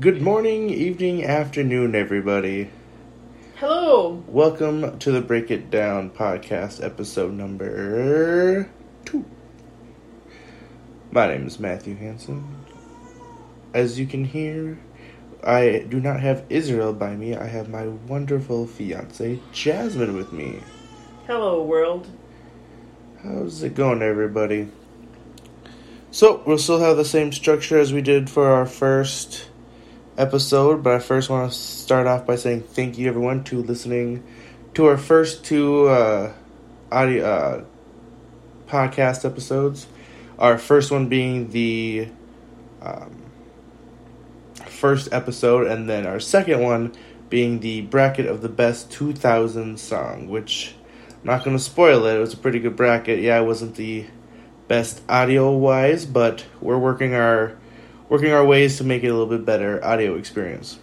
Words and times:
Good 0.00 0.22
morning, 0.22 0.70
evening, 0.70 1.24
afternoon, 1.24 1.96
everybody. 1.96 2.70
Hello. 3.56 4.22
Welcome 4.28 4.96
to 5.00 5.10
the 5.10 5.20
Break 5.20 5.50
It 5.50 5.72
Down 5.72 6.10
podcast, 6.10 6.80
episode 6.84 7.32
number 7.32 8.70
two. 9.04 9.24
My 11.10 11.26
name 11.26 11.48
is 11.48 11.58
Matthew 11.58 11.96
Hanson. 11.96 12.64
As 13.74 13.98
you 13.98 14.06
can 14.06 14.24
hear, 14.24 14.78
I 15.42 15.84
do 15.88 15.98
not 15.98 16.20
have 16.20 16.44
Israel 16.48 16.92
by 16.92 17.16
me. 17.16 17.34
I 17.34 17.46
have 17.48 17.68
my 17.68 17.88
wonderful 17.88 18.68
fiance, 18.68 19.40
Jasmine, 19.50 20.16
with 20.16 20.32
me. 20.32 20.60
Hello, 21.26 21.60
world. 21.64 22.06
How's 23.24 23.64
it 23.64 23.74
going, 23.74 24.02
everybody? 24.02 24.68
So, 26.12 26.40
we'll 26.46 26.58
still 26.58 26.78
have 26.78 26.96
the 26.96 27.04
same 27.04 27.32
structure 27.32 27.80
as 27.80 27.92
we 27.92 28.00
did 28.00 28.30
for 28.30 28.48
our 28.48 28.64
first 28.64 29.47
episode, 30.18 30.82
but 30.82 30.94
I 30.94 30.98
first 30.98 31.30
want 31.30 31.50
to 31.50 31.56
start 31.56 32.06
off 32.06 32.26
by 32.26 32.36
saying 32.36 32.62
thank 32.62 32.98
you, 32.98 33.08
everyone, 33.08 33.44
to 33.44 33.62
listening 33.62 34.24
to 34.74 34.86
our 34.86 34.98
first 34.98 35.44
two 35.44 35.86
uh, 35.86 36.32
audio 36.90 37.24
uh, 37.24 37.64
podcast 38.66 39.24
episodes. 39.24 39.86
Our 40.38 40.58
first 40.58 40.90
one 40.90 41.08
being 41.08 41.50
the 41.50 42.08
um, 42.82 43.22
first 44.66 45.12
episode, 45.12 45.68
and 45.68 45.88
then 45.88 46.06
our 46.06 46.20
second 46.20 46.62
one 46.62 46.94
being 47.30 47.60
the 47.60 47.82
bracket 47.82 48.26
of 48.26 48.42
the 48.42 48.48
best 48.48 48.90
2000 48.90 49.78
song, 49.78 50.28
which 50.28 50.74
I'm 51.10 51.26
not 51.26 51.44
going 51.44 51.56
to 51.56 51.62
spoil 51.62 52.06
it. 52.06 52.16
It 52.16 52.20
was 52.20 52.34
a 52.34 52.38
pretty 52.38 52.58
good 52.58 52.76
bracket. 52.76 53.20
Yeah, 53.20 53.40
it 53.40 53.44
wasn't 53.44 53.76
the 53.76 54.06
best 54.66 55.00
audio 55.08 55.50
wise, 55.52 56.06
but 56.06 56.44
we're 56.60 56.78
working 56.78 57.14
our 57.14 57.56
working 58.08 58.32
our 58.32 58.44
ways 58.44 58.78
to 58.78 58.84
make 58.84 59.04
it 59.04 59.08
a 59.08 59.12
little 59.12 59.26
bit 59.26 59.44
better 59.44 59.84
audio 59.84 60.16
experience. 60.16 60.78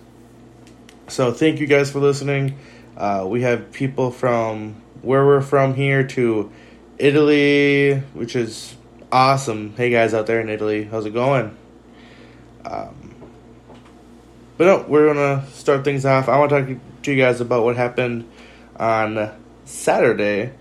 So 1.07 1.31
thank 1.31 1.59
you 1.59 1.67
guys 1.67 1.91
for 1.91 1.99
listening. 1.99 2.57
Uh, 2.95 3.25
we 3.27 3.41
have 3.41 3.71
people 3.71 4.11
from 4.11 4.81
where 5.01 5.25
we're 5.25 5.41
from 5.41 5.73
here 5.73 6.05
to 6.07 6.51
Italy, 6.97 7.95
which 8.13 8.35
is 8.35 8.75
awesome. 9.11 9.73
Hey 9.75 9.89
guys 9.89 10.13
out 10.13 10.27
there 10.27 10.39
in 10.39 10.49
Italy, 10.49 10.85
how's 10.85 11.05
it 11.05 11.13
going? 11.13 11.55
Um, 12.63 13.13
but 14.57 14.65
no, 14.65 14.85
we're 14.87 15.13
gonna 15.13 15.45
start 15.51 15.83
things 15.83 16.05
off. 16.05 16.29
I 16.29 16.39
want 16.39 16.49
to 16.51 16.65
talk 16.65 16.81
to 17.03 17.11
you 17.11 17.21
guys 17.21 17.41
about 17.41 17.63
what 17.63 17.75
happened 17.75 18.29
on 18.77 19.31
Saturday. 19.65 20.51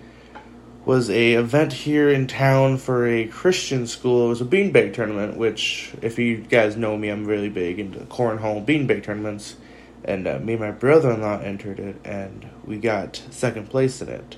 Was 0.85 1.09
a 1.09 1.33
event 1.35 1.73
here 1.73 2.11
in 2.11 2.27
town 2.27 2.77
for 2.77 3.07
a 3.07 3.27
Christian 3.27 3.87
school. 3.87 4.27
It 4.27 4.29
was 4.29 4.41
a 4.43 4.45
beanbag 4.45 4.93
tournament, 4.93 5.39
which, 5.39 5.93
if 6.03 6.19
you 6.19 6.37
guys 6.37 6.77
know 6.77 6.97
me, 6.97 7.09
I'm 7.09 7.25
really 7.25 7.49
big 7.49 7.79
into 7.79 8.01
cornhole 8.01 8.65
beanbag 8.65 9.03
tournaments. 9.03 9.57
And 10.05 10.27
uh, 10.27 10.39
me 10.41 10.53
and 10.53 10.61
my 10.61 10.71
brother-in-law 10.71 11.41
entered 11.41 11.81
it, 11.81 11.97
and 12.05 12.47
we 12.67 12.77
got 12.77 13.23
second 13.31 13.71
place 13.71 14.03
in 14.03 14.11
it. 14.11 14.37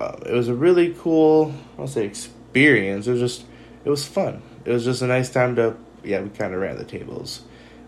Uh, 0.00 0.16
it 0.26 0.32
was 0.32 0.48
a 0.48 0.54
really 0.54 0.94
cool, 0.98 1.54
I'll 1.78 1.86
say, 1.86 2.04
experience. 2.04 3.06
It 3.06 3.12
was 3.12 3.20
just, 3.20 3.44
it 3.84 3.90
was 3.90 4.04
fun. 4.04 4.42
It 4.64 4.72
was 4.72 4.84
just 4.84 5.02
a 5.02 5.06
nice 5.06 5.30
time 5.30 5.54
to, 5.54 5.76
yeah, 6.02 6.20
we 6.20 6.30
kind 6.30 6.52
of 6.52 6.60
ran 6.60 6.76
the 6.76 6.84
tables 6.84 7.42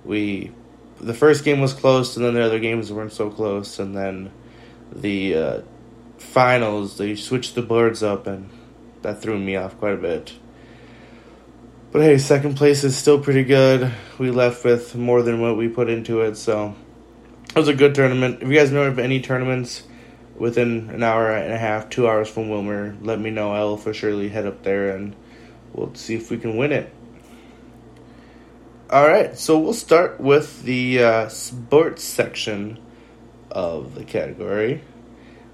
we 0.04 0.52
the 1.00 1.14
first 1.14 1.44
game 1.44 1.60
was 1.60 1.72
close, 1.72 2.16
and 2.16 2.24
then 2.24 2.34
the 2.34 2.42
other 2.42 2.58
games 2.58 2.92
weren't 2.92 3.12
so 3.12 3.30
close, 3.30 3.78
and 3.78 3.96
then 3.96 4.30
the 4.92 5.34
uh, 5.34 5.60
finals 6.20 6.98
they 6.98 7.16
switched 7.16 7.54
the 7.54 7.62
boards 7.62 8.02
up, 8.02 8.26
and 8.26 8.50
that 9.02 9.20
threw 9.20 9.38
me 9.38 9.56
off 9.56 9.78
quite 9.78 9.94
a 9.94 9.96
bit. 9.96 10.32
But 11.92 12.02
hey, 12.02 12.18
second 12.18 12.56
place 12.56 12.84
is 12.84 12.96
still 12.96 13.20
pretty 13.20 13.42
good. 13.42 13.92
We 14.18 14.30
left 14.30 14.64
with 14.64 14.94
more 14.94 15.22
than 15.22 15.40
what 15.40 15.56
we 15.56 15.68
put 15.68 15.90
into 15.90 16.20
it, 16.20 16.36
so 16.36 16.76
it 17.48 17.56
was 17.56 17.66
a 17.66 17.74
good 17.74 17.96
tournament. 17.96 18.42
If 18.42 18.48
you 18.48 18.54
guys 18.54 18.70
know 18.70 18.84
of 18.84 19.00
any 19.00 19.20
tournaments 19.20 19.82
within 20.36 20.88
an 20.90 21.02
hour 21.02 21.32
and 21.32 21.52
a 21.52 21.58
half, 21.58 21.90
two 21.90 22.08
hours 22.08 22.28
from 22.28 22.48
Willmar, 22.48 22.96
let 23.02 23.18
me 23.18 23.30
know. 23.30 23.52
I'll 23.52 23.76
for 23.76 23.92
surely 23.92 24.28
head 24.28 24.46
up 24.46 24.62
there 24.62 24.94
and 24.96 25.16
we'll 25.72 25.94
see 25.94 26.14
if 26.14 26.30
we 26.30 26.38
can 26.38 26.56
win 26.56 26.72
it. 26.72 26.92
All 28.88 29.06
right, 29.06 29.36
so 29.36 29.58
we'll 29.58 29.72
start 29.72 30.20
with 30.20 30.62
the 30.62 31.02
uh, 31.02 31.28
sports 31.28 32.02
section 32.02 32.78
of 33.50 33.94
the 33.94 34.04
category. 34.04 34.82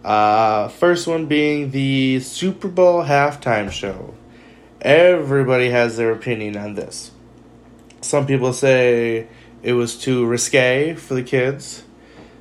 Uh, 0.06 0.68
first 0.68 1.08
one 1.08 1.26
being 1.26 1.72
the 1.72 2.20
Super 2.20 2.68
Bowl 2.68 3.02
halftime 3.02 3.72
show. 3.72 4.14
Everybody 4.80 5.70
has 5.70 5.96
their 5.96 6.12
opinion 6.12 6.56
on 6.56 6.74
this. 6.74 7.10
Some 8.02 8.24
people 8.24 8.52
say 8.52 9.26
it 9.64 9.72
was 9.72 9.98
too 9.98 10.24
risque 10.24 10.94
for 10.94 11.14
the 11.14 11.24
kids. 11.24 11.82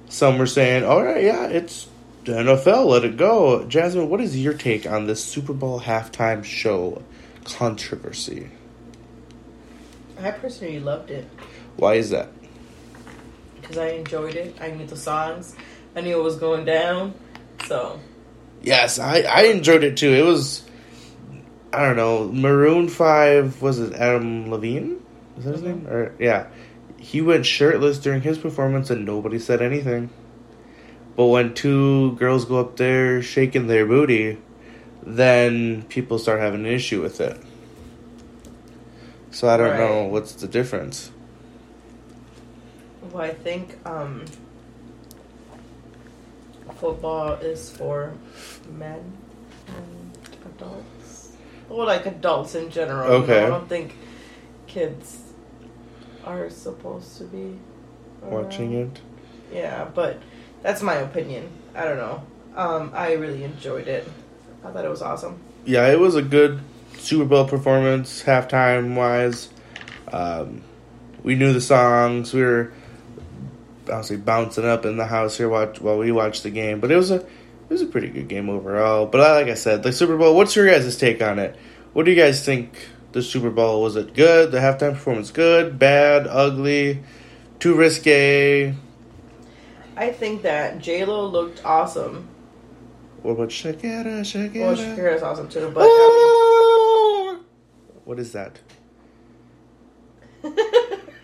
Some 0.10 0.38
were 0.38 0.46
saying, 0.46 0.84
all 0.86 1.04
right, 1.04 1.24
yeah, 1.24 1.48
it's 1.48 1.88
the 2.26 2.34
NFL, 2.34 2.86
let 2.86 3.04
it 3.04 3.18
go. 3.18 3.66
Jasmine, 3.66 4.10
what 4.10 4.22
is 4.22 4.40
your 4.40 4.54
take 4.54 4.86
on 4.86 5.08
this 5.08 5.26
Super 5.26 5.54
Bowl 5.54 5.80
halftime 5.82 6.44
show 6.44 7.02
controversy? 7.46 8.52
I 10.20 10.30
personally 10.30 10.80
loved 10.80 11.10
it 11.10 11.28
Why 11.78 11.96
is 11.96 12.12
that? 12.12 12.30
because 13.60 13.80
I 13.80 13.88
enjoyed 13.90 14.36
it. 14.36 14.56
I 14.62 14.70
knew 14.70 14.86
the 14.86 14.96
songs. 14.96 15.56
I 15.96 16.02
knew 16.02 16.20
it 16.20 16.24
was 16.24 16.36
going 16.36 16.66
down. 16.66 17.16
So 17.68 18.00
Yes, 18.66 18.98
I, 18.98 19.22
I 19.22 19.44
enjoyed 19.44 19.84
it 19.84 19.96
too. 19.96 20.12
It 20.12 20.26
was, 20.26 20.64
I 21.72 21.86
don't 21.86 21.96
know, 21.96 22.32
Maroon 22.32 22.90
5, 22.90 23.62
was 23.62 23.80
it 23.80 23.94
Adam 23.94 24.50
Levine? 24.50 25.04
Is 25.38 25.46
that 25.46 25.54
his 25.54 25.62
name? 25.62 25.88
Or 25.88 26.16
Yeah. 26.18 26.48
He 26.98 27.22
went 27.22 27.46
shirtless 27.46 28.00
during 28.00 28.22
his 28.22 28.40
performance 28.40 28.90
and 28.90 29.06
nobody 29.06 29.38
said 29.38 29.62
anything. 29.62 30.10
But 31.16 31.28
when 31.28 31.54
two 31.54 32.14
girls 32.14 32.46
go 32.46 32.60
up 32.60 32.78
there 32.78 33.22
shaking 33.22 33.68
their 33.68 33.86
booty, 33.86 34.40
then 35.04 35.84
people 35.84 36.18
start 36.18 36.40
having 36.40 36.62
an 36.62 36.72
issue 36.72 37.04
with 37.04 37.22
it. 37.22 37.40
So 39.30 39.48
I 39.48 39.58
don't 39.58 39.78
know 39.78 40.06
what's 40.06 40.34
the 40.34 40.48
difference. 40.48 41.12
well, 43.12 43.24
I 43.24 43.34
think 43.34 43.78
um, 43.86 44.26
football 46.76 47.34
is 47.34 47.70
for 47.70 48.14
men 48.72 49.14
and 49.68 50.18
adults. 50.46 51.32
Well, 51.70 51.88
like 51.88 52.06
adults 52.06 52.56
in 52.56 52.70
general. 52.70 53.06
you 53.06 53.18
know? 53.18 53.24
Okay. 53.24 53.44
I 53.44 53.48
don't 53.48 53.68
think 53.68 53.96
kids 54.68 55.20
are 56.26 56.50
supposed 56.50 57.18
to 57.18 57.24
be 57.26 57.58
Watching 58.22 58.74
it. 58.74 59.00
Yeah, 59.54 59.86
but 59.94 60.20
that's 60.64 60.82
my 60.82 60.96
opinion. 60.96 61.48
I 61.76 61.84
don't 61.86 61.98
know. 61.98 62.24
Um, 62.56 62.92
I 62.94 63.14
really 63.14 63.44
enjoyed 63.44 63.88
it. 63.88 64.10
I 64.64 64.72
thought 64.72 64.84
it 64.84 64.90
was 64.90 65.02
awesome. 65.04 65.40
yeah, 65.66 65.88
it 65.92 66.00
was 66.00 66.16
a 66.16 66.22
good 66.24 66.60
Super 66.98 67.26
Bowl 67.26 67.46
performance, 67.46 68.24
halftime 68.24 68.96
wise. 68.96 69.50
Um, 70.12 70.64
we 71.22 71.36
knew 71.36 71.54
the 71.54 71.62
songs. 71.62 72.34
We 72.34 72.42
were 72.42 72.72
honestly 73.90 74.18
bouncing 74.18 74.66
up 74.66 74.86
in 74.86 74.98
the 74.98 75.06
house 75.06 75.38
here 75.38 75.50
watch, 75.50 75.80
while 75.82 75.98
we 75.98 76.12
watched 76.12 76.44
the 76.44 76.50
game. 76.50 76.80
But 76.80 76.92
it 76.92 76.96
was 76.96 77.12
a 77.12 77.16
it 77.16 77.70
was 77.70 77.82
a 77.82 77.88
pretty 77.88 78.10
good 78.10 78.28
game 78.28 78.50
overall. 78.50 79.06
But 79.08 79.22
I, 79.22 79.42
like 79.42 79.48
I 79.48 79.56
said, 79.56 79.84
the 79.84 79.92
Super 79.92 80.18
Bowl. 80.18 80.36
What's 80.36 80.56
your 80.56 80.68
guys' 80.68 80.96
take 80.98 81.22
on 81.22 81.40
it? 81.40 81.56
What 81.94 82.06
do 82.06 82.12
you 82.12 82.22
guys 82.22 82.46
think? 82.46 82.90
The 83.14 83.24
Super 83.24 83.50
Bowl 83.50 83.82
was 83.82 83.96
it 83.96 84.14
good? 84.14 84.52
The 84.52 84.58
halftime 84.58 84.92
performance 84.92 85.32
good, 85.32 85.80
bad, 85.80 86.28
ugly, 86.28 87.02
too 87.60 87.74
risque? 87.74 88.76
I 89.96 90.12
think 90.12 90.42
that 90.42 90.80
J 90.80 91.06
Lo 91.06 91.26
looked 91.26 91.64
awesome. 91.64 92.28
What 93.22 93.32
about 93.32 93.50
Shakira? 93.50 94.20
Shakira? 94.22 94.62
Well, 94.62 94.76
Shakira's 94.76 95.24
awesome 95.24 95.48
too, 95.48 95.72
but 95.74 95.84
I 95.84 97.38
ah! 97.38 97.40
What 98.04 98.20
is 98.20 98.34
that? 98.34 98.60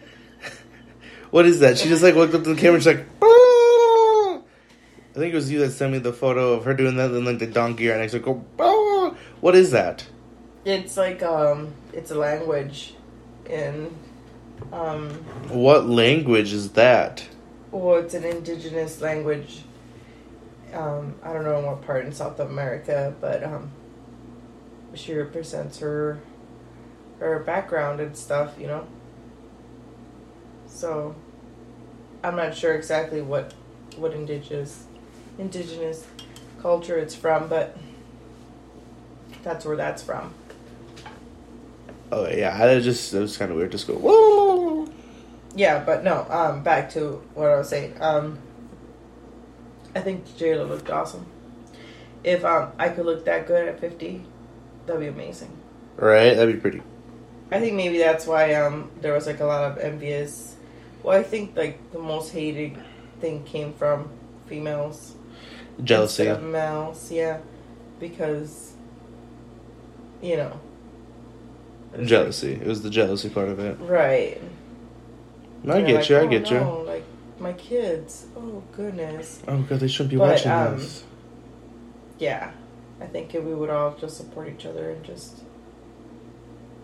What 1.31 1.45
is 1.45 1.59
that? 1.61 1.77
She 1.77 1.87
just 1.89 2.03
like 2.03 2.15
looked 2.15 2.33
up 2.33 2.43
to 2.43 2.53
the 2.53 2.59
camera 2.59 2.75
and 2.75 2.83
she's 2.83 2.93
like, 2.95 3.05
"Ah!" 3.21 4.39
I 5.11 5.19
think 5.19 5.33
it 5.33 5.35
was 5.35 5.51
you 5.51 5.59
that 5.59 5.71
sent 5.71 5.91
me 5.91 5.99
the 5.99 6.13
photo 6.13 6.53
of 6.53 6.65
her 6.65 6.73
doing 6.73 6.95
that, 6.97 7.11
and 7.11 7.25
like 7.25 7.39
the 7.39 7.47
donkey 7.47 7.87
right 7.87 7.99
next 7.99 8.11
to 8.13 8.19
her 8.19 8.23
go, 8.23 8.45
"Ah!" 8.59 9.15
What 9.41 9.55
is 9.55 9.71
that? 9.71 10.05
it's 10.63 10.95
like 10.95 11.23
um, 11.23 11.73
it's 11.91 12.11
a 12.11 12.15
language, 12.15 12.93
in 13.49 13.95
um, 14.71 15.09
What 15.49 15.87
language 15.89 16.53
is 16.53 16.71
that? 16.73 17.27
well, 17.71 17.95
it's 17.95 18.13
an 18.13 18.23
indigenous 18.25 19.01
language. 19.01 19.63
Um, 20.73 21.15
I 21.23 21.33
don't 21.33 21.43
know 21.43 21.57
in 21.59 21.65
what 21.65 21.81
part 21.81 22.05
in 22.05 22.11
South 22.11 22.39
America, 22.39 23.13
but 23.19 23.43
um, 23.43 23.71
she 24.93 25.13
represents 25.15 25.79
her 25.79 26.19
her 27.19 27.39
background 27.39 27.99
and 27.99 28.15
stuff, 28.15 28.55
you 28.59 28.67
know. 28.67 28.85
So, 30.71 31.15
I'm 32.23 32.35
not 32.35 32.55
sure 32.55 32.73
exactly 32.73 33.21
what 33.21 33.53
what 33.97 34.13
indigenous 34.13 34.85
indigenous 35.37 36.07
culture 36.61 36.97
it's 36.97 37.15
from, 37.15 37.47
but 37.47 37.77
that's 39.43 39.65
where 39.65 39.75
that's 39.75 40.01
from. 40.01 40.33
Oh 42.11 42.27
yeah, 42.27 42.57
I 42.61 42.79
just 42.79 43.13
it 43.13 43.19
was 43.19 43.37
kind 43.37 43.51
of 43.51 43.57
weird. 43.57 43.71
Just 43.71 43.87
go 43.87 43.93
whoa. 43.93 44.87
Yeah, 45.55 45.83
but 45.83 46.03
no. 46.03 46.25
Um, 46.29 46.63
back 46.63 46.91
to 46.91 47.21
what 47.33 47.49
I 47.49 47.57
was 47.57 47.69
saying. 47.69 47.97
Um, 48.01 48.39
I 49.95 49.99
think 49.99 50.37
J 50.37 50.55
Lo 50.55 50.65
looked 50.65 50.89
awesome. 50.89 51.25
If 52.23 52.45
um 52.45 52.71
I 52.77 52.89
could 52.89 53.05
look 53.05 53.25
that 53.25 53.47
good 53.47 53.67
at 53.67 53.79
fifty, 53.79 54.23
that'd 54.85 55.01
be 55.01 55.07
amazing. 55.07 55.51
Right? 55.97 56.35
That'd 56.35 56.55
be 56.55 56.61
pretty. 56.61 56.81
I 57.51 57.59
think 57.59 57.75
maybe 57.75 57.97
that's 57.97 58.25
why 58.25 58.53
um 58.53 58.91
there 59.01 59.13
was 59.13 59.27
like 59.27 59.39
a 59.39 59.45
lot 59.45 59.71
of 59.71 59.77
envious. 59.77 60.50
Well, 61.03 61.17
I 61.17 61.23
think 61.23 61.55
like 61.55 61.91
the 61.91 61.99
most 61.99 62.31
hated 62.31 62.77
thing 63.19 63.43
came 63.43 63.73
from 63.73 64.09
females 64.47 65.15
Jealousy. 65.83 66.27
of 66.27 66.43
males. 66.43 67.11
Yeah, 67.11 67.39
because 67.99 68.73
you 70.21 70.37
know. 70.37 70.59
Jealousy. 72.03 72.53
It 72.53 72.67
was 72.67 72.83
the 72.83 72.89
jealousy 72.89 73.29
part 73.29 73.49
of 73.49 73.59
it. 73.59 73.77
right. 73.81 74.39
I 75.67 75.81
get 75.81 75.95
like, 75.95 76.09
you. 76.09 76.17
I 76.17 76.19
"Oh, 76.21 76.27
get 76.27 76.49
you. 76.51 76.59
Like 76.59 77.03
my 77.39 77.53
kids. 77.53 78.25
Oh 78.35 78.63
goodness. 78.71 79.41
Oh 79.47 79.57
god, 79.63 79.79
they 79.79 79.87
shouldn't 79.87 80.11
be 80.11 80.17
But, 80.17 80.29
watching 80.29 80.51
um, 80.51 80.77
this. 80.77 81.03
Yeah, 82.17 82.51
I 82.99 83.05
think 83.07 83.33
if 83.35 83.43
we 83.43 83.53
would 83.53 83.69
all 83.69 83.95
just 83.99 84.17
support 84.17 84.47
each 84.49 84.65
other 84.65 84.91
and 84.91 85.03
just. 85.03 85.41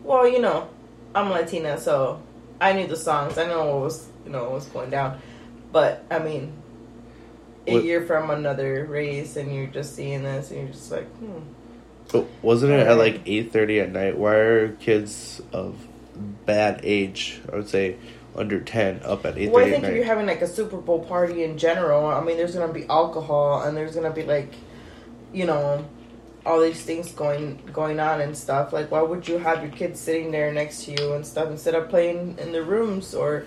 Well, 0.03 0.27
you 0.27 0.39
know, 0.39 0.69
I'm 1.15 1.29
Latina, 1.29 1.77
so 1.79 2.21
I 2.59 2.73
knew 2.73 2.87
the 2.87 2.95
songs. 2.95 3.37
I 3.37 3.47
know 3.47 3.65
what 3.65 3.83
was 3.83 4.07
you 4.25 4.31
know 4.31 4.43
what 4.43 4.53
was 4.53 4.65
going 4.65 4.89
down, 4.89 5.21
but 5.71 6.03
I 6.09 6.19
mean, 6.19 6.53
What- 7.67 7.83
you're 7.83 8.05
from 8.05 8.29
another 8.29 8.85
race 8.85 9.35
and 9.35 9.53
you're 9.53 9.67
just 9.67 9.95
seeing 9.95 10.23
this 10.23 10.51
and 10.51 10.61
you're 10.61 10.69
just 10.69 10.91
like, 10.91 11.07
hmm. 11.17 11.39
But 12.11 12.25
wasn't 12.41 12.71
it 12.73 12.87
at 12.87 12.97
like 12.97 13.21
eight 13.25 13.51
thirty 13.51 13.79
at 13.79 13.91
night? 13.91 14.17
Why 14.17 14.35
are 14.35 14.69
kids 14.69 15.41
of 15.51 15.75
bad 16.45 16.79
age, 16.83 17.41
I 17.51 17.57
would 17.57 17.69
say 17.69 17.97
under 18.35 18.59
ten, 18.59 19.01
up 19.03 19.25
at 19.25 19.37
eight 19.37 19.51
Well, 19.51 19.65
I 19.65 19.69
think 19.69 19.83
if 19.83 19.95
you're 19.95 20.05
having 20.05 20.25
like 20.25 20.41
a 20.41 20.47
Super 20.47 20.77
Bowl 20.77 21.03
party 21.03 21.43
in 21.43 21.57
general, 21.57 22.05
I 22.05 22.23
mean, 22.23 22.37
there's 22.37 22.53
gonna 22.55 22.71
be 22.71 22.85
alcohol 22.87 23.63
and 23.63 23.75
there's 23.75 23.95
gonna 23.95 24.11
be 24.11 24.23
like, 24.23 24.53
you 25.33 25.45
know, 25.45 25.85
all 26.47 26.61
these 26.61 26.81
things 26.81 27.11
going 27.11 27.59
going 27.73 27.99
on 27.99 28.21
and 28.21 28.35
stuff. 28.35 28.71
Like, 28.71 28.89
why 28.89 29.01
would 29.01 29.27
you 29.27 29.37
have 29.37 29.61
your 29.61 29.71
kids 29.71 29.99
sitting 29.99 30.31
there 30.31 30.51
next 30.53 30.85
to 30.85 30.91
you 30.91 31.13
and 31.13 31.25
stuff 31.27 31.49
instead 31.49 31.75
of 31.75 31.89
playing 31.89 32.37
in 32.39 32.53
their 32.53 32.63
rooms 32.63 33.13
or, 33.13 33.45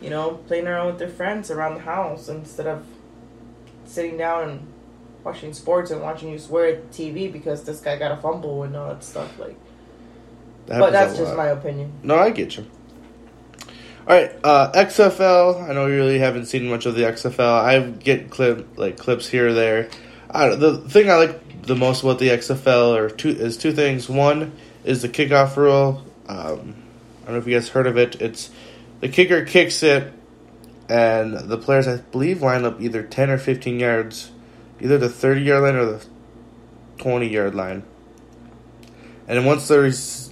you 0.00 0.10
know, 0.10 0.32
playing 0.48 0.66
around 0.66 0.86
with 0.88 0.98
their 0.98 1.08
friends 1.08 1.50
around 1.50 1.74
the 1.74 1.80
house 1.82 2.28
instead 2.28 2.66
of 2.66 2.84
sitting 3.84 4.16
down 4.18 4.48
and 4.50 4.66
watching 5.22 5.52
sports 5.52 5.92
and 5.92 6.02
watching 6.02 6.28
you 6.30 6.38
swear 6.40 6.66
at 6.66 6.92
the 6.92 7.04
TV 7.12 7.32
because 7.32 7.62
this 7.62 7.80
guy 7.80 7.96
got 7.96 8.10
a 8.10 8.16
fumble 8.16 8.64
and 8.64 8.74
all 8.76 8.88
that 8.88 9.04
stuff. 9.04 9.38
Like, 9.38 9.56
That 10.66 10.80
but 10.80 10.90
that's 10.90 11.16
just 11.16 11.36
my 11.36 11.46
opinion. 11.46 11.92
No, 12.02 12.16
I 12.16 12.30
get 12.30 12.56
you. 12.56 12.66
All 14.08 14.16
right, 14.16 14.32
uh, 14.42 14.72
XFL. 14.72 15.68
I 15.68 15.72
know 15.72 15.86
you 15.86 15.94
really 15.94 16.18
haven't 16.18 16.46
seen 16.46 16.68
much 16.68 16.84
of 16.84 16.96
the 16.96 17.02
XFL. 17.02 17.62
I 17.62 17.78
get 17.90 18.30
clip 18.30 18.76
like 18.76 18.96
clips 18.98 19.28
here 19.28 19.48
or 19.48 19.52
there. 19.52 19.88
I, 20.30 20.48
don't- 20.48 20.58
the 20.58 20.78
thing 20.78 21.10
I 21.10 21.14
like 21.16 21.49
the 21.62 21.76
most 21.76 22.02
about 22.02 22.18
the 22.18 22.28
XFL 22.28 22.96
are 22.96 23.10
two 23.10 23.30
is 23.30 23.56
two 23.56 23.72
things. 23.72 24.08
One 24.08 24.52
is 24.84 25.02
the 25.02 25.08
kickoff 25.08 25.56
rule. 25.56 26.04
Um, 26.28 26.74
I 27.22 27.26
don't 27.26 27.34
know 27.34 27.38
if 27.38 27.46
you 27.46 27.54
guys 27.54 27.68
heard 27.68 27.86
of 27.86 27.96
it. 27.96 28.20
It's 28.20 28.50
the 29.00 29.08
kicker 29.08 29.44
kicks 29.44 29.82
it, 29.82 30.12
and 30.88 31.34
the 31.34 31.58
players 31.58 31.88
I 31.88 31.98
believe 31.98 32.42
line 32.42 32.64
up 32.64 32.80
either 32.80 33.02
ten 33.02 33.30
or 33.30 33.38
fifteen 33.38 33.80
yards, 33.80 34.30
either 34.80 34.98
the 34.98 35.08
thirty 35.08 35.42
yard 35.42 35.62
line 35.62 35.76
or 35.76 35.84
the 35.84 36.06
twenty 36.98 37.28
yard 37.28 37.54
line. 37.54 37.82
And 39.28 39.46
once 39.46 39.68
the 39.68 39.76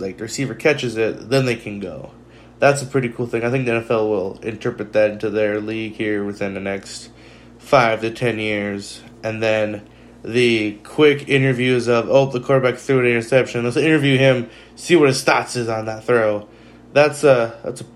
like 0.01 0.19
the 0.19 0.25
receiver 0.25 0.55
catches 0.55 0.97
it, 0.97 1.31
then 1.31 1.47
they 1.47 1.57
can 1.57 1.79
go. 1.79 2.13
That's 2.59 2.83
a 2.83 2.87
pretty 2.87 3.11
cool 3.11 3.27
thing. 3.27 3.45
I 3.45 3.51
think 3.51 3.67
the 3.67 3.73
NFL 3.73 4.09
will 4.09 4.39
interpret 4.41 4.93
that 4.95 5.13
into 5.13 5.31
their 5.31 5.61
league 5.61 5.93
here 5.93 6.25
within 6.25 6.55
the 6.55 6.61
next 6.61 7.11
five 7.59 8.01
to 8.01 8.11
ten 8.11 8.39
years. 8.41 9.01
And 9.23 9.41
then 9.43 9.87
the 10.23 10.75
quick 10.85 11.29
interviews 11.29 11.89
of 11.89 12.09
oh 12.09 12.27
the 12.27 12.41
quarterback 12.41 12.79
threw 12.79 13.01
an 13.01 13.07
interception. 13.07 13.65
Let's 13.65 13.77
interview 13.77 14.19
him, 14.19 14.51
see 14.77 14.97
what 14.97 15.09
his 15.09 15.23
stats 15.23 15.57
is 15.57 15.69
on 15.69 15.87
that 15.87 16.05
throw. 16.05 16.49
That's 16.93 17.25
a 17.25 17.59
that's 17.65 17.81
a 17.83 17.87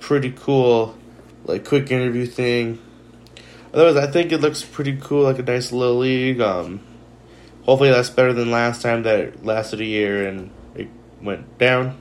pretty 0.00 0.32
cool 0.32 0.96
like 1.44 1.64
quick 1.64 1.90
interview 1.90 2.26
thing. 2.26 2.78
Otherwise, 3.72 3.96
I 3.96 4.10
think 4.10 4.32
it 4.32 4.38
looks 4.38 4.62
pretty 4.62 4.98
cool, 5.00 5.22
like 5.22 5.38
a 5.38 5.42
nice 5.42 5.72
little 5.72 5.98
league. 5.98 6.40
Um, 6.40 6.80
hopefully, 7.62 7.90
that's 7.90 8.10
better 8.10 8.32
than 8.32 8.50
last 8.50 8.82
time 8.82 9.02
that 9.04 9.18
it 9.18 9.44
lasted 9.44 9.80
a 9.80 9.84
year 9.84 10.28
and 10.28 10.50
it 10.74 10.88
went 11.22 11.58
down. 11.58 11.96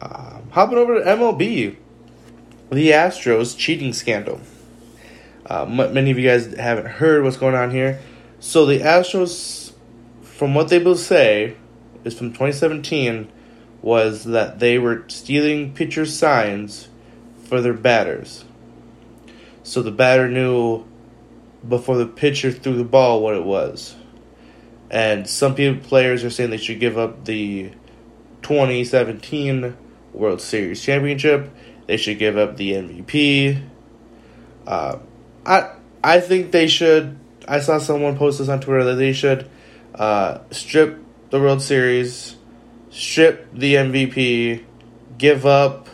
Um, 0.00 0.48
hopping 0.50 0.78
over 0.78 0.98
to 0.98 1.04
MLB, 1.04 1.76
the 2.70 2.90
Astros 2.90 3.56
cheating 3.56 3.92
scandal. 3.92 4.40
Uh, 5.46 5.64
many 5.64 6.10
of 6.10 6.18
you 6.18 6.28
guys 6.28 6.52
haven't 6.54 6.86
heard 6.86 7.24
what's 7.24 7.36
going 7.36 7.54
on 7.54 7.70
here. 7.70 8.00
So 8.40 8.66
the 8.66 8.80
Astros, 8.80 9.72
from 10.22 10.54
what 10.54 10.68
they 10.68 10.78
will 10.78 10.96
say, 10.96 11.56
is 12.04 12.16
from 12.16 12.28
2017, 12.30 13.30
was 13.82 14.24
that 14.24 14.58
they 14.58 14.78
were 14.78 15.04
stealing 15.08 15.72
pitchers' 15.72 16.16
signs 16.16 16.88
for 17.44 17.60
their 17.60 17.74
batters. 17.74 18.44
So 19.62 19.82
the 19.82 19.90
batter 19.90 20.28
knew 20.28 20.84
before 21.66 21.96
the 21.96 22.06
pitcher 22.06 22.52
threw 22.52 22.76
the 22.76 22.84
ball 22.84 23.20
what 23.20 23.34
it 23.34 23.44
was. 23.44 23.96
And 24.90 25.28
some 25.28 25.54
people, 25.54 25.86
players 25.86 26.24
are 26.24 26.30
saying 26.30 26.50
they 26.50 26.56
should 26.56 26.80
give 26.80 26.96
up 26.96 27.24
the 27.24 27.70
2017 28.42 29.76
World 30.12 30.40
Series 30.40 30.82
championship. 30.82 31.50
They 31.86 31.96
should 31.96 32.18
give 32.18 32.38
up 32.38 32.56
the 32.56 32.72
MVP. 32.72 33.62
Uh, 34.66 34.98
I 35.44 35.74
I 36.02 36.20
think 36.20 36.50
they 36.50 36.66
should. 36.66 37.17
I 37.48 37.60
saw 37.60 37.78
someone 37.78 38.16
post 38.16 38.38
this 38.38 38.48
on 38.48 38.60
Twitter 38.60 38.84
that 38.84 38.96
they 38.96 39.12
should 39.12 39.48
uh, 39.94 40.38
strip 40.50 40.98
the 41.30 41.40
World 41.40 41.62
Series, 41.62 42.36
strip 42.90 43.52
the 43.52 43.74
MVP, 43.74 44.64
give 45.16 45.46
up 45.46 45.88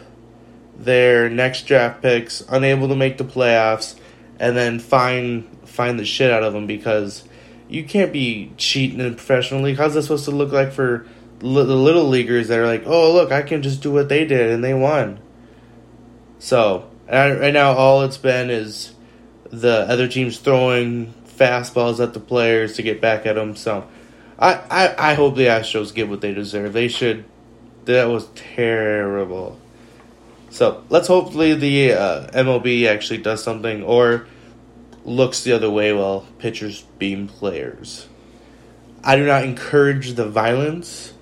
their 0.77 1.29
next 1.31 1.67
draft 1.67 2.03
picks, 2.03 2.43
unable 2.49 2.89
to 2.89 2.97
make 2.97 3.19
the 3.19 3.25
playoffs, 3.25 3.95
and 4.39 4.57
then 4.57 4.79
fine 4.79 5.43
fine 5.65 5.97
the 5.97 6.05
shit 6.05 6.31
out 6.31 6.45
of 6.45 6.53
them 6.53 6.67
because 6.67 7.25
you 7.69 7.85
can't 7.85 8.13
be 8.13 8.53
cheating 8.57 9.01
in 9.01 9.15
professional 9.15 9.63
league. 9.63 9.77
How's 9.77 9.95
that 9.95 10.03
supposed 10.03 10.27
to 10.27 10.31
look 10.31 10.53
like 10.53 10.73
for 10.73 11.07
li- 11.41 11.65
the 11.65 11.75
little 11.77 12.05
leaguers 12.05 12.49
that 12.49 12.59
are 12.59 12.67
like, 12.67 12.85
oh 12.87 13.13
look, 13.13 13.33
I 13.33 13.43
can 13.43 13.63
just 13.63 13.83
do 13.83 13.91
what 13.91 14.09
they 14.09 14.25
did 14.25 14.51
and 14.51 14.63
they 14.63 14.75
won. 14.75 15.21
So 16.39 16.89
and 17.07 17.41
right 17.41 17.53
now, 17.53 17.73
all 17.73 18.03
it's 18.03 18.17
been 18.17 18.51
is 18.51 18.95
the 19.51 19.87
other 19.89 20.09
teams 20.09 20.39
throwing 20.39 21.13
fastballs 21.37 22.03
at 22.03 22.15
the 22.15 22.21
players 22.21 22.75
to 22.75 22.83
get 22.83 23.01
back 23.01 23.27
at 23.27 23.35
them. 23.35 23.57
So 23.57 23.87
I, 24.39 24.55
I, 24.71 25.11
I 25.11 25.15
hope 25.15 25.37
the 25.37 25.47
Astros 25.47 25.95
get 25.95 26.09
what 26.09 26.21
they 26.21 26.35
deserve. 26.35 26.73
They 26.73 26.89
should. 26.89 27.25
That 27.85 28.09
was 28.09 28.29
terrible. 28.35 29.59
So 30.51 30.85
let's 30.89 31.09
hopefully 31.09 31.55
the 31.55 31.93
uh, 31.93 32.27
MLB 32.29 32.87
actually 32.87 33.19
does 33.19 33.43
something 33.43 33.83
or 33.83 34.27
looks 35.05 35.43
the 35.43 35.53
other 35.53 35.71
way 35.71 35.93
while 35.93 36.27
pitchers 36.39 36.83
beam 36.99 37.29
players. 37.29 38.09
I 39.03 39.17
do 39.17 39.27
not 39.27 39.45
encourage 39.45 40.15
the 40.15 40.27
violence, 40.27 41.13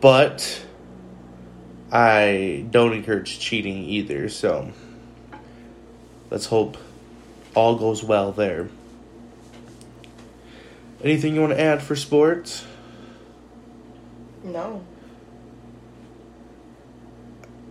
but 0.00 0.64
I 1.90 2.66
don't 2.70 2.92
encourage 2.92 3.40
cheating 3.40 3.84
either. 3.84 4.28
So 4.28 4.70
let's 6.30 6.46
hope 6.46 6.76
all 7.56 7.74
goes 7.76 8.04
well 8.04 8.30
there. 8.30 8.68
Anything 11.02 11.34
you 11.34 11.40
want 11.40 11.54
to 11.54 11.60
add 11.60 11.82
for 11.82 11.96
sports? 11.96 12.64
No. 14.44 14.84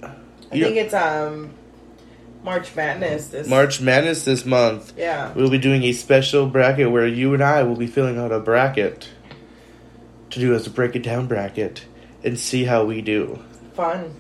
I 0.04 0.60
think 0.60 0.78
it's 0.78 0.94
um 0.94 1.54
March 2.44 2.76
Madness 2.76 3.28
this 3.28 3.48
March 3.48 3.82
Madness 3.82 4.26
this 4.26 4.46
month. 4.46 4.94
Yeah. 4.98 5.34
We'll 5.34 5.50
be 5.50 5.58
doing 5.58 5.84
a 5.84 5.94
special 5.94 6.48
bracket 6.48 6.92
where 6.92 7.08
you 7.08 7.34
and 7.34 7.44
I 7.44 7.64
will 7.64 7.76
be 7.76 7.88
filling 7.88 8.18
out 8.18 8.32
a 8.32 8.40
bracket 8.40 9.10
to 10.30 10.40
do 10.40 10.54
as 10.54 10.68
a 10.68 10.70
break 10.70 10.96
it 10.96 11.04
down 11.04 11.28
bracket 11.28 11.86
and 12.24 12.40
see 12.40 12.66
how 12.66 12.86
we 12.86 13.02
do. 13.02 13.40
Fun. 13.74 14.14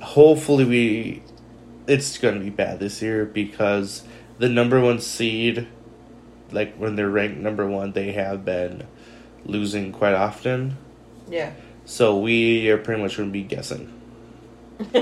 Hopefully, 0.00 0.64
we. 0.64 1.22
It's 1.86 2.18
going 2.18 2.34
to 2.34 2.40
be 2.40 2.50
bad 2.50 2.78
this 2.78 3.02
year 3.02 3.24
because 3.24 4.04
the 4.40 4.48
number 4.48 4.80
one 4.80 4.98
seed, 5.00 5.68
like 6.50 6.74
when 6.76 6.96
they're 6.96 7.10
ranked 7.10 7.38
number 7.38 7.66
one, 7.66 7.92
they 7.92 8.12
have 8.12 8.42
been 8.44 8.86
losing 9.44 9.92
quite 9.92 10.14
often. 10.14 10.78
Yeah. 11.28 11.52
So 11.84 12.18
we 12.18 12.70
are 12.70 12.78
pretty 12.78 13.02
much 13.02 13.18
going 13.18 13.28
to 13.28 13.32
be 13.32 13.42
guessing. 13.42 13.92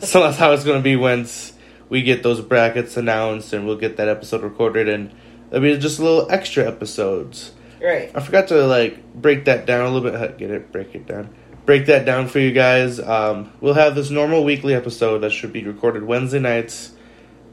So 0.00 0.20
that's 0.22 0.38
how 0.38 0.52
it's 0.52 0.64
going 0.64 0.78
to 0.78 0.82
be 0.82 0.96
once 0.96 1.52
we 1.90 2.02
get 2.02 2.22
those 2.22 2.40
brackets 2.40 2.96
announced 2.96 3.52
and 3.52 3.66
we'll 3.66 3.76
get 3.76 3.98
that 3.98 4.08
episode 4.08 4.42
recorded 4.42 4.88
and 4.88 5.12
there'll 5.50 5.62
be 5.62 5.76
just 5.78 5.98
a 5.98 6.02
little 6.02 6.30
extra 6.30 6.66
episodes. 6.66 7.52
right. 7.82 8.10
I 8.14 8.20
forgot 8.20 8.48
to 8.48 8.66
like 8.66 9.12
break 9.14 9.44
that 9.44 9.66
down 9.66 9.84
a 9.86 9.90
little 9.90 10.10
bit. 10.10 10.38
Get 10.38 10.50
it? 10.50 10.72
Break 10.72 10.94
it 10.94 11.06
down. 11.06 11.28
break 11.66 11.86
that 11.86 12.06
down 12.06 12.28
for 12.28 12.38
you 12.38 12.52
guys. 12.52 12.98
Um, 12.98 13.52
we'll 13.60 13.74
have 13.74 13.94
this 13.94 14.08
normal 14.08 14.44
weekly 14.44 14.74
episode 14.74 15.18
that 15.18 15.30
should 15.32 15.52
be 15.52 15.62
recorded 15.64 16.04
Wednesday 16.04 16.38
nights 16.40 16.92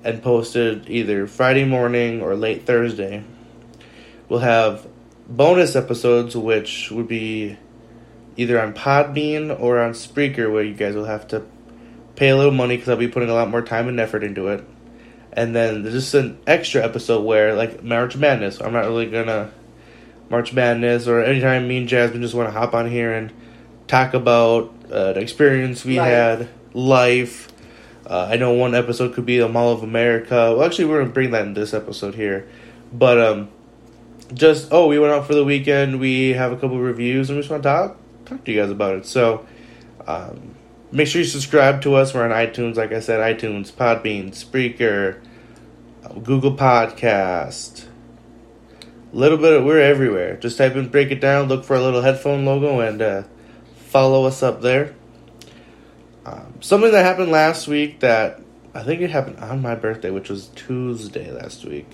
and 0.05 0.21
posted 0.21 0.89
either 0.89 1.27
Friday 1.27 1.65
morning 1.65 2.21
or 2.21 2.35
late 2.35 2.65
Thursday. 2.65 3.23
We'll 4.29 4.39
have 4.39 4.87
bonus 5.27 5.75
episodes, 5.75 6.37
which 6.37 6.91
would 6.91 7.07
be 7.07 7.57
either 8.37 8.61
on 8.61 8.73
Podbean 8.73 9.59
or 9.59 9.79
on 9.79 9.91
Spreaker, 9.91 10.51
where 10.51 10.63
you 10.63 10.75
guys 10.75 10.95
will 10.95 11.05
have 11.05 11.27
to 11.29 11.43
pay 12.15 12.29
a 12.29 12.37
little 12.37 12.53
money 12.53 12.75
because 12.75 12.89
I'll 12.89 12.97
be 12.97 13.07
putting 13.07 13.29
a 13.29 13.33
lot 13.33 13.49
more 13.49 13.61
time 13.61 13.87
and 13.87 13.99
effort 13.99 14.23
into 14.23 14.47
it. 14.47 14.63
And 15.33 15.55
then 15.55 15.83
there's 15.83 15.95
just 15.95 16.13
an 16.13 16.37
extra 16.47 16.83
episode 16.83 17.23
where, 17.25 17.55
like 17.55 17.83
March 17.83 18.15
Madness, 18.15 18.61
I'm 18.61 18.73
not 18.73 18.85
really 18.85 19.09
gonna 19.09 19.51
March 20.29 20.53
Madness 20.53 21.07
or 21.07 21.23
anytime 21.23 21.67
me 21.67 21.77
and 21.77 21.87
Jasmine 21.87 22.21
just 22.21 22.33
want 22.33 22.47
to 22.47 22.57
hop 22.57 22.73
on 22.73 22.89
here 22.89 23.11
and 23.13 23.33
talk 23.87 24.13
about 24.13 24.73
uh, 24.91 25.13
the 25.13 25.19
experience 25.19 25.83
we 25.83 25.97
Life. 25.97 26.09
had, 26.09 26.49
life. 26.73 27.51
Uh, 28.07 28.27
I 28.29 28.37
know 28.37 28.53
one 28.53 28.75
episode 28.75 29.13
could 29.13 29.25
be 29.25 29.39
the 29.39 29.49
Mall 29.49 29.71
of 29.71 29.81
America. 29.81 30.53
Well, 30.55 30.63
actually, 30.63 30.85
we're 30.85 30.99
gonna 30.99 31.13
bring 31.13 31.31
that 31.31 31.45
in 31.45 31.53
this 31.53 31.73
episode 31.73 32.13
here, 32.15 32.47
but 32.93 33.19
um, 33.19 33.49
just 34.33 34.69
oh, 34.71 34.87
we 34.87 34.99
went 34.99 35.13
out 35.13 35.25
for 35.25 35.33
the 35.33 35.43
weekend. 35.43 35.99
We 35.99 36.29
have 36.33 36.51
a 36.51 36.55
couple 36.55 36.79
reviews, 36.79 37.29
and 37.29 37.37
we 37.37 37.41
just 37.41 37.49
want 37.49 37.63
to 37.63 37.69
talk 37.69 37.97
talk 38.25 38.43
to 38.43 38.51
you 38.51 38.61
guys 38.61 38.69
about 38.69 38.95
it. 38.95 39.05
So, 39.05 39.45
um, 40.05 40.55
make 40.91 41.07
sure 41.07 41.21
you 41.21 41.27
subscribe 41.27 41.81
to 41.83 41.95
us. 41.95 42.13
We're 42.13 42.23
on 42.23 42.31
iTunes, 42.31 42.75
like 42.75 42.91
I 42.91 42.99
said, 42.99 43.19
iTunes, 43.19 43.71
Podbean, 43.71 44.29
Spreaker, 44.31 45.19
Google 46.23 46.55
Podcast. 46.55 47.85
A 49.13 49.15
little 49.15 49.37
bit. 49.37 49.53
Of, 49.53 49.63
we're 49.63 49.79
everywhere. 49.79 50.37
Just 50.37 50.59
type 50.59 50.75
in 50.75 50.89
"break 50.89 51.09
it 51.09 51.21
down." 51.21 51.47
Look 51.47 51.63
for 51.63 51.75
a 51.75 51.81
little 51.81 52.01
headphone 52.01 52.45
logo 52.45 52.81
and 52.81 53.01
uh, 53.01 53.23
follow 53.75 54.25
us 54.25 54.43
up 54.43 54.61
there. 54.61 54.93
Um, 56.25 56.55
something 56.59 56.91
that 56.91 57.05
happened 57.05 57.31
last 57.31 57.67
week 57.67 57.99
that 57.99 58.41
I 58.73 58.83
think 58.83 59.01
it 59.01 59.11
happened 59.11 59.39
on 59.39 59.61
my 59.61 59.75
birthday, 59.75 60.09
which 60.09 60.29
was 60.29 60.47
Tuesday 60.55 61.31
last 61.31 61.63
week, 61.65 61.87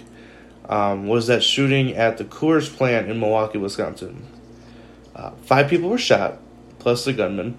um, 0.70 1.08
was 1.08 1.28
that 1.28 1.44
shooting 1.44 1.96
at 1.96 2.18
the 2.18 2.24
Coors 2.24 2.74
plant 2.74 3.10
in 3.10 3.20
Milwaukee, 3.20 3.58
Wisconsin. 3.58 4.26
Uh, 5.14 5.32
five 5.44 5.70
people 5.70 5.90
were 5.90 5.98
shot, 5.98 6.40
plus 6.80 7.04
the 7.04 7.14
gunman. 7.14 7.58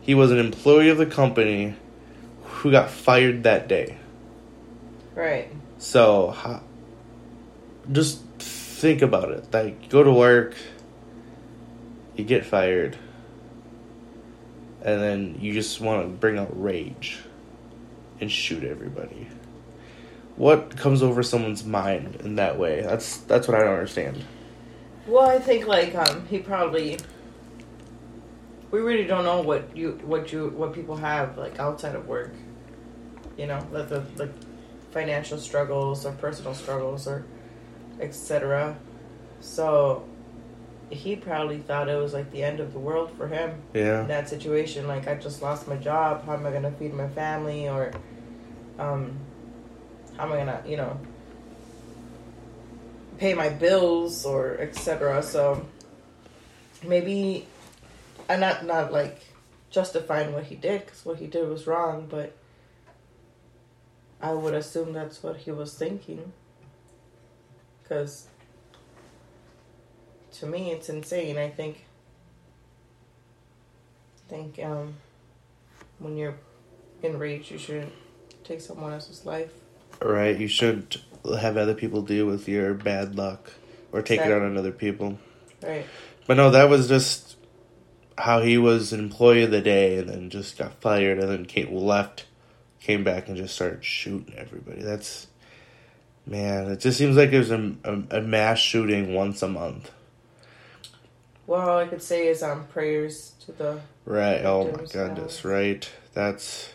He 0.00 0.14
was 0.14 0.32
an 0.32 0.38
employee 0.38 0.88
of 0.88 0.98
the 0.98 1.06
company 1.06 1.76
who 2.42 2.70
got 2.72 2.90
fired 2.90 3.44
that 3.44 3.68
day. 3.68 3.98
Right. 5.14 5.50
So, 5.78 6.60
just 7.92 8.20
think 8.38 9.02
about 9.02 9.30
it. 9.30 9.52
Like, 9.52 9.88
go 9.88 10.02
to 10.02 10.12
work, 10.12 10.56
you 12.16 12.24
get 12.24 12.44
fired, 12.44 12.96
and 14.82 15.02
then 15.02 15.36
you 15.40 15.52
just 15.52 15.80
want 15.80 16.02
to 16.02 16.08
bring 16.08 16.38
out 16.38 16.48
rage 16.60 17.18
and 18.20 18.30
shoot 18.30 18.64
everybody. 18.64 19.28
What 20.36 20.76
comes 20.76 21.02
over 21.02 21.22
someone's 21.22 21.64
mind 21.64 22.16
in 22.16 22.36
that 22.36 22.58
way? 22.58 22.82
That's 22.82 23.18
that's 23.18 23.48
what 23.48 23.56
I 23.56 23.64
don't 23.64 23.74
understand. 23.74 24.24
Well, 25.06 25.28
I 25.28 25.38
think 25.38 25.66
like 25.66 25.94
um 25.94 26.26
he 26.26 26.38
probably 26.38 26.98
we 28.70 28.80
really 28.80 29.04
don't 29.04 29.24
know 29.24 29.40
what 29.40 29.76
you 29.76 29.98
what 30.04 30.32
you 30.32 30.48
what 30.50 30.72
people 30.72 30.96
have 30.96 31.36
like 31.38 31.58
outside 31.58 31.94
of 31.94 32.06
work. 32.06 32.32
You 33.36 33.46
know, 33.46 33.66
like 33.72 33.88
the 33.88 34.04
like 34.16 34.32
financial 34.92 35.38
struggles 35.38 36.06
or 36.06 36.12
personal 36.12 36.54
struggles 36.54 37.06
or 37.06 37.24
etc. 38.00 38.76
So 39.40 40.04
he 40.90 41.16
probably 41.16 41.58
thought 41.58 41.88
it 41.88 41.96
was 41.96 42.12
like 42.12 42.30
the 42.30 42.42
end 42.42 42.60
of 42.60 42.72
the 42.72 42.78
world 42.78 43.10
for 43.16 43.28
him 43.28 43.60
in 43.74 43.84
Yeah, 43.84 44.02
that 44.04 44.28
situation. 44.28 44.86
Like 44.86 45.06
I 45.06 45.14
just 45.16 45.42
lost 45.42 45.68
my 45.68 45.76
job. 45.76 46.24
How 46.24 46.34
am 46.34 46.46
I 46.46 46.50
gonna 46.50 46.72
feed 46.72 46.94
my 46.94 47.08
family? 47.08 47.68
Or 47.68 47.92
um, 48.78 49.18
how 50.16 50.24
am 50.24 50.32
I 50.32 50.36
gonna 50.38 50.62
you 50.66 50.76
know 50.76 50.98
pay 53.18 53.34
my 53.34 53.48
bills 53.48 54.24
or 54.24 54.56
etc. 54.60 55.22
So 55.22 55.66
maybe 56.86 57.46
I'm 58.28 58.40
not 58.40 58.64
not 58.64 58.92
like 58.92 59.20
justifying 59.70 60.32
what 60.32 60.44
he 60.44 60.54
did 60.54 60.86
because 60.86 61.04
what 61.04 61.18
he 61.18 61.26
did 61.26 61.48
was 61.48 61.66
wrong, 61.66 62.06
but 62.08 62.36
I 64.20 64.32
would 64.32 64.54
assume 64.54 64.92
that's 64.92 65.22
what 65.22 65.36
he 65.38 65.50
was 65.50 65.74
thinking. 65.74 66.32
Because 67.82 68.27
to 70.40 70.46
me, 70.46 70.70
it's 70.72 70.88
insane. 70.88 71.38
I 71.38 71.48
think. 71.48 71.84
I 74.26 74.30
think 74.30 74.58
um, 74.62 74.94
when 75.98 76.16
you're 76.16 76.36
enraged, 77.02 77.50
you 77.50 77.58
shouldn't 77.58 77.92
take 78.44 78.60
someone 78.60 78.92
else's 78.92 79.24
life. 79.24 79.50
right. 80.02 80.38
You 80.38 80.48
shouldn't 80.48 80.98
have 81.40 81.56
other 81.56 81.74
people 81.74 82.02
deal 82.02 82.26
with 82.26 82.46
your 82.48 82.74
bad 82.74 83.16
luck 83.16 83.50
or 83.92 84.02
take 84.02 84.20
it 84.20 84.30
out 84.30 84.42
on 84.42 84.56
other 84.56 84.72
people. 84.72 85.18
Right. 85.62 85.86
But 86.26 86.36
no, 86.36 86.50
that 86.50 86.68
was 86.68 86.88
just 86.88 87.36
how 88.18 88.42
he 88.42 88.58
was 88.58 88.92
an 88.92 89.00
employee 89.00 89.44
of 89.44 89.50
the 89.50 89.60
day 89.62 89.98
and 89.98 90.08
then 90.08 90.30
just 90.30 90.58
got 90.58 90.74
fired 90.80 91.18
and 91.18 91.30
then 91.30 91.46
Kate 91.46 91.72
left, 91.72 92.26
came 92.80 93.02
back 93.04 93.28
and 93.28 93.36
just 93.36 93.54
started 93.54 93.82
shooting 93.84 94.34
everybody. 94.36 94.82
That's, 94.82 95.26
man, 96.26 96.66
it 96.70 96.80
just 96.80 96.98
seems 96.98 97.16
like 97.16 97.30
there's 97.30 97.50
a, 97.50 97.74
a, 97.84 98.18
a 98.18 98.20
mass 98.20 98.58
shooting 98.58 99.14
once 99.14 99.42
a 99.42 99.48
month. 99.48 99.90
Well, 101.48 101.66
all 101.68 101.78
I 101.78 101.86
could 101.86 102.02
say 102.02 102.28
is 102.28 102.42
um 102.42 102.66
prayers 102.66 103.32
to 103.46 103.52
the 103.52 103.80
Right. 104.04 104.44
Oh 104.44 104.64
my 104.70 104.84
goodness. 104.84 105.42
yeah. 105.44 105.50
Right. 105.50 105.90
That's, 106.12 106.70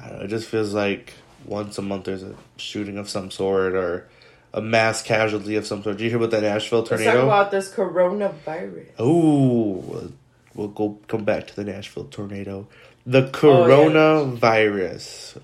I 0.00 0.08
don't 0.08 0.18
know, 0.18 0.24
it 0.24 0.28
just 0.28 0.48
feels 0.48 0.72
like 0.72 1.12
once 1.44 1.76
a 1.78 1.82
month 1.82 2.04
there's 2.06 2.22
a 2.22 2.34
shooting 2.56 2.96
of 2.98 3.08
some 3.08 3.30
sort 3.30 3.74
or 3.74 4.08
a 4.54 4.60
mass 4.62 5.02
casualty 5.02 5.56
of 5.56 5.66
some 5.66 5.82
sort. 5.82 5.98
Did 5.98 6.04
you 6.04 6.10
hear 6.10 6.18
about 6.18 6.30
that 6.30 6.42
Nashville 6.42 6.78
Let's 6.80 6.90
talk 6.90 6.98
tornado? 7.00 7.24
about 7.26 7.50
this 7.50 7.70
coronavirus. 7.72 8.90
Oh, 8.98 9.82
we'll, 9.86 10.12
we'll 10.54 10.68
go 10.68 10.98
come 11.08 11.24
back 11.24 11.46
to 11.48 11.56
the 11.56 11.64
Nashville 11.64 12.04
tornado. 12.04 12.66
The 13.04 13.26
Oh, 13.26 13.30
coronavirus. 13.30 15.38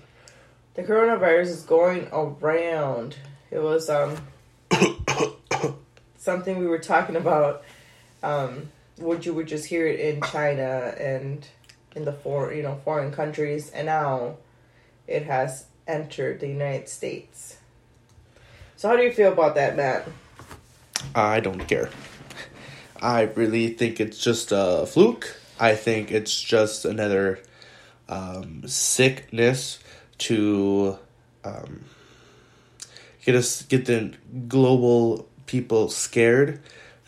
The 0.73 0.83
coronavirus 0.83 1.47
is 1.49 1.61
going 1.63 2.07
around. 2.11 3.17
It 3.51 3.59
was 3.59 3.89
um 3.91 4.15
something 6.17 6.57
we 6.57 6.65
were 6.67 6.79
talking 6.79 7.15
about. 7.15 7.63
Um, 8.23 8.69
would 8.97 9.25
you 9.25 9.33
would 9.33 9.47
just 9.47 9.65
hear 9.65 9.87
it 9.87 9.99
in 9.99 10.21
China 10.21 10.93
and 10.97 11.47
in 11.95 12.05
the 12.05 12.13
for 12.13 12.53
you 12.53 12.63
know 12.63 12.79
foreign 12.83 13.11
countries, 13.11 13.69
and 13.71 13.87
now 13.87 14.37
it 15.07 15.23
has 15.23 15.65
entered 15.87 16.39
the 16.39 16.47
United 16.47 16.87
States. 16.87 17.57
So 18.77 18.89
how 18.89 18.95
do 18.95 19.03
you 19.03 19.11
feel 19.11 19.31
about 19.31 19.55
that, 19.55 19.75
Matt? 19.75 20.07
I 21.13 21.39
don't 21.39 21.67
care. 21.67 21.89
I 23.01 23.21
really 23.23 23.69
think 23.69 23.99
it's 23.99 24.17
just 24.17 24.51
a 24.51 24.85
fluke. 24.85 25.35
I 25.59 25.75
think 25.75 26.11
it's 26.11 26.39
just 26.39 26.85
another 26.85 27.39
um, 28.09 28.63
sickness 28.67 29.79
to 30.19 30.97
um, 31.43 31.85
get 33.23 33.35
us 33.35 33.63
get 33.63 33.85
the 33.85 34.13
global 34.47 35.27
people 35.45 35.89
scared. 35.89 36.61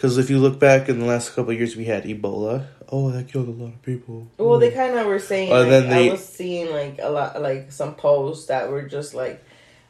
Because 0.04 0.18
if 0.18 0.30
you 0.30 0.38
look 0.38 0.60
back 0.60 0.90
in 0.90 1.00
the 1.00 1.06
last 1.06 1.30
couple 1.34 1.52
of 1.54 1.58
years, 1.58 1.78
we 1.78 1.86
had 1.86 2.04
Ebola. 2.04 2.66
Oh, 2.92 3.10
that 3.12 3.30
killed 3.30 3.48
a 3.48 3.52
lot 3.52 3.68
of 3.70 3.82
people. 3.84 4.28
Well, 4.38 4.60
they 4.60 4.70
kind 4.70 5.00
of 5.00 5.08
were 5.08 5.18
saying. 5.18 5.50
Like, 5.50 5.70
then 5.70 5.90
they- 5.90 6.10
I 6.10 6.12
was 6.12 6.26
seeing 6.26 6.70
like 6.74 7.00
a 7.02 7.10
lot, 7.10 7.42
like 7.42 7.72
some 7.72 7.96
posts 7.96 8.48
that 8.48 8.70
were 8.70 8.82
just 8.82 9.14
like, 9.14 9.42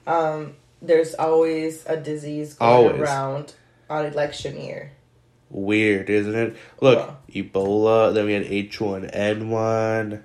um, 0.05 0.53
"There's 0.83 1.15
always 1.15 1.83
a 1.87 1.97
disease 1.97 2.53
going 2.53 2.71
Always. 2.71 3.01
around 3.01 3.53
on 3.89 4.05
election 4.05 4.61
year." 4.61 4.91
Weird, 5.49 6.11
isn't 6.11 6.35
it? 6.35 6.55
Look, 6.79 6.99
Wow. 6.99 7.17
Ebola, 7.33 8.13
then 8.13 8.25
we 8.27 8.33
had 8.33 8.43
H1N1. 8.45 10.21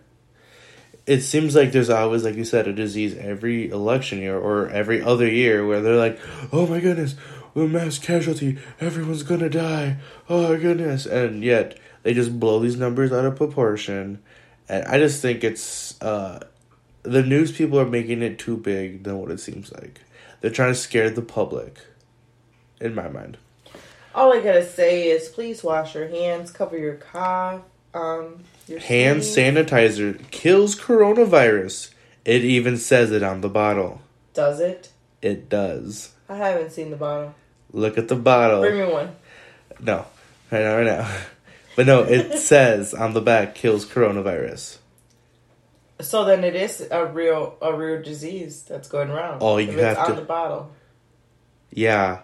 It 1.07 1.23
seems 1.23 1.57
like 1.57 1.73
there's 1.73 1.88
always, 1.88 2.25
like 2.25 2.35
you 2.35 2.45
said, 2.45 2.68
a 2.68 2.75
disease 2.75 3.16
every 3.16 3.71
election 3.71 4.18
year 4.18 4.37
or 4.37 4.68
every 4.68 5.00
other 5.00 5.26
year 5.26 5.66
where 5.66 5.80
they're 5.80 5.97
like, 5.97 6.18
oh 6.52 6.66
my 6.66 6.78
goodness, 6.80 7.14
a 7.61 7.69
mass 7.69 7.99
casualty, 7.99 8.59
everyone's 8.81 9.23
gonna 9.23 9.49
die, 9.49 9.97
oh 10.29 10.53
my 10.53 10.59
goodness. 10.59 11.07
And 11.07 11.43
yet, 11.43 11.79
they 12.03 12.15
just 12.15 12.38
blow 12.38 12.61
these 12.61 12.77
numbers 12.77 13.12
out 13.12 13.25
of 13.25 13.37
proportion. 13.37 14.21
And 14.69 14.85
I 14.85 14.99
just 14.99 15.23
think 15.23 15.45
it's, 15.45 16.00
uh, 16.03 16.47
the 17.03 17.23
news 17.23 17.53
people 17.53 17.79
are 17.81 17.87
making 17.87 18.23
it 18.23 18.38
too 18.38 18.57
big 18.57 19.05
than 19.05 19.19
what 19.19 19.31
it 19.31 19.41
seems 19.41 19.73
like. 19.73 20.00
They're 20.41 20.50
trying 20.50 20.73
to 20.73 20.79
scare 20.79 21.11
the 21.11 21.23
public, 21.23 21.79
in 22.81 22.95
my 22.95 23.09
mind. 23.09 23.38
All 24.15 24.33
I 24.33 24.41
gotta 24.41 24.67
say 24.67 25.09
is, 25.09 25.29
please 25.29 25.62
wash 25.62 25.95
your 25.95 26.09
hands, 26.09 26.50
cover 26.50 26.77
your 26.77 26.95
cough, 26.95 27.62
um, 27.95 28.45
your 28.67 28.81
Hand 28.81 29.21
sanitizer 29.21 30.31
kills 30.31 30.77
coronavirus. 30.77 31.93
It 32.25 32.45
even 32.45 32.77
says 32.77 33.11
it 33.11 33.23
on 33.23 33.41
the 33.41 33.49
bottle. 33.49 34.03
Does 34.35 34.61
it? 34.61 34.91
It 35.23 35.49
does. 35.49 36.12
I 36.29 36.37
haven't 36.37 36.73
seen 36.73 36.91
the 36.91 36.97
bottle. 36.97 37.35
Look 37.73 37.99
at 37.99 38.09
the 38.09 38.17
bottle. 38.17 38.61
Bring 38.61 38.79
me 38.79 38.93
one. 38.93 39.15
No, 39.81 40.07
right 40.51 40.63
now, 40.63 40.77
right 40.77 40.87
now. 40.87 41.17
But 41.77 41.87
no, 41.87 42.03
it 42.03 42.37
says 42.41 42.93
on 42.93 43.13
the 43.15 43.21
back 43.21 43.55
kills 43.55 43.87
coronavirus. 43.87 44.79
So 46.01 46.25
then 46.25 46.43
it 46.43 46.57
is 46.57 46.85
a 46.91 47.07
real 47.07 47.57
a 47.63 47.73
real 47.73 48.03
disease 48.03 48.65
that's 48.65 48.89
going 48.89 49.11
around. 49.11 49.39
Oh, 49.43 49.59
you 49.59 49.79
have 49.79 49.97
on 49.99 50.07
to- 50.09 50.15
the 50.15 50.23
bottle. 50.23 50.73
Yeah. 51.71 52.23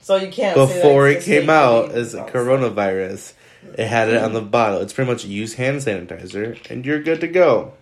So 0.00 0.16
you 0.16 0.32
can't 0.32 0.54
Before 0.54 1.08
it 1.08 1.22
came 1.24 1.50
out 1.50 1.90
as 1.90 2.14
a 2.14 2.24
coronavirus, 2.24 3.34
it 3.76 3.86
had 3.86 4.08
it 4.08 4.16
on 4.16 4.32
the 4.32 4.40
bottle. 4.40 4.80
It's 4.80 4.94
pretty 4.94 5.10
much 5.10 5.26
use 5.26 5.52
hand 5.54 5.80
sanitizer 5.80 6.58
and 6.70 6.86
you're 6.86 7.02
good 7.02 7.20
to 7.20 7.28
go. 7.28 7.74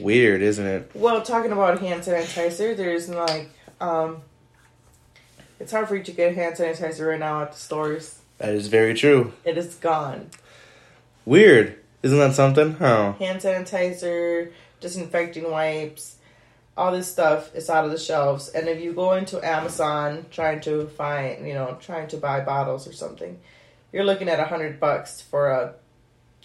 Weird, 0.00 0.42
isn't 0.42 0.66
it? 0.66 0.90
Well, 0.92 1.22
talking 1.22 1.52
about 1.52 1.78
hand 1.78 2.02
sanitizer, 2.02 2.76
there's 2.76 3.08
like 3.08 3.48
um, 3.80 4.22
it's 5.62 5.70
hard 5.70 5.86
for 5.86 5.94
you 5.94 6.02
to 6.02 6.12
get 6.12 6.34
hand 6.34 6.56
sanitizer 6.56 7.08
right 7.08 7.20
now 7.20 7.42
at 7.42 7.52
the 7.52 7.58
stores. 7.58 8.20
That 8.38 8.50
is 8.50 8.66
very 8.66 8.94
true. 8.94 9.32
It 9.44 9.56
is 9.56 9.76
gone. 9.76 10.30
Weird. 11.24 11.78
Isn't 12.02 12.18
that 12.18 12.34
something? 12.34 12.74
Huh. 12.74 13.12
Hand 13.12 13.40
sanitizer, 13.40 14.52
disinfecting 14.80 15.48
wipes, 15.48 16.16
all 16.76 16.90
this 16.90 17.06
stuff 17.06 17.54
is 17.54 17.70
out 17.70 17.84
of 17.84 17.92
the 17.92 17.98
shelves. 17.98 18.48
And 18.48 18.66
if 18.66 18.80
you 18.80 18.92
go 18.92 19.12
into 19.12 19.40
Amazon 19.46 20.26
trying 20.32 20.60
to 20.62 20.88
find, 20.88 21.46
you 21.46 21.54
know, 21.54 21.78
trying 21.80 22.08
to 22.08 22.16
buy 22.16 22.40
bottles 22.40 22.88
or 22.88 22.92
something, 22.92 23.38
you're 23.92 24.04
looking 24.04 24.28
at 24.28 24.40
a 24.40 24.44
hundred 24.44 24.80
bucks 24.80 25.20
for 25.20 25.50
a 25.50 25.74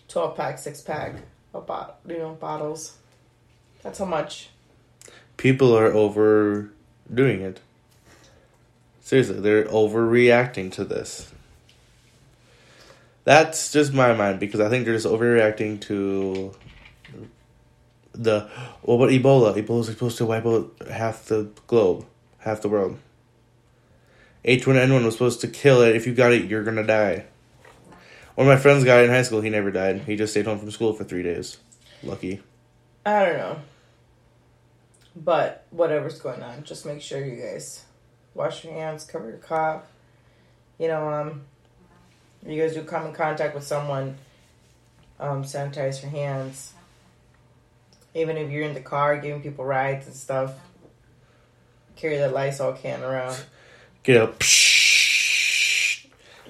twelve 0.07 0.37
pack, 0.37 0.59
six 0.59 0.81
pack 0.81 1.15
of 1.55 1.65
bottle, 1.65 1.95
you 2.07 2.19
know, 2.19 2.33
bottles. 2.33 2.97
That's 3.81 3.97
how 3.97 4.05
much. 4.05 4.49
People 5.37 5.75
are 5.75 5.87
overdoing 5.91 7.41
it. 7.41 7.61
Seriously, 9.07 9.39
they're 9.39 9.63
overreacting 9.63 10.69
to 10.73 10.83
this. 10.83 11.31
That's 13.23 13.71
just 13.71 13.93
my 13.93 14.13
mind 14.13 14.41
because 14.41 14.59
I 14.59 14.67
think 14.67 14.83
they're 14.83 14.95
just 14.95 15.07
overreacting 15.07 15.79
to 15.83 16.53
the. 18.11 18.49
What 18.81 18.95
about 18.95 19.09
Ebola? 19.11 19.55
Ebola's 19.55 19.87
supposed 19.87 20.17
to 20.17 20.25
wipe 20.25 20.45
out 20.45 20.75
half 20.91 21.23
the 21.23 21.49
globe, 21.67 22.05
half 22.39 22.61
the 22.61 22.67
world. 22.67 22.99
H1N1 24.43 25.05
was 25.05 25.13
supposed 25.13 25.39
to 25.39 25.47
kill 25.47 25.79
it. 25.83 25.95
If 25.95 26.05
you 26.05 26.13
got 26.13 26.33
it, 26.33 26.49
you're 26.49 26.65
gonna 26.65 26.85
die. 26.85 27.27
One 28.35 28.45
of 28.45 28.53
my 28.53 28.61
friends 28.61 28.83
got 28.83 28.99
it 28.99 29.05
in 29.05 29.11
high 29.11 29.21
school. 29.21 29.39
He 29.39 29.49
never 29.49 29.71
died. 29.71 30.01
He 30.01 30.17
just 30.17 30.33
stayed 30.33 30.47
home 30.47 30.59
from 30.59 30.69
school 30.69 30.91
for 30.91 31.05
three 31.05 31.23
days. 31.23 31.55
Lucky. 32.03 32.41
I 33.05 33.23
don't 33.23 33.37
know. 33.37 33.59
But 35.15 35.65
whatever's 35.69 36.19
going 36.19 36.43
on, 36.43 36.65
just 36.65 36.85
make 36.85 37.01
sure 37.01 37.23
you 37.23 37.41
guys 37.41 37.85
wash 38.37 38.63
your 38.63 38.73
hands, 38.73 39.03
cover 39.03 39.27
your 39.27 39.39
cough. 39.39 39.83
You 40.77 40.87
know, 40.87 41.09
um, 41.09 41.41
you 42.45 42.61
guys 42.61 42.75
do 42.75 42.83
come 42.83 43.07
in 43.07 43.13
contact 43.13 43.55
with 43.55 43.65
someone, 43.65 44.17
um, 45.19 45.43
sanitize 45.43 46.01
your 46.01 46.11
hands. 46.11 46.73
Even 48.13 48.37
if 48.37 48.51
you're 48.51 48.63
in 48.63 48.73
the 48.73 48.79
car 48.79 49.17
giving 49.17 49.41
people 49.41 49.65
rides 49.65 50.05
and 50.05 50.15
stuff, 50.15 50.53
carry 51.95 52.17
that 52.17 52.33
Lysol 52.33 52.73
can 52.73 53.03
around. 53.03 53.43
get 54.03 54.17
a 54.17 54.33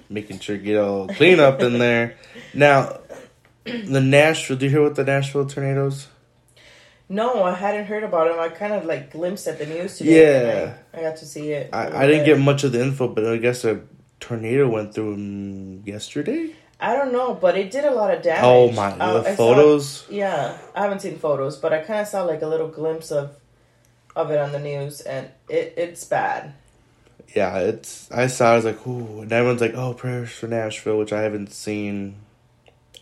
making 0.09 0.39
sure 0.39 0.55
you 0.55 0.61
get 0.61 0.77
all 0.77 1.07
clean 1.07 1.39
up 1.39 1.61
in 1.61 1.79
there. 1.79 2.17
Now, 2.53 2.99
the 3.65 4.01
Nashville. 4.01 4.57
Do 4.57 4.65
you 4.65 4.71
hear 4.71 4.83
what 4.83 4.95
the 4.95 5.03
Nashville 5.03 5.45
tornadoes? 5.45 6.07
No, 7.09 7.43
I 7.43 7.53
hadn't 7.53 7.85
heard 7.85 8.03
about 8.03 8.27
them. 8.27 8.39
I 8.39 8.49
kind 8.49 8.73
of 8.73 8.85
like 8.85 9.11
glimpsed 9.11 9.47
at 9.47 9.59
the 9.59 9.65
news 9.65 9.97
today. 9.97 10.41
Yeah. 10.41 10.73
I, 10.93 10.99
I 10.99 11.01
got 11.03 11.17
to 11.17 11.25
see 11.25 11.51
it. 11.51 11.69
I, 11.71 12.03
I 12.03 12.07
didn't 12.07 12.25
get 12.25 12.39
much 12.39 12.63
of 12.63 12.73
the 12.73 12.81
info, 12.81 13.07
but 13.07 13.25
I 13.25 13.37
guess 13.37 13.63
a 13.63 13.81
tornado 14.19 14.67
went 14.67 14.93
through 14.93 15.15
mm, 15.17 15.87
yesterday. 15.87 16.53
I 16.79 16.95
don't 16.95 17.11
know, 17.11 17.33
but 17.33 17.57
it 17.57 17.71
did 17.71 17.85
a 17.85 17.91
lot 17.91 18.13
of 18.13 18.21
damage. 18.21 18.43
Oh 18.43 18.71
my! 18.71 18.89
Uh, 18.91 19.21
the 19.21 19.29
I 19.29 19.35
saw- 19.35 19.55
photos. 19.55 20.05
yeah, 20.09 20.57
I 20.75 20.81
haven't 20.81 21.01
seen 21.01 21.17
photos, 21.17 21.57
but 21.57 21.73
I 21.73 21.79
kind 21.79 22.01
of 22.01 22.07
saw 22.07 22.23
like 22.23 22.41
a 22.43 22.47
little 22.47 22.67
glimpse 22.67 23.11
of 23.11 23.35
of 24.15 24.29
it 24.29 24.37
on 24.37 24.51
the 24.51 24.59
news, 24.59 25.01
and 25.01 25.29
it 25.49 25.73
it's 25.77 26.03
bad. 26.03 26.53
Yeah, 27.35 27.57
it's. 27.59 28.11
I 28.11 28.27
saw. 28.27 28.49
it, 28.49 28.53
I 28.53 28.55
was 28.57 28.65
like, 28.65 28.85
ooh, 28.85 29.21
and 29.21 29.31
everyone's 29.31 29.61
like, 29.61 29.73
oh, 29.73 29.93
prayers 29.93 30.31
for 30.31 30.47
Nashville, 30.47 30.97
which 30.99 31.11
I 31.13 31.21
haven't 31.21 31.51
seen 31.51 32.17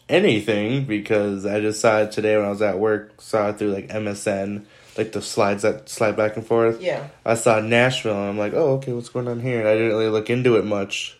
anything 0.09 0.85
because 0.85 1.45
I 1.45 1.59
just 1.59 1.81
saw 1.81 1.99
it 1.99 2.11
today 2.11 2.35
when 2.37 2.45
I 2.45 2.49
was 2.49 2.61
at 2.61 2.79
work. 2.79 3.21
Saw 3.21 3.49
it 3.49 3.59
through 3.59 3.73
like 3.73 3.89
MSN, 3.89 4.65
like 4.97 5.11
the 5.11 5.21
slides 5.21 5.63
that 5.63 5.89
slide 5.89 6.15
back 6.15 6.37
and 6.37 6.45
forth. 6.45 6.81
Yeah, 6.81 7.07
I 7.25 7.35
saw 7.35 7.59
Nashville 7.59 8.15
and 8.15 8.29
I'm 8.29 8.37
like, 8.37 8.53
oh, 8.53 8.73
okay, 8.75 8.93
what's 8.93 9.09
going 9.09 9.27
on 9.27 9.39
here? 9.39 9.59
And 9.59 9.67
I 9.67 9.73
didn't 9.73 9.89
really 9.89 10.09
look 10.09 10.29
into 10.29 10.55
it 10.57 10.65
much 10.65 11.19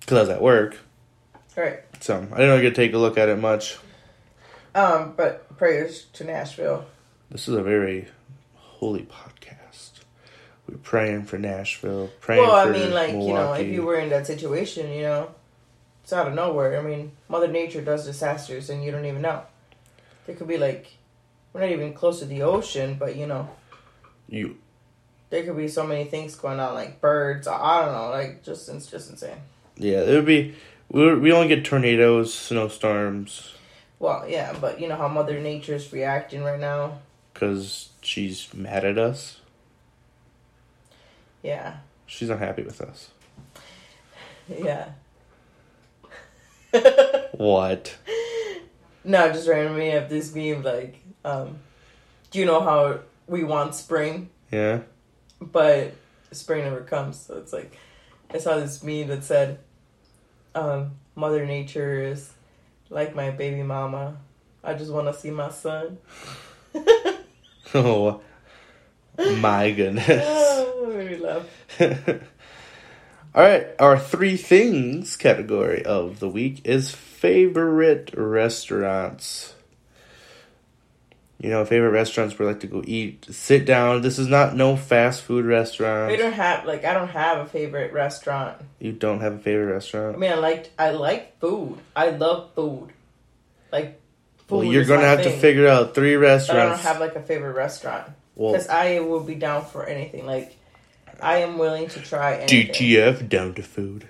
because 0.00 0.16
I 0.16 0.20
was 0.20 0.28
at 0.30 0.42
work, 0.42 0.78
right. 1.56 1.80
so 2.00 2.16
I 2.16 2.20
didn't 2.20 2.36
really 2.36 2.62
get 2.62 2.74
to 2.74 2.76
take 2.76 2.94
a 2.94 2.98
look 2.98 3.18
at 3.18 3.28
it 3.28 3.38
much. 3.38 3.78
Um, 4.74 5.14
but 5.16 5.56
prayers 5.56 6.06
to 6.14 6.24
Nashville. 6.24 6.86
This 7.30 7.48
is 7.48 7.54
a 7.54 7.62
very 7.62 8.08
holy 8.54 9.02
podcast. 9.02 9.90
We're 10.68 10.78
praying 10.78 11.24
for 11.24 11.38
Nashville, 11.38 12.10
praying 12.20 12.44
for 12.44 12.50
Nashville. 12.50 12.62
Well, 12.62 12.68
I 12.68 12.78
mean, 12.78 12.94
like 12.94 13.12
you 13.12 13.34
know, 13.34 13.52
if 13.52 13.66
you 13.66 13.82
were 13.82 13.98
in 13.98 14.10
that 14.10 14.26
situation, 14.26 14.92
you 14.92 15.02
know, 15.02 15.34
it's 16.10 16.18
out 16.18 16.26
of 16.26 16.34
nowhere. 16.34 16.76
I 16.76 16.82
mean, 16.82 17.12
Mother 17.28 17.46
Nature 17.46 17.82
does 17.82 18.04
disasters, 18.04 18.68
and 18.68 18.82
you 18.82 18.90
don't 18.90 19.04
even 19.06 19.22
know. 19.22 19.44
There 20.26 20.34
could 20.34 20.48
be 20.48 20.58
like, 20.58 20.88
we're 21.52 21.60
not 21.60 21.70
even 21.70 21.92
close 21.94 22.18
to 22.18 22.24
the 22.24 22.42
ocean, 22.42 22.96
but 22.98 23.14
you 23.14 23.28
know, 23.28 23.48
you 24.28 24.56
there 25.30 25.44
could 25.44 25.56
be 25.56 25.68
so 25.68 25.86
many 25.86 26.02
things 26.06 26.34
going 26.34 26.58
on, 26.58 26.74
like 26.74 27.00
birds. 27.00 27.46
I- 27.46 27.54
I 27.56 27.84
don't 27.84 27.94
know, 27.94 28.10
like 28.10 28.42
just 28.42 28.68
it's 28.68 28.86
just 28.88 29.08
insane. 29.10 29.36
yeah, 29.76 29.98
it 30.00 30.12
would 30.16 30.26
be. 30.26 30.56
We 30.90 31.14
we 31.14 31.30
only 31.32 31.46
get 31.46 31.64
tornadoes, 31.64 32.34
snowstorms, 32.34 33.54
Well, 34.00 34.24
yeah, 34.28 34.52
but 34.60 34.80
you 34.80 34.88
know 34.88 34.96
how 34.96 35.06
Mother 35.06 35.38
Nature's 35.38 35.92
reacting 35.92 36.42
right 36.42 36.58
now. 36.58 36.98
because 37.32 37.90
she's 38.02 38.52
mad 38.52 38.84
at 38.84 38.98
us. 38.98 39.38
Yeah, 41.44 41.76
She's 42.06 42.28
not 42.28 42.40
happy 42.40 42.62
with 42.64 42.80
us. 42.80 43.10
yeah. 44.48 44.88
What? 47.32 47.96
no, 49.04 49.32
just 49.32 49.48
reminded 49.48 49.76
me 49.78 49.90
of 49.92 50.08
this 50.08 50.34
meme. 50.34 50.62
Like, 50.62 51.00
um, 51.24 51.58
do 52.30 52.38
you 52.38 52.44
know 52.44 52.60
how 52.60 53.00
we 53.26 53.44
want 53.44 53.74
spring, 53.74 54.30
Yeah. 54.50 54.80
but 55.40 55.94
spring 56.32 56.64
never 56.64 56.80
comes? 56.82 57.18
So 57.18 57.38
it's 57.38 57.52
like 57.52 57.76
I 58.32 58.38
saw 58.38 58.56
this 58.58 58.82
meme 58.82 59.08
that 59.08 59.24
said, 59.24 59.58
um, 60.54 60.92
"Mother 61.14 61.46
Nature 61.46 62.02
is 62.04 62.30
like 62.90 63.14
my 63.14 63.30
baby 63.30 63.62
mama. 63.62 64.18
I 64.62 64.74
just 64.74 64.92
want 64.92 65.06
to 65.06 65.14
see 65.18 65.30
my 65.30 65.50
son." 65.50 65.98
Oh, 67.72 68.20
my 69.16 69.70
goodness. 69.70 70.04
oh, 70.08 70.92
made 70.92 71.10
me 71.12 71.16
laugh. 71.18 71.46
All 73.32 73.44
right, 73.44 73.68
our 73.78 73.96
three 73.96 74.36
things 74.36 75.16
category 75.16 75.84
of 75.84 76.18
the 76.18 76.28
week 76.28 76.62
is 76.64 76.90
favorite 76.90 78.10
restaurants. 78.14 79.54
You 81.38 81.50
know, 81.50 81.64
favorite 81.64 81.90
restaurants 81.90 82.38
where 82.38 82.48
I 82.48 82.52
like 82.52 82.60
to 82.62 82.66
go 82.66 82.82
eat, 82.84 83.26
sit 83.30 83.64
down. 83.64 84.02
This 84.02 84.18
is 84.18 84.26
not 84.26 84.56
no 84.56 84.76
fast 84.76 85.22
food 85.22 85.46
restaurant. 85.46 86.10
We 86.10 86.16
don't 86.16 86.32
have 86.32 86.66
like 86.66 86.84
I 86.84 86.92
don't 86.92 87.08
have 87.08 87.38
a 87.38 87.46
favorite 87.46 87.92
restaurant. 87.92 88.60
You 88.80 88.92
don't 88.92 89.20
have 89.20 89.34
a 89.34 89.38
favorite 89.38 89.72
restaurant. 89.72 90.16
I 90.16 90.18
mean, 90.18 90.32
I 90.32 90.34
liked 90.34 90.70
I 90.76 90.90
like 90.90 91.38
food. 91.38 91.78
I 91.94 92.10
love 92.10 92.52
food. 92.54 92.88
Like 93.70 94.00
food. 94.48 94.56
Well, 94.56 94.64
you're 94.64 94.84
gonna 94.84 95.06
have 95.06 95.22
to 95.22 95.30
figure 95.30 95.68
out 95.68 95.94
three 95.94 96.16
But 96.16 96.50
I 96.50 96.66
don't 96.66 96.80
have 96.80 96.98
like 96.98 97.14
a 97.14 97.22
favorite 97.22 97.54
restaurant 97.54 98.10
well, 98.34 98.52
because 98.52 98.68
I 98.68 98.98
will 98.98 99.22
be 99.22 99.36
down 99.36 99.64
for 99.64 99.86
anything. 99.86 100.26
Like 100.26 100.56
I 101.22 101.38
am 101.38 101.58
willing 101.58 101.88
to 101.88 102.00
try 102.00 102.36
anything. 102.36 102.68
DTF 102.72 103.28
down 103.28 103.54
to 103.54 103.62
food. 103.62 104.08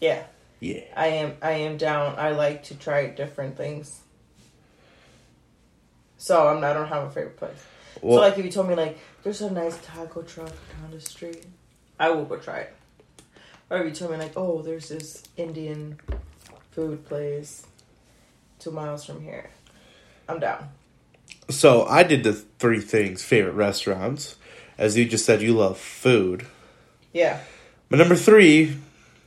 Yeah, 0.00 0.22
Yeah. 0.60 0.80
I 0.96 1.06
am. 1.08 1.36
I 1.42 1.52
am 1.52 1.76
down. 1.76 2.14
I 2.18 2.30
like 2.30 2.64
to 2.64 2.74
try 2.74 3.06
different 3.08 3.56
things. 3.56 4.00
So 6.18 6.48
I'm. 6.48 6.62
I 6.64 6.72
don't 6.72 6.88
have 6.88 7.04
a 7.04 7.10
favorite 7.10 7.36
place. 7.36 7.64
Well, 8.02 8.18
so 8.18 8.22
like, 8.22 8.38
if 8.38 8.44
you 8.44 8.50
told 8.50 8.68
me 8.68 8.74
like, 8.74 8.98
there's 9.22 9.40
a 9.40 9.50
nice 9.50 9.78
taco 9.84 10.22
truck 10.22 10.48
down 10.48 10.90
the 10.90 11.00
street, 11.00 11.44
I 11.98 12.10
will 12.10 12.24
go 12.24 12.36
try 12.36 12.60
it. 12.60 12.74
Or 13.68 13.78
if 13.78 13.86
you 13.86 13.92
told 13.92 14.12
me 14.12 14.16
like, 14.16 14.32
oh, 14.36 14.62
there's 14.62 14.88
this 14.88 15.22
Indian 15.36 15.98
food 16.70 17.04
place 17.06 17.66
two 18.58 18.70
miles 18.70 19.04
from 19.04 19.22
here, 19.22 19.50
I'm 20.28 20.40
down. 20.40 20.68
so 21.48 21.84
I 21.84 22.02
did 22.02 22.24
the 22.24 22.32
three 22.32 22.80
things 22.80 23.22
favorite 23.22 23.52
restaurants. 23.54 24.36
As 24.80 24.96
you 24.96 25.04
just 25.04 25.26
said, 25.26 25.42
you 25.42 25.52
love 25.52 25.76
food. 25.76 26.46
Yeah. 27.12 27.40
My 27.90 27.98
number 27.98 28.16
three 28.16 28.78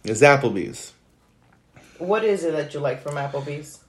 is 0.04 0.24
Applebee's. 0.24 0.94
What 2.00 2.24
is 2.24 2.44
it 2.44 2.54
that 2.54 2.74
you 2.74 2.80
like 2.80 3.04
from 3.04 3.16
Applebee's? 3.16 3.84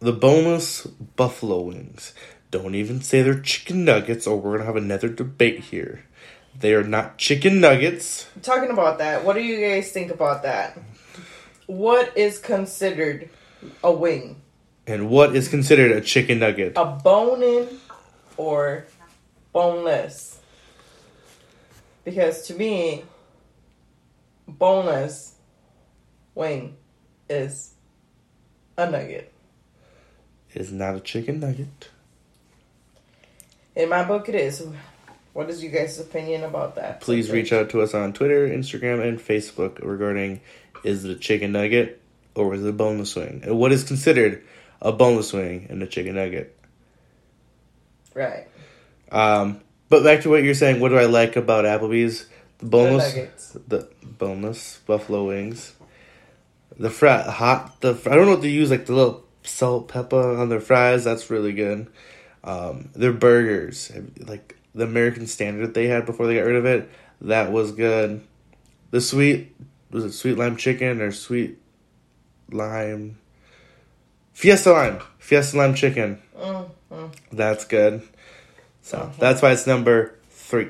The 0.00 0.12
boneless 0.12 0.84
buffalo 0.86 1.62
wings. 1.62 2.12
Don't 2.50 2.74
even 2.74 3.00
say 3.00 3.22
they're 3.22 3.40
chicken 3.40 3.86
nuggets, 3.86 4.26
or 4.26 4.38
we're 4.38 4.58
gonna 4.58 4.66
have 4.66 4.76
another 4.76 5.08
debate 5.08 5.60
here. 5.60 6.04
They 6.60 6.74
are 6.74 6.84
not 6.84 7.16
chicken 7.16 7.60
nuggets. 7.60 8.26
Talking 8.42 8.70
about 8.70 8.98
that, 8.98 9.24
what 9.24 9.36
do 9.36 9.42
you 9.42 9.66
guys 9.66 9.90
think 9.90 10.10
about 10.10 10.42
that? 10.42 10.78
What 11.64 12.14
is 12.14 12.38
considered 12.38 13.30
a 13.82 13.90
wing? 13.90 14.42
And 14.86 15.08
what 15.08 15.34
is 15.34 15.48
considered 15.48 15.92
a 15.92 16.02
chicken 16.02 16.40
nugget? 16.40 16.74
A 16.76 16.84
bone 16.84 17.42
in 17.42 17.68
or 18.36 18.86
boneless? 19.54 20.37
Because 22.04 22.46
to 22.46 22.54
me, 22.54 23.04
boneless 24.46 25.34
wing 26.34 26.76
is 27.28 27.74
a 28.76 28.90
nugget. 28.90 29.32
Is 30.54 30.72
not 30.72 30.96
a 30.96 31.00
chicken 31.00 31.40
nugget. 31.40 31.90
In 33.76 33.88
my 33.90 34.02
book, 34.02 34.28
it 34.28 34.34
is. 34.34 34.66
What 35.34 35.50
is 35.50 35.62
you 35.62 35.68
guys' 35.68 36.00
opinion 36.00 36.42
about 36.42 36.74
that? 36.76 37.00
Please 37.00 37.26
subject? 37.26 37.44
reach 37.44 37.52
out 37.52 37.70
to 37.70 37.82
us 37.82 37.94
on 37.94 38.12
Twitter, 38.12 38.48
Instagram, 38.48 39.06
and 39.06 39.20
Facebook 39.20 39.78
regarding 39.84 40.40
is 40.82 41.04
it 41.04 41.10
a 41.10 41.14
chicken 41.14 41.52
nugget 41.52 42.00
or 42.34 42.54
is 42.54 42.64
it 42.64 42.68
a 42.68 42.72
boneless 42.72 43.14
wing? 43.14 43.42
And 43.44 43.58
what 43.58 43.72
is 43.72 43.84
considered 43.84 44.42
a 44.80 44.90
boneless 44.90 45.32
wing 45.32 45.66
and 45.70 45.82
a 45.82 45.86
chicken 45.86 46.14
nugget? 46.14 46.58
Right. 48.14 48.48
Um, 49.12 49.60
but 49.88 50.04
back 50.04 50.22
to 50.22 50.30
what 50.30 50.42
you're 50.42 50.54
saying, 50.54 50.80
what 50.80 50.90
do 50.90 50.98
I 50.98 51.06
like 51.06 51.36
about 51.36 51.64
Applebee's? 51.64 52.26
The 52.58 52.66
boneless, 52.66 53.56
the 53.68 53.88
boneless 54.02 54.80
buffalo 54.84 55.24
wings, 55.24 55.74
the 56.76 56.90
fry 56.90 57.22
hot. 57.22 57.80
The 57.80 57.90
I 58.06 58.16
don't 58.16 58.26
know 58.26 58.32
what 58.32 58.42
they 58.42 58.48
use 58.48 58.70
like 58.70 58.86
the 58.86 58.94
little 58.94 59.24
salt 59.42 59.88
pepper 59.88 60.36
on 60.36 60.48
their 60.48 60.60
fries. 60.60 61.04
That's 61.04 61.30
really 61.30 61.52
good. 61.52 61.86
Um, 62.42 62.90
their 62.94 63.12
burgers, 63.12 63.92
like 64.18 64.56
the 64.74 64.84
American 64.84 65.26
standard 65.26 65.68
that 65.68 65.74
they 65.74 65.86
had 65.86 66.04
before 66.04 66.26
they 66.26 66.34
got 66.34 66.46
rid 66.46 66.56
of 66.56 66.66
it, 66.66 66.90
that 67.20 67.52
was 67.52 67.72
good. 67.72 68.24
The 68.90 69.00
sweet 69.00 69.54
was 69.90 70.04
it 70.04 70.12
sweet 70.12 70.36
lime 70.36 70.56
chicken 70.56 71.00
or 71.00 71.12
sweet 71.12 71.58
lime 72.50 73.18
fiesta 74.32 74.72
lime 74.72 75.00
fiesta 75.18 75.56
lime 75.56 75.74
chicken. 75.74 76.20
Mm, 76.36 76.70
mm. 76.90 77.14
That's 77.32 77.64
good. 77.64 78.02
So 78.88 78.96
Mhm. 79.00 79.18
that's 79.18 79.42
why 79.42 79.52
it's 79.52 79.66
number 79.66 80.14
three. 80.30 80.68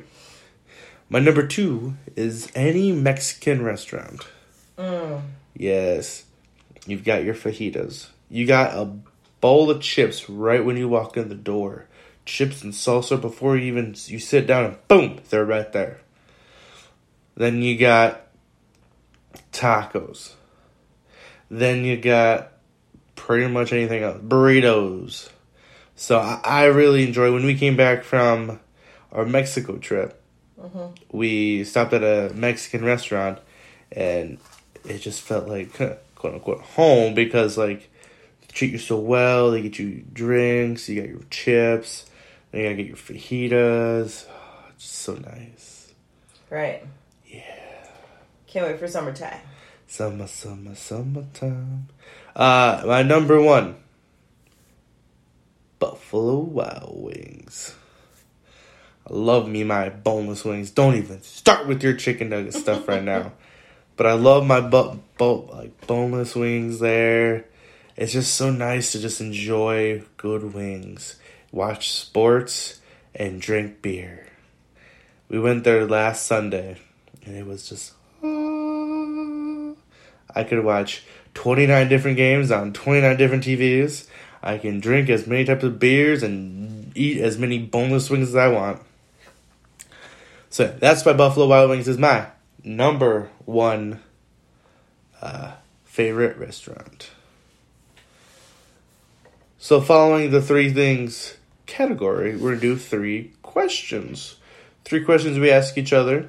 My 1.08 1.20
number 1.20 1.46
two 1.46 1.94
is 2.16 2.48
any 2.52 2.90
Mexican 2.90 3.62
restaurant. 3.62 4.26
Mm. 4.76 5.22
Yes. 5.56 6.24
You've 6.84 7.04
got 7.04 7.22
your 7.22 7.36
fajitas. 7.36 8.08
You 8.28 8.44
got 8.44 8.74
a 8.76 8.90
bowl 9.40 9.70
of 9.70 9.80
chips 9.80 10.28
right 10.28 10.64
when 10.64 10.76
you 10.76 10.88
walk 10.88 11.16
in 11.16 11.28
the 11.28 11.36
door. 11.36 11.84
Chips 12.26 12.64
and 12.64 12.72
salsa 12.72 13.20
before 13.20 13.56
you 13.56 13.66
even 13.66 13.94
you 14.06 14.18
sit 14.18 14.48
down 14.48 14.64
and 14.64 14.88
boom, 14.88 15.20
they're 15.30 15.44
right 15.44 15.72
there. 15.72 15.98
Then 17.36 17.62
you 17.62 17.78
got 17.78 18.26
tacos. 19.52 20.32
Then 21.48 21.84
you 21.84 21.96
got 21.96 22.52
pretty 23.14 23.46
much 23.46 23.72
anything 23.72 24.02
else. 24.02 24.20
Burritos. 24.20 25.28
So 25.98 26.18
I, 26.20 26.40
I 26.44 26.64
really 26.66 27.04
enjoy 27.04 27.32
when 27.32 27.44
we 27.44 27.56
came 27.56 27.76
back 27.76 28.04
from 28.04 28.60
our 29.12 29.26
Mexico 29.26 29.76
trip. 29.78 30.22
Mhm. 30.58 30.96
We 31.10 31.64
stopped 31.64 31.92
at 31.92 32.02
a 32.04 32.32
Mexican 32.34 32.84
restaurant, 32.84 33.38
and 33.90 34.38
it 34.84 34.98
just 34.98 35.20
felt 35.20 35.48
like 35.48 35.72
quote 36.14 36.34
unquote 36.34 36.60
home 36.60 37.14
because 37.14 37.58
like 37.58 37.90
they 38.40 38.46
treat 38.52 38.70
you 38.72 38.78
so 38.78 38.96
well. 38.98 39.50
They 39.50 39.60
get 39.62 39.78
you 39.80 40.04
drinks. 40.12 40.88
You 40.88 41.00
got 41.00 41.10
your 41.10 41.22
chips. 41.30 42.06
they 42.52 42.62
gotta 42.62 42.76
get 42.76 42.86
your 42.86 42.96
fajitas. 42.96 44.24
Oh, 44.30 44.64
it's 44.70 44.84
just 44.84 44.94
so 45.00 45.14
nice. 45.16 45.92
Right. 46.48 46.84
Yeah. 47.26 47.42
Can't 48.46 48.66
wait 48.66 48.78
for 48.78 48.86
summertime. 48.88 49.40
Summer, 49.86 50.26
summer, 50.26 50.74
summertime. 50.74 51.88
Uh, 52.36 52.82
my 52.86 53.02
number 53.02 53.40
one. 53.42 53.76
Buffalo 55.78 56.38
Wild 56.38 56.92
Wings. 56.94 57.74
I 59.08 59.12
love 59.14 59.48
me 59.48 59.64
my 59.64 59.88
boneless 59.88 60.44
wings. 60.44 60.70
Don't 60.70 60.96
even 60.96 61.22
start 61.22 61.66
with 61.66 61.82
your 61.82 61.94
chicken 61.94 62.28
nugget 62.30 62.54
stuff 62.54 62.88
right 62.88 63.02
now. 63.02 63.32
But 63.96 64.06
I 64.06 64.12
love 64.12 64.46
my 64.46 64.60
bu- 64.60 65.00
bu- 65.18 65.50
like 65.50 65.86
boneless 65.88 66.36
wings 66.36 66.78
there. 66.78 67.46
It's 67.96 68.12
just 68.12 68.34
so 68.34 68.48
nice 68.48 68.92
to 68.92 69.00
just 69.00 69.20
enjoy 69.20 70.04
good 70.16 70.54
wings, 70.54 71.16
watch 71.50 71.90
sports, 71.90 72.80
and 73.12 73.40
drink 73.40 73.82
beer. 73.82 74.28
We 75.28 75.40
went 75.40 75.64
there 75.64 75.84
last 75.84 76.26
Sunday, 76.26 76.78
and 77.26 77.36
it 77.36 77.44
was 77.44 77.68
just. 77.68 77.92
Ah. 78.22 79.74
I 80.32 80.44
could 80.44 80.62
watch 80.62 81.02
29 81.34 81.88
different 81.88 82.16
games 82.16 82.52
on 82.52 82.72
29 82.72 83.16
different 83.16 83.42
TVs. 83.42 84.06
I 84.42 84.58
can 84.58 84.80
drink 84.80 85.08
as 85.10 85.26
many 85.26 85.44
types 85.44 85.64
of 85.64 85.78
beers 85.78 86.22
and 86.22 86.96
eat 86.96 87.20
as 87.20 87.38
many 87.38 87.58
boneless 87.58 88.10
wings 88.10 88.28
as 88.28 88.36
I 88.36 88.48
want. 88.48 88.82
So 90.50 90.74
that's 90.78 91.04
why 91.04 91.12
Buffalo 91.12 91.46
Wild 91.46 91.70
Wings 91.70 91.88
is 91.88 91.98
my 91.98 92.28
number 92.64 93.30
one 93.44 94.00
uh, 95.20 95.52
favorite 95.84 96.36
restaurant. 96.38 97.10
So, 99.58 99.80
following 99.80 100.30
the 100.30 100.40
three 100.40 100.72
things 100.72 101.36
category, 101.66 102.36
we're 102.36 102.50
gonna 102.50 102.60
do 102.60 102.76
three 102.76 103.32
questions. 103.42 104.36
Three 104.84 105.04
questions 105.04 105.38
we 105.38 105.50
ask 105.50 105.76
each 105.76 105.92
other, 105.92 106.28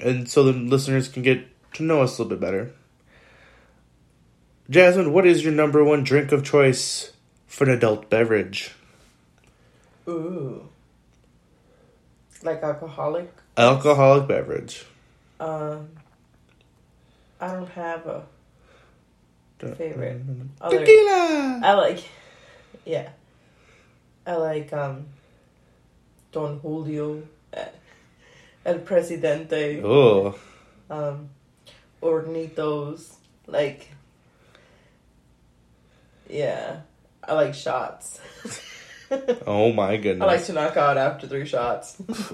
and 0.00 0.28
so 0.28 0.42
the 0.42 0.52
listeners 0.52 1.08
can 1.08 1.22
get 1.22 1.46
to 1.74 1.82
know 1.82 2.02
us 2.02 2.18
a 2.18 2.22
little 2.22 2.36
bit 2.36 2.40
better. 2.40 2.72
Jasmine, 4.70 5.12
what 5.12 5.26
is 5.26 5.44
your 5.44 5.52
number 5.52 5.84
one 5.84 6.02
drink 6.02 6.32
of 6.32 6.42
choice 6.42 7.12
for 7.52 7.64
an 7.64 7.70
adult 7.70 8.08
beverage? 8.08 8.70
Ooh. 10.08 10.66
Like 12.42 12.62
alcoholic? 12.62 13.30
Alcoholic 13.58 14.26
beverage. 14.26 14.86
Um, 15.38 15.90
I 17.38 17.52
don't 17.52 17.68
have 17.68 18.06
a 18.06 18.22
favorite. 19.76 20.22
Other, 20.62 20.78
Tequila. 20.78 21.60
I 21.62 21.74
like, 21.74 22.02
yeah. 22.86 23.10
I 24.26 24.34
like 24.36 24.72
um, 24.72 25.04
Don 26.32 26.58
Julio, 26.58 27.22
eh, 27.52 27.66
El 28.64 28.78
Presidente, 28.78 29.82
Oh, 29.84 30.34
um, 30.88 31.28
Hornitos, 32.02 33.12
Like, 33.46 33.88
yeah. 36.30 36.80
I 37.24 37.34
like 37.34 37.54
shots. 37.54 38.20
oh 39.46 39.72
my 39.72 39.96
goodness. 39.96 40.22
I 40.22 40.26
like 40.26 40.44
to 40.46 40.52
knock 40.52 40.76
out 40.76 40.96
after 40.96 41.26
three 41.26 41.46
shots. 41.46 41.96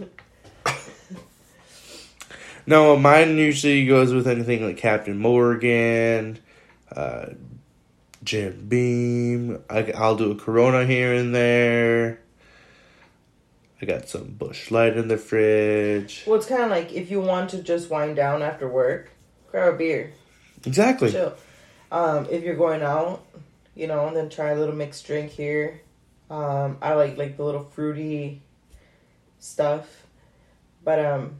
No, 2.68 2.98
mine 2.98 3.38
usually 3.38 3.86
goes 3.86 4.12
with 4.12 4.28
anything 4.28 4.62
like 4.62 4.76
Captain 4.76 5.16
Morgan, 5.18 6.38
uh, 6.94 7.28
Jim 8.22 8.66
Beam. 8.68 9.64
I, 9.70 9.90
I'll 9.92 10.16
do 10.16 10.32
a 10.32 10.34
Corona 10.34 10.84
here 10.84 11.14
and 11.14 11.34
there. 11.34 12.20
I 13.80 13.86
got 13.86 14.10
some 14.10 14.34
Busch 14.38 14.70
Light 14.70 14.98
in 14.98 15.08
the 15.08 15.16
fridge. 15.16 16.24
well, 16.26 16.36
it's 16.36 16.44
kind 16.44 16.62
of 16.62 16.68
like 16.68 16.92
if 16.92 17.10
you 17.10 17.22
want 17.22 17.48
to 17.50 17.62
just 17.62 17.88
wind 17.88 18.16
down 18.16 18.42
after 18.42 18.68
work, 18.68 19.12
grab 19.50 19.72
a 19.72 19.76
beer. 19.78 20.12
Exactly. 20.66 21.10
chill. 21.10 21.34
Um, 21.90 22.26
if 22.30 22.44
you're 22.44 22.54
going 22.54 22.82
out, 22.82 23.24
you 23.78 23.86
know, 23.86 24.08
and 24.08 24.16
then 24.16 24.28
try 24.28 24.50
a 24.50 24.58
little 24.58 24.74
mixed 24.74 25.06
drink 25.06 25.30
here. 25.30 25.80
Um, 26.28 26.78
I 26.82 26.94
like 26.94 27.16
like 27.16 27.36
the 27.36 27.44
little 27.44 27.62
fruity 27.64 28.42
stuff, 29.38 30.04
but 30.84 30.98
um, 31.04 31.36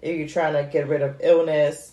if 0.00 0.16
you're 0.16 0.26
trying 0.26 0.54
to 0.54 0.64
get 0.70 0.88
rid 0.88 1.02
of 1.02 1.16
illness, 1.20 1.92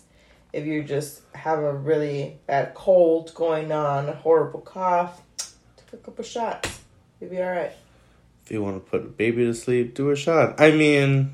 if 0.52 0.64
you 0.64 0.82
just 0.82 1.20
have 1.34 1.58
a 1.58 1.74
really 1.74 2.38
bad 2.46 2.74
cold 2.74 3.34
going 3.34 3.70
on, 3.70 4.08
a 4.08 4.14
horrible 4.14 4.60
cough, 4.60 5.20
take 5.36 5.92
a 5.92 5.96
couple 5.98 6.24
shots. 6.24 6.80
You'll 7.20 7.30
be 7.30 7.42
all 7.42 7.50
right. 7.50 7.72
If 8.44 8.50
you 8.50 8.62
want 8.62 8.84
to 8.84 8.90
put 8.90 9.02
a 9.02 9.08
baby 9.08 9.44
to 9.44 9.54
sleep, 9.54 9.94
do 9.94 10.10
a 10.10 10.16
shot. 10.16 10.60
I 10.60 10.70
mean, 10.70 11.32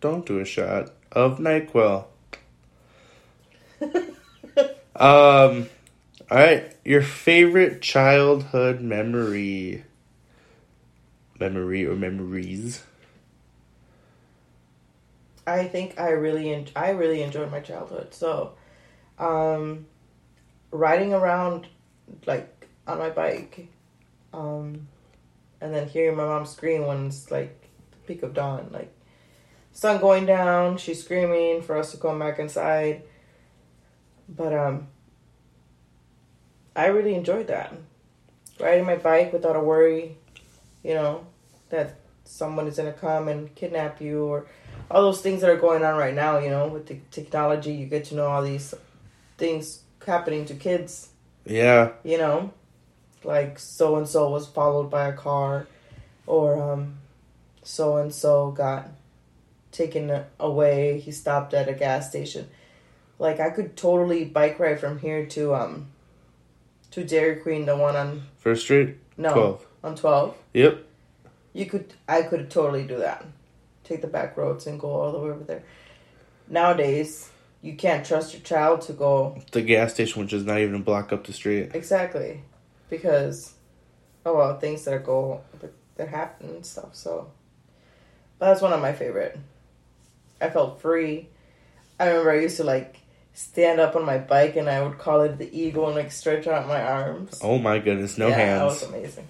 don't 0.00 0.26
do 0.26 0.40
a 0.40 0.44
shot 0.44 0.90
of 1.12 1.38
NyQuil. 1.38 2.06
Um, 4.94 5.68
all 6.32 6.38
right, 6.38 6.74
your 6.82 7.02
favorite 7.02 7.82
childhood 7.82 8.80
memory, 8.80 9.84
memory 11.38 11.84
or 11.84 11.94
memories? 11.94 12.82
I 15.46 15.64
think 15.64 16.00
I 16.00 16.08
really 16.12 16.50
en- 16.54 16.68
I 16.74 16.88
really 16.92 17.22
enjoyed 17.22 17.50
my 17.50 17.60
childhood. 17.60 18.14
So, 18.14 18.54
um, 19.18 19.84
riding 20.70 21.12
around 21.12 21.66
like 22.24 22.66
on 22.86 22.96
my 22.96 23.10
bike, 23.10 23.68
um, 24.32 24.88
and 25.60 25.74
then 25.74 25.86
hearing 25.86 26.16
my 26.16 26.24
mom 26.24 26.46
scream 26.46 26.86
when 26.86 27.08
it's 27.08 27.30
like 27.30 27.60
the 27.90 27.98
peak 28.06 28.22
of 28.22 28.32
dawn, 28.32 28.70
like 28.72 28.90
sun 29.74 30.00
going 30.00 30.24
down, 30.24 30.78
she's 30.78 31.04
screaming 31.04 31.60
for 31.60 31.76
us 31.76 31.90
to 31.90 31.98
come 31.98 32.18
back 32.20 32.38
inside. 32.38 33.02
But 34.30 34.54
um, 34.54 34.88
I 36.74 36.86
really 36.86 37.14
enjoyed 37.14 37.48
that. 37.48 37.72
Riding 38.60 38.86
my 38.86 38.96
bike 38.96 39.32
without 39.32 39.56
a 39.56 39.60
worry, 39.60 40.16
you 40.82 40.94
know, 40.94 41.26
that 41.70 41.96
someone 42.24 42.66
is 42.66 42.76
gonna 42.76 42.92
come 42.92 43.28
and 43.28 43.54
kidnap 43.54 44.00
you 44.00 44.24
or 44.24 44.46
all 44.90 45.02
those 45.02 45.20
things 45.20 45.40
that 45.40 45.50
are 45.50 45.56
going 45.56 45.84
on 45.84 45.96
right 45.96 46.14
now, 46.14 46.38
you 46.38 46.50
know, 46.50 46.68
with 46.68 46.86
the 46.86 46.98
technology, 47.10 47.72
you 47.72 47.86
get 47.86 48.04
to 48.06 48.14
know 48.14 48.26
all 48.26 48.42
these 48.42 48.74
things 49.38 49.82
happening 50.06 50.44
to 50.46 50.54
kids, 50.54 51.08
Yeah. 51.44 51.92
you 52.04 52.18
know, 52.18 52.52
like 53.24 53.58
so 53.58 53.96
and 53.96 54.08
so 54.08 54.30
was 54.30 54.46
followed 54.46 54.90
by 54.90 55.08
a 55.08 55.12
car, 55.12 55.66
or 56.26 56.72
um, 56.72 56.98
so 57.62 57.96
and 57.96 58.12
so 58.14 58.50
got 58.50 58.88
taken 59.70 60.24
away. 60.38 60.98
He 61.00 61.12
stopped 61.12 61.54
at 61.54 61.68
a 61.68 61.72
gas 61.72 62.10
station. 62.10 62.48
Like 63.18 63.40
I 63.40 63.50
could 63.50 63.76
totally 63.76 64.24
bike 64.24 64.58
ride 64.58 64.80
from 64.80 64.98
here 64.98 65.24
to 65.26 65.54
um, 65.54 65.88
to 66.92 67.04
Dairy 67.04 67.36
Queen, 67.36 67.66
the 67.66 67.76
one 67.76 67.96
on 67.96 68.22
First 68.38 68.62
Street. 68.64 68.96
no 69.16 69.32
Twelve. 69.32 69.66
on 69.84 69.96
twelve. 69.96 70.36
Yep. 70.54 70.84
You 71.52 71.66
could, 71.66 71.92
I 72.08 72.22
could 72.22 72.50
totally 72.50 72.84
do 72.86 72.98
that. 72.98 73.24
Take 73.84 74.00
the 74.00 74.06
back 74.06 74.36
roads 74.36 74.66
and 74.66 74.80
go 74.80 74.88
all 74.88 75.12
the 75.12 75.18
way 75.18 75.30
over 75.30 75.44
there. 75.44 75.62
Nowadays, 76.48 77.30
you 77.60 77.74
can't 77.76 78.04
trust 78.06 78.32
your 78.32 78.42
child 78.42 78.80
to 78.82 78.92
go 78.92 79.38
The 79.52 79.62
gas 79.62 79.94
station, 79.94 80.22
which 80.22 80.32
is 80.32 80.44
not 80.44 80.58
even 80.60 80.74
a 80.76 80.78
block 80.80 81.12
up 81.12 81.26
the 81.26 81.32
street. 81.32 81.70
exactly 81.74 82.42
because, 82.90 83.54
oh 84.26 84.36
well, 84.36 84.58
things 84.58 84.84
that 84.84 85.04
go 85.04 85.40
that, 85.60 85.72
that 85.96 86.08
happen 86.08 86.48
and 86.50 86.66
stuff. 86.66 86.94
So, 86.94 87.30
but 88.38 88.46
that's 88.46 88.60
one 88.62 88.72
of 88.72 88.80
my 88.80 88.92
favorite. 88.92 89.38
I 90.40 90.50
felt 90.50 90.80
free. 90.80 91.28
I 92.00 92.08
remember 92.08 92.32
I 92.32 92.40
used 92.40 92.56
to 92.56 92.64
like 92.64 92.96
stand 93.34 93.80
up 93.80 93.96
on 93.96 94.04
my 94.04 94.18
bike 94.18 94.56
and 94.56 94.68
I 94.68 94.82
would 94.82 94.98
call 94.98 95.22
it 95.22 95.38
the 95.38 95.58
eagle 95.58 95.86
and 95.86 95.96
like 95.96 96.12
stretch 96.12 96.46
out 96.46 96.68
my 96.68 96.82
arms. 96.82 97.38
Oh 97.42 97.58
my 97.58 97.78
goodness, 97.78 98.18
no 98.18 98.28
yeah, 98.28 98.36
that 98.36 98.46
hands. 98.46 98.80
was 98.80 98.82
amazing. 98.88 99.28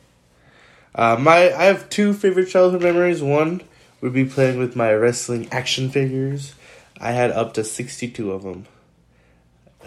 Uh, 0.94 1.16
my 1.18 1.52
I 1.52 1.64
have 1.64 1.88
two 1.88 2.12
favorite 2.12 2.46
childhood 2.46 2.82
memories. 2.82 3.22
One 3.22 3.62
would 4.00 4.12
be 4.12 4.24
playing 4.24 4.58
with 4.58 4.76
my 4.76 4.92
wrestling 4.92 5.48
action 5.50 5.90
figures. 5.90 6.54
I 7.00 7.12
had 7.12 7.30
up 7.30 7.54
to 7.54 7.64
sixty-two 7.64 8.32
of 8.32 8.42
them. 8.42 8.66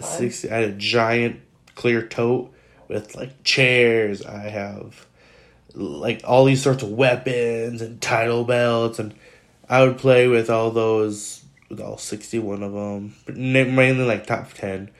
Sixty. 0.00 0.50
I 0.50 0.56
had 0.56 0.68
a 0.70 0.72
giant 0.72 1.40
clear 1.74 2.06
tote 2.06 2.52
with 2.88 3.14
like 3.14 3.44
chairs. 3.44 4.24
I 4.24 4.48
have 4.48 5.06
like 5.74 6.22
all 6.24 6.44
these 6.44 6.62
sorts 6.62 6.82
of 6.82 6.90
weapons 6.90 7.82
and 7.82 8.00
title 8.00 8.44
belts, 8.44 8.98
and 8.98 9.14
I 9.68 9.84
would 9.84 9.98
play 9.98 10.26
with 10.26 10.50
all 10.50 10.70
those 10.70 11.42
all 11.80 11.98
sixty-one 11.98 12.62
of 12.62 12.72
them. 12.72 13.14
Mainly 13.28 14.04
like 14.04 14.26
top 14.26 14.52
ten, 14.52 14.90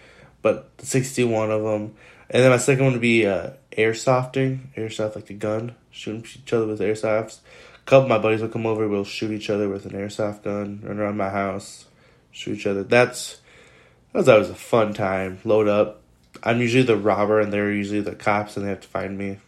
but 0.43 0.71
sixty-one 0.79 1.51
of 1.51 1.63
them. 1.63 1.95
And 2.29 2.43
then 2.43 2.51
my 2.51 2.57
second 2.57 2.85
one 2.85 2.93
would 2.95 3.01
be 3.01 3.27
uh, 3.27 3.51
airsofting. 3.73 4.75
Airsoft 4.77 5.15
like 5.15 5.31
a 5.31 5.35
gun, 5.35 5.77
shooting 5.91 6.25
each 6.25 6.53
other 6.53 6.67
with 6.67 6.81
airsofts. 6.81 7.39
A 7.77 7.85
couple 7.87 8.05
of 8.05 8.09
my 8.09 8.19
buddies 8.19 8.43
will 8.43 8.49
come 8.49 8.67
over. 8.67 8.89
We'll 8.89 9.05
shoot 9.05 9.31
each 9.31 9.49
other 9.49 9.69
with 9.69 9.87
an 9.87 9.93
airsoft 9.93 10.43
gun. 10.43 10.81
Run 10.83 10.99
around 10.99 11.17
my 11.17 11.31
house, 11.31 11.87
shoot 12.33 12.59
each 12.59 12.67
other. 12.67 12.83
That's 12.83 13.41
that 14.13 14.19
was 14.19 14.29
always 14.29 14.51
a 14.51 14.55
fun 14.55 14.93
time. 14.93 15.39
Load 15.45 15.69
up. 15.69 16.03
I'm 16.43 16.61
usually 16.61 16.83
the 16.83 16.97
robber, 16.97 17.41
and 17.41 17.53
they're 17.53 17.73
usually 17.73 18.01
the 18.01 18.15
cops, 18.15 18.57
and 18.57 18.67
they 18.67 18.71
have 18.71 18.81
to 18.81 18.89
find 18.89 19.17
me. 19.17 19.39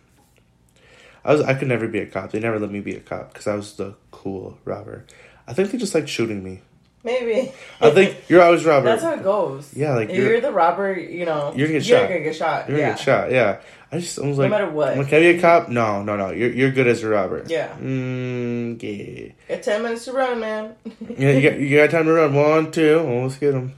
I 1.24 1.32
was 1.32 1.42
I 1.42 1.54
could 1.54 1.68
never 1.68 1.88
be 1.88 1.98
a 1.98 2.06
cop. 2.06 2.30
They 2.30 2.38
never 2.38 2.60
let 2.60 2.70
me 2.70 2.80
be 2.80 2.94
a 2.94 3.00
cop 3.00 3.32
because 3.32 3.48
I 3.48 3.56
was 3.56 3.74
the 3.74 3.94
cool 4.12 4.56
robber. 4.64 5.04
I 5.48 5.52
think 5.52 5.70
they 5.70 5.78
just 5.78 5.94
like 5.94 6.06
shooting 6.06 6.44
me. 6.44 6.62
Maybe. 7.08 7.52
I 7.80 7.90
think 7.90 8.16
you're 8.28 8.42
always 8.42 8.64
robber. 8.70 8.84
That's 8.86 9.02
how 9.02 9.14
it 9.14 9.22
goes. 9.22 9.72
Yeah, 9.74 9.94
like 9.94 10.10
you're- 10.10 10.28
you're, 10.32 10.40
the 10.42 10.52
robber, 10.52 10.92
you 10.98 11.24
know, 11.24 11.54
You're 11.56 11.68
gonna 11.68 11.78
get 11.80 11.88
you're 11.88 11.98
shot. 12.00 12.08
gonna 12.08 12.20
get 12.20 12.36
shot. 12.36 12.68
You're 12.68 12.78
yeah. 12.78 12.84
gonna 12.88 12.96
get 12.96 13.04
shot. 13.04 13.30
Yeah. 13.32 13.60
I 13.90 14.00
just 14.00 14.18
I 14.18 14.26
was 14.26 14.36
like, 14.36 14.50
no 14.50 14.58
matter 14.58 14.70
what. 14.70 14.92
I'm 14.92 14.98
like, 14.98 15.08
can 15.08 15.16
I 15.16 15.32
be 15.32 15.38
a 15.38 15.40
cop? 15.40 15.70
No, 15.70 16.02
no, 16.02 16.16
no. 16.16 16.30
You're 16.30 16.50
you're 16.52 16.70
good 16.70 16.86
as 16.86 17.02
a 17.02 17.08
robber. 17.08 17.44
Yeah. 17.46 17.74
Mm, 17.80 18.82
yeah. 18.82 19.32
Got 19.48 19.62
ten 19.62 19.82
minutes 19.82 20.04
to 20.04 20.12
run, 20.12 20.40
man. 20.40 20.74
Yeah, 21.16 21.30
you 21.30 21.50
got 21.50 21.58
you 21.58 21.76
got 21.78 21.90
time 21.90 22.04
to 22.04 22.12
run. 22.12 22.34
One, 22.34 22.70
two. 22.70 22.98
Oh, 23.00 23.22
let's 23.22 23.38
get 23.38 23.54
him. 23.54 23.72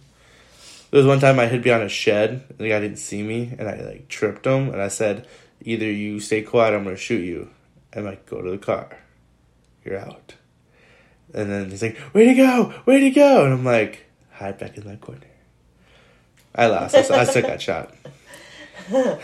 There 0.90 0.98
was 0.98 1.06
one 1.06 1.20
time 1.20 1.38
I 1.38 1.46
hid 1.46 1.62
behind 1.62 1.84
a 1.84 1.88
shed 1.88 2.30
and 2.48 2.58
the 2.58 2.68
guy 2.70 2.80
didn't 2.80 2.98
see 2.98 3.22
me 3.22 3.54
and 3.56 3.68
I 3.68 3.76
like 3.82 4.08
tripped 4.08 4.44
him 4.44 4.70
and 4.70 4.82
I 4.82 4.88
said, 4.88 5.28
either 5.62 5.86
you 5.86 6.18
stay 6.18 6.42
quiet, 6.42 6.74
or 6.74 6.78
I'm 6.78 6.84
gonna 6.84 6.96
shoot 6.96 7.22
you. 7.24 7.48
And 7.92 8.04
like, 8.04 8.26
go 8.26 8.42
to 8.42 8.50
the 8.50 8.58
car. 8.58 8.98
You're 9.84 9.98
out. 9.98 10.34
And 11.34 11.50
then 11.50 11.70
he's 11.70 11.82
like, 11.82 11.98
way 12.12 12.26
to 12.26 12.34
go, 12.34 12.74
way 12.86 13.00
to 13.00 13.10
go, 13.10 13.44
and 13.44 13.54
I'm 13.54 13.64
like, 13.64 14.06
hide 14.32 14.58
back 14.58 14.76
in 14.76 14.84
that 14.84 15.00
corner. 15.00 15.20
I 16.54 16.66
lost. 16.66 16.94
I, 16.94 17.20
I 17.20 17.24
still 17.24 17.42
got 17.42 17.62
shot. 17.62 17.94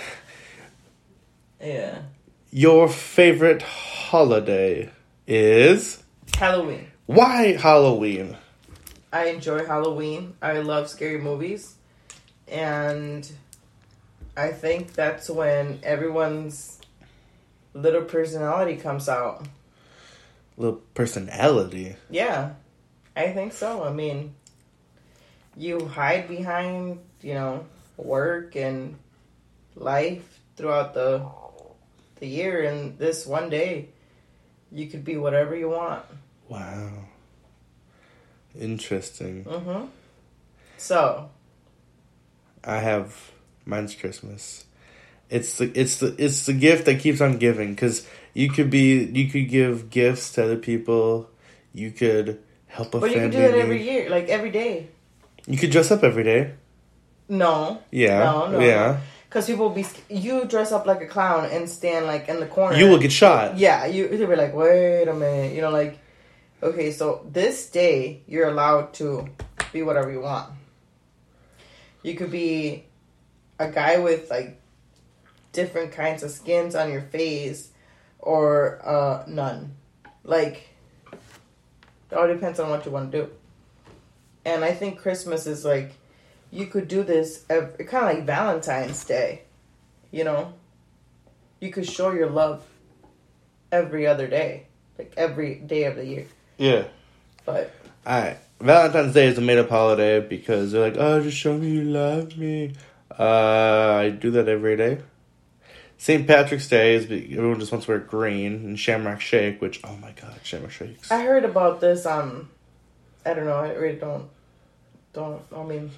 yeah. 1.61 2.03
Your 2.51 2.89
favorite 2.89 3.63
holiday 3.63 4.91
is 5.27 6.03
Halloween. 6.37 6.87
why 7.07 7.57
Halloween? 7.57 8.37
I 9.13 9.27
enjoy 9.27 9.67
Halloween. 9.67 10.35
I 10.41 10.59
love 10.59 10.89
scary 10.89 11.19
movies. 11.19 11.75
And 12.47 13.29
I 14.37 14.51
think 14.53 14.93
that's 14.93 15.29
when 15.29 15.81
everyone's 15.83 16.79
little 17.75 18.03
personality 18.03 18.77
comes 18.77 19.09
out. 19.09 19.47
Little 20.57 20.81
personality. 20.95 21.97
Yeah. 22.11 22.53
I 23.15 23.33
think 23.33 23.53
so. 23.53 23.85
I 23.85 23.93
mean, 23.93 24.35
you 25.57 25.87
hide 25.87 26.29
behind, 26.29 26.99
you 27.23 27.35
know, 27.35 27.67
work 27.97 28.57
and 28.57 28.97
life 29.75 30.41
throughout 30.57 30.95
the 30.95 31.27
the 32.21 32.27
year 32.27 32.63
and 32.65 32.99
this 32.99 33.27
one 33.27 33.51
day 33.51 33.89
you 34.73 34.87
could 34.87 35.05
be 35.05 35.17
whatever 35.19 35.55
you 35.55 35.69
want. 35.69 36.03
Wow. 36.49 36.91
Interesting. 38.59 39.45
Mhm. 39.45 39.89
So, 40.79 41.31
I 42.65 42.79
have 42.79 43.31
mine's 43.67 43.95
Christmas. 43.95 44.65
It's 45.29 45.59
the 45.59 45.71
it's 45.79 45.99
the 45.99 46.15
it's 46.19 46.47
the 46.47 46.53
gift 46.53 46.87
that 46.87 47.01
keeps 47.01 47.21
on 47.21 47.39
giving 47.39 47.75
because 47.75 48.07
you 48.37 48.51
could 48.51 48.69
be 48.69 49.05
you 49.05 49.31
could 49.31 49.49
give 49.49 49.89
gifts 49.89 50.33
to 50.33 50.45
other 50.45 50.59
people. 50.59 51.31
You 51.73 51.91
could 51.91 52.43
help 52.67 52.95
a 52.95 53.01
but 53.01 53.11
you 53.11 53.21
could 53.21 53.31
do 53.31 53.39
it 53.39 53.55
every 53.55 53.83
year, 53.83 54.11
like 54.11 54.29
every 54.29 54.51
day. 54.51 54.89
You 55.47 55.57
could 55.57 55.71
dress 55.71 55.91
up 55.91 56.05
every 56.05 56.23
day. 56.23 56.53
No, 57.29 57.81
Yeah. 57.91 58.19
No, 58.19 58.51
no, 58.51 58.61
yeah. 58.61 59.01
because 59.25 59.47
people 59.47 59.69
will 59.69 59.75
be 59.75 59.87
you 60.11 60.45
dress 60.45 60.71
up 60.71 60.87
like 60.87 61.01
a 61.01 61.07
clown 61.07 61.49
and 61.51 61.69
stand 61.69 62.07
like 62.07 62.29
in 62.29 62.39
the 62.39 62.47
corner. 62.47 62.77
You 62.77 62.91
will 62.91 62.99
get 62.99 63.11
shot. 63.11 63.57
Yeah, 63.57 63.87
you 63.87 64.07
they'll 64.09 64.29
be 64.29 64.37
like, 64.37 64.55
wait 64.55 65.09
a 65.09 65.15
minute, 65.15 65.55
you 65.55 65.63
know, 65.63 65.71
like, 65.71 65.99
okay, 66.63 66.93
so 66.93 67.27
this 67.33 67.71
day 67.71 68.21
you're 68.27 68.49
allowed 68.49 68.93
to 68.95 69.29
be 69.73 69.83
whatever 69.83 70.13
you 70.13 70.21
want. 70.21 70.53
You 72.03 72.15
could 72.15 72.31
be 72.31 72.85
a 73.59 73.71
guy 73.71 73.97
with 73.97 74.31
like 74.31 74.61
different 75.53 75.93
kinds 75.93 76.23
of 76.23 76.31
skins 76.31 76.75
on 76.75 76.93
your 76.93 77.01
face, 77.01 77.71
or 78.27 78.81
uh, 78.85 79.23
none. 79.29 79.77
Like, 80.25 80.69
it 81.13 82.15
all 82.17 82.27
depends 82.27 82.59
on 82.59 82.69
what 82.69 82.85
you 82.85 82.91
want 82.91 83.13
to 83.13 83.23
do. 83.23 83.31
And 84.45 84.65
I 84.65 84.73
think 84.73 84.99
Christmas 84.99 85.47
is 85.47 85.65
like, 85.65 85.95
you 86.51 86.67
could 86.67 86.89
do 86.89 87.05
this 87.05 87.45
kind 87.49 87.71
of 87.79 87.91
like 87.91 88.25
Valentine's 88.25 89.05
Day, 89.05 89.43
you 90.11 90.25
know. 90.25 90.53
You 91.61 91.71
could 91.71 91.89
show 91.89 92.11
your 92.11 92.29
love 92.29 92.65
every 93.71 94.07
other 94.07 94.27
day, 94.27 94.67
like 94.99 95.15
every 95.17 95.55
day 95.55 95.85
of 95.85 95.95
the 95.97 96.05
year. 96.05 96.27
Yeah. 96.59 96.85
But 97.45 97.73
Alright. 98.07 98.39
Valentine's 98.61 99.15
Day 99.15 99.27
is 99.29 99.39
a 99.39 99.41
made 99.41 99.59
up 99.59 99.69
holiday 99.69 100.21
because 100.21 100.73
they're 100.73 100.83
like, 100.83 100.97
oh, 100.99 101.23
just 101.23 101.37
show 101.37 101.57
me 101.57 101.71
you 101.71 101.85
love 101.85 102.37
me. 102.37 102.75
Uh, 103.17 103.99
I 104.01 104.11
do 104.11 104.33
that 104.33 104.49
every 104.49 104.77
day. 104.77 104.99
St. 105.99 106.27
Patrick's 106.27 106.69
Day 106.69 106.95
is 106.95 107.05
everyone 107.05 107.59
just 107.59 107.73
wants 107.73 107.87
to 107.87 107.93
wear 107.93 108.01
green 108.01 108.53
and 108.55 108.79
Shamrock 108.79 109.21
Shake, 109.21 109.61
which 109.61 109.81
oh 109.85 109.97
my 109.97 110.13
god, 110.13 110.39
Shamrock 110.43 110.71
Shakes. 110.71 111.11
I 111.11 111.23
heard 111.23 111.45
about 111.45 111.81
this. 111.81 112.05
Um, 112.05 112.51
I 113.25 113.35
don't 113.35 113.47
know. 113.47 113.57
I 113.57 113.73
really 113.73 113.99
don't. 113.99 114.29
Don't. 115.13 115.43
I 115.55 115.63
mean, 115.65 115.91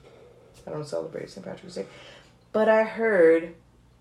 I 0.67 0.71
don't 0.71 0.87
celebrate 0.87 1.31
St. 1.31 1.45
Patrick's 1.45 1.75
Day, 1.75 1.87
but 2.53 2.69
I 2.69 2.85
heard 2.85 3.55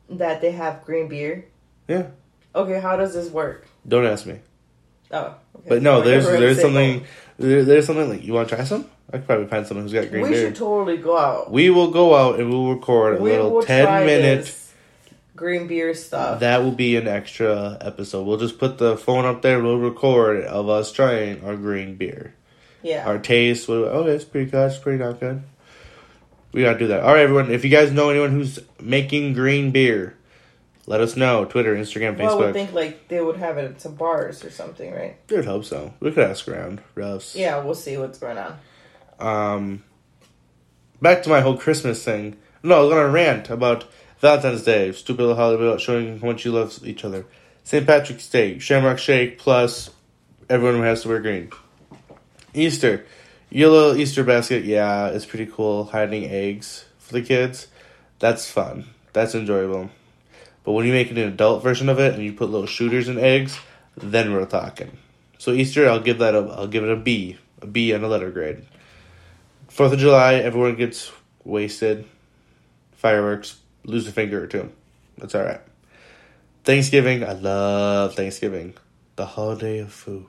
that 0.09 0.41
they 0.41 0.51
have 0.51 0.85
green 0.85 1.07
beer. 1.07 1.45
Yeah. 1.87 2.07
Okay, 2.55 2.79
how 2.79 2.95
does 2.95 3.13
this 3.13 3.29
work? 3.29 3.67
Don't 3.87 4.05
ask 4.05 4.25
me. 4.25 4.39
Oh, 5.11 5.35
okay. 5.55 5.69
But 5.69 5.81
no, 5.81 6.01
there's 6.01 6.25
there's 6.25 6.61
something 6.61 7.05
there, 7.39 7.63
there's 7.63 7.85
something 7.85 8.09
like 8.09 8.23
you 8.23 8.33
want 8.33 8.49
to 8.49 8.55
try 8.55 8.65
some? 8.65 8.89
I 9.11 9.17
could 9.17 9.25
probably 9.27 9.47
find 9.47 9.65
someone 9.65 9.85
who's 9.85 9.93
got 9.93 10.09
green 10.09 10.23
We 10.23 10.29
beer. 10.29 10.47
should 10.47 10.55
totally 10.55 10.97
go 10.97 11.17
out. 11.17 11.49
we 11.49 11.69
will 11.69 11.91
go 11.91 12.13
out 12.13 12.39
and 12.39 12.49
we'll 12.49 12.73
record 12.73 13.17
a 13.17 13.21
we 13.21 13.31
little 13.31 13.61
ten 13.61 14.05
minute. 14.05 14.45
this 14.45 14.66
green 15.37 15.67
beer 15.67 15.93
stuff. 15.93 16.41
That 16.41 16.63
will 16.63 16.73
be 16.73 16.97
an 16.97 17.07
extra 17.07 17.77
episode. 17.79 18.23
We'll 18.27 18.37
just 18.37 18.59
put 18.59 18.77
the 18.77 18.97
phone 18.97 19.23
up 19.23 19.41
there. 19.41 19.61
We'll 19.61 19.77
record 19.79 20.43
of 20.43 20.67
us 20.67 20.91
trying 20.91 21.45
our 21.45 21.55
green 21.55 21.95
beer. 21.95 22.33
yeah. 22.83 23.07
Our 23.07 23.19
taste. 23.19 23.69
What, 23.69 23.77
oh, 23.77 24.05
it's 24.07 24.25
pretty 24.25 24.51
good. 24.51 24.67
It's 24.71 24.77
pretty 24.77 25.01
not 25.01 25.21
good. 25.21 25.43
we 26.51 26.63
gotta 26.63 26.79
do 26.79 26.87
that. 26.87 27.03
All 27.03 27.13
right, 27.13 27.21
everyone. 27.21 27.51
If 27.51 27.63
you 27.63 27.69
guys 27.71 27.93
know 27.93 28.09
anyone 28.09 28.31
who's 28.31 28.59
making 28.81 29.33
green 29.33 29.71
beer, 29.71 30.15
let 30.87 31.01
us 31.01 31.15
know. 31.15 31.45
Twitter, 31.45 31.75
Instagram, 31.75 32.17
Well, 32.17 32.31
I 32.31 32.45
would 32.45 32.53
think 32.53 32.73
like 32.73 33.07
they 33.07 33.21
would 33.21 33.37
have 33.37 33.57
it 33.57 33.65
at 33.71 33.81
some 33.81 33.95
bars 33.95 34.43
or 34.43 34.49
something, 34.49 34.91
right? 34.93 35.17
I'd 35.31 35.45
hope 35.45 35.65
so. 35.65 35.93
We 35.99 36.11
could 36.11 36.23
ask 36.29 36.47
around, 36.47 36.81
Russ. 36.95 37.35
Yeah, 37.35 37.59
we'll 37.63 37.75
see 37.75 37.97
what's 37.97 38.17
going 38.19 38.37
on. 38.37 38.57
Um, 39.19 39.83
back 41.01 41.23
to 41.23 41.29
my 41.29 41.41
whole 41.41 41.57
Christmas 41.57 42.03
thing. 42.03 42.37
No, 42.63 42.77
I 42.77 42.81
was 42.81 42.89
gonna 42.89 43.09
rant 43.09 43.49
about 43.49 43.85
Valentine's 44.19 44.63
Day, 44.63 44.91
stupid 44.93 45.21
little 45.21 45.35
holiday 45.35 45.63
about 45.63 45.79
showing 45.79 46.19
how 46.19 46.27
much 46.27 46.43
you 46.43 46.51
love 46.51 46.79
each 46.83 47.05
other. 47.05 47.27
St. 47.63 47.85
Patrick's 47.85 48.27
Day, 48.27 48.57
Shamrock 48.57 48.97
Shake, 48.97 49.37
plus 49.37 49.91
everyone 50.49 50.77
who 50.77 50.81
has 50.83 51.03
to 51.03 51.09
wear 51.09 51.19
green. 51.19 51.51
Easter, 52.51 53.05
yellow 53.51 53.93
Easter 53.93 54.23
basket, 54.23 54.65
yeah, 54.65 55.09
it's 55.09 55.25
pretty 55.25 55.45
cool. 55.45 55.85
Hiding 55.85 56.25
eggs 56.25 56.85
for 56.97 57.13
the 57.13 57.21
kids, 57.21 57.67
that's 58.17 58.49
fun. 58.49 58.87
That's 59.13 59.35
enjoyable. 59.35 59.91
But 60.63 60.71
when 60.71 60.87
you 60.87 60.93
make 60.93 61.11
an 61.11 61.19
adult 61.19 61.61
version 61.61 61.87
of 61.87 61.99
it 61.99 62.15
and 62.15 62.23
you 62.23 62.33
put 62.33 62.49
little 62.49 62.65
shooters 62.65 63.07
and 63.07 63.19
eggs, 63.19 63.59
then 63.95 64.33
we're 64.33 64.45
talking. 64.45 64.97
So 65.37 65.51
Easter, 65.51 65.87
I'll 65.87 65.99
give 65.99 66.17
that 66.17 66.33
a, 66.33 66.39
I'll 66.39 66.67
give 66.67 66.83
it 66.83 66.89
a 66.89 66.95
B, 66.95 67.37
a 67.61 67.67
B 67.67 67.93
on 67.93 68.03
a 68.03 68.07
letter 68.07 68.31
grade. 68.31 68.65
Fourth 69.67 69.93
of 69.93 69.99
July, 69.99 70.35
everyone 70.35 70.75
gets 70.75 71.11
wasted, 71.43 72.05
fireworks, 72.93 73.57
lose 73.87 74.07
a 74.07 74.11
finger 74.11 74.43
or 74.43 74.47
two. 74.47 74.71
That's 75.17 75.33
all 75.33 75.43
right. 75.43 75.61
Thanksgiving, 76.63 77.23
I 77.23 77.31
love 77.31 78.13
Thanksgiving, 78.13 78.75
the 79.15 79.25
holiday 79.25 79.79
of 79.79 79.91
food. 79.91 80.27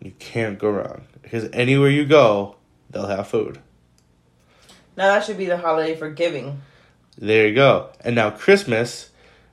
You 0.00 0.12
can't 0.18 0.58
go 0.58 0.70
wrong 0.70 1.02
because 1.22 1.48
anywhere 1.54 1.88
you 1.88 2.04
go, 2.04 2.56
they'll 2.90 3.06
have 3.06 3.28
food. 3.28 3.58
Now 4.96 5.14
that 5.14 5.24
should 5.24 5.38
be 5.38 5.46
the 5.46 5.56
holiday 5.56 5.96
for 5.96 6.10
giving. 6.10 6.60
There 7.16 7.48
you 7.48 7.54
go. 7.54 7.90
And 8.00 8.14
now 8.14 8.30
Christmas, 8.30 9.10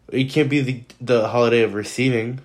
it 0.10 0.26
can't 0.26 0.50
be 0.50 0.62
the 0.62 0.84
the 1.00 1.28
holiday 1.30 1.62
of 1.62 1.74
receiving. 1.74 2.41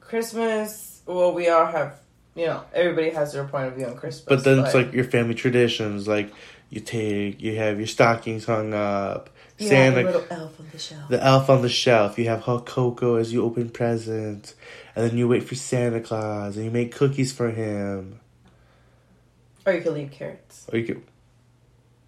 Christmas, 0.00 1.00
well, 1.04 1.32
we 1.32 1.48
all 1.48 1.66
have, 1.66 1.98
you 2.36 2.46
know, 2.46 2.62
everybody 2.72 3.10
has 3.10 3.32
their 3.32 3.44
point 3.44 3.66
of 3.66 3.74
view 3.74 3.86
on 3.86 3.96
Christmas. 3.96 4.24
But 4.24 4.44
then 4.44 4.64
it's 4.64 4.74
like 4.74 4.92
your 4.92 5.04
family 5.04 5.34
traditions, 5.34 6.06
like 6.06 6.32
you 6.70 6.80
take, 6.80 7.40
you 7.40 7.56
have 7.56 7.78
your 7.78 7.86
stockings 7.86 8.44
hung 8.44 8.74
up, 8.74 9.30
you 9.58 9.68
Santa, 9.68 10.02
have 10.02 10.14
a 10.14 10.18
little 10.18 10.26
elf 10.30 10.60
on 10.60 10.66
the 10.72 10.78
shelf. 10.78 11.08
the 11.08 11.24
elf 11.24 11.50
on 11.50 11.62
the 11.62 11.68
shelf. 11.68 12.18
You 12.18 12.26
have 12.28 12.40
hot 12.42 12.66
cocoa 12.66 13.16
as 13.16 13.32
you 13.32 13.44
open 13.44 13.70
presents, 13.70 14.54
and 14.94 15.08
then 15.08 15.16
you 15.18 15.28
wait 15.28 15.44
for 15.44 15.54
Santa 15.54 16.00
Claus, 16.00 16.56
and 16.56 16.64
you 16.64 16.70
make 16.70 16.94
cookies 16.94 17.32
for 17.32 17.50
him. 17.50 18.20
or 19.64 19.72
you 19.72 19.80
can 19.82 19.94
leave 19.94 20.10
carrots. 20.10 20.66
Or 20.72 20.78
you 20.78 20.84
could, 20.86 21.02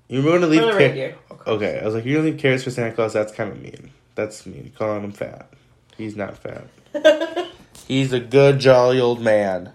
you're 0.09 0.23
going 0.23 0.41
to 0.43 0.47
leave. 0.47 0.61
For 0.61 0.67
the 0.67 0.73
ca- 0.73 0.79
reindeer. 0.79 1.17
of 1.31 1.39
course. 1.39 1.49
okay, 1.57 1.81
I 1.81 1.85
was 1.85 1.95
like, 1.95 2.05
you're 2.05 2.19
gonna 2.19 2.31
leave 2.31 2.41
carrots 2.41 2.65
for 2.65 2.71
Santa 2.71 2.95
Claus. 2.95 3.13
That's 3.13 3.33
kind 3.33 3.51
of 3.53 3.61
mean. 3.63 3.91
That's 4.15 4.45
mean. 4.47 4.73
Calling 4.77 5.05
him 5.05 5.13
fat. 5.13 5.49
He's 5.97 6.17
not 6.17 6.37
fat. 6.39 6.67
He's 7.89 8.13
a 8.13 8.21
good, 8.21 8.59
jolly 8.59 9.01
old 9.01 9.21
man. 9.21 9.73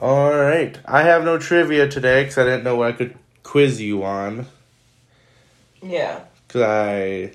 All 0.00 0.34
right. 0.34 0.78
I 0.86 1.02
have 1.02 1.24
no 1.24 1.36
trivia 1.36 1.86
today 1.86 2.22
because 2.22 2.38
I 2.38 2.44
didn't 2.44 2.64
know 2.64 2.76
what 2.76 2.88
I 2.88 2.92
could 2.92 3.18
quiz 3.42 3.80
you 3.82 4.02
on. 4.02 4.46
yeah. 5.82 6.20
Cause 6.48 6.62
I, 6.62 7.32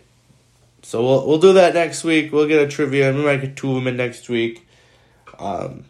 so 0.81 1.01
we'll 1.03 1.27
we'll 1.27 1.37
do 1.39 1.53
that 1.53 1.73
next 1.75 2.03
week. 2.03 2.33
We'll 2.33 2.47
get 2.47 2.61
a 2.61 2.67
trivia. 2.67 3.07
and 3.09 3.19
We 3.19 3.23
might 3.23 3.41
get 3.41 3.55
two 3.55 3.69
of 3.69 3.75
them 3.75 3.87
in 3.87 3.95
next 3.95 4.27
week. 4.27 4.67
Um, 5.39 5.85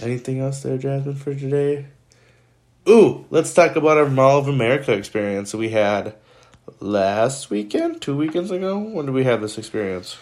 anything 0.00 0.38
else 0.38 0.62
there, 0.62 0.78
Jasmine, 0.78 1.16
for 1.16 1.34
today? 1.34 1.86
Ooh, 2.88 3.26
let's 3.30 3.52
talk 3.52 3.74
about 3.74 3.98
our 3.98 4.08
Mall 4.08 4.38
of 4.38 4.46
America 4.48 4.92
experience 4.92 5.52
we 5.52 5.70
had 5.70 6.14
last 6.80 7.50
weekend, 7.50 8.00
two 8.00 8.16
weekends 8.16 8.50
ago. 8.52 8.78
When 8.78 9.06
did 9.06 9.14
we 9.14 9.24
have 9.24 9.40
this 9.40 9.58
experience? 9.58 10.16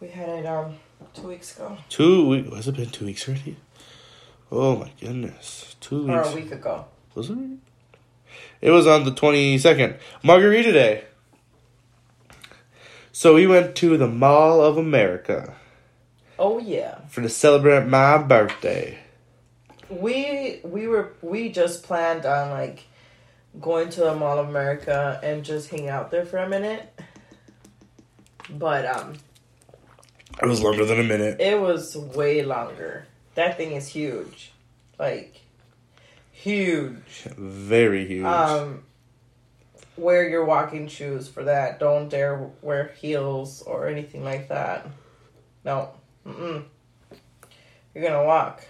We 0.00 0.08
had 0.08 0.28
it 0.28 0.46
um 0.46 0.76
two 1.12 1.26
weeks 1.28 1.56
ago. 1.56 1.76
Two 1.88 2.28
weeks. 2.28 2.54
Has 2.54 2.68
it 2.68 2.76
been 2.76 2.90
two 2.90 3.06
weeks 3.06 3.28
already? 3.28 3.56
Oh 4.52 4.76
my 4.76 4.90
goodness, 5.00 5.76
two 5.80 6.10
Or 6.10 6.18
weeks. 6.22 6.32
a 6.32 6.34
week 6.36 6.52
ago. 6.52 6.84
Was 7.14 7.30
it? 7.30 7.38
It 8.60 8.70
was 8.70 8.86
on 8.86 9.04
the 9.04 9.10
22nd. 9.12 9.96
Margarita 10.22 10.72
Day. 10.72 11.04
So 13.12 13.34
we 13.34 13.46
went 13.46 13.74
to 13.76 13.96
the 13.96 14.06
Mall 14.08 14.60
of 14.60 14.76
America 14.76 15.54
Oh 16.38 16.58
yeah. 16.58 17.00
for 17.08 17.20
to 17.22 17.28
celebrate 17.28 17.86
my 17.86 18.18
birthday. 18.18 18.98
We 19.88 20.60
we 20.64 20.86
were 20.86 21.12
we 21.20 21.50
just 21.50 21.82
planned 21.82 22.24
on 22.24 22.50
like 22.50 22.84
going 23.60 23.90
to 23.90 24.00
the 24.00 24.14
Mall 24.14 24.38
of 24.38 24.48
America 24.48 25.18
and 25.22 25.44
just 25.44 25.68
hang 25.70 25.88
out 25.88 26.10
there 26.10 26.24
for 26.24 26.38
a 26.38 26.48
minute. 26.48 26.88
But 28.48 28.86
um 28.86 29.14
It 30.42 30.46
was 30.46 30.62
longer 30.62 30.84
than 30.84 31.00
a 31.00 31.04
minute. 31.04 31.40
it 31.40 31.60
was 31.60 31.96
way 31.96 32.42
longer. 32.42 33.06
That 33.34 33.56
thing 33.56 33.72
is 33.72 33.88
huge. 33.88 34.52
Like 34.98 35.40
huge. 36.32 37.24
Very 37.36 38.06
huge. 38.06 38.24
Um 38.24 38.82
wear 39.96 40.28
your 40.28 40.44
walking 40.44 40.88
shoes 40.88 41.28
for 41.28 41.44
that. 41.44 41.78
Don't 41.78 42.08
dare 42.08 42.50
wear 42.62 42.92
heels 43.00 43.62
or 43.62 43.86
anything 43.88 44.24
like 44.24 44.48
that. 44.48 44.86
No. 45.64 45.90
Mm-mm. 46.26 46.64
You're 47.94 48.04
gonna 48.04 48.24
walk. 48.24 48.64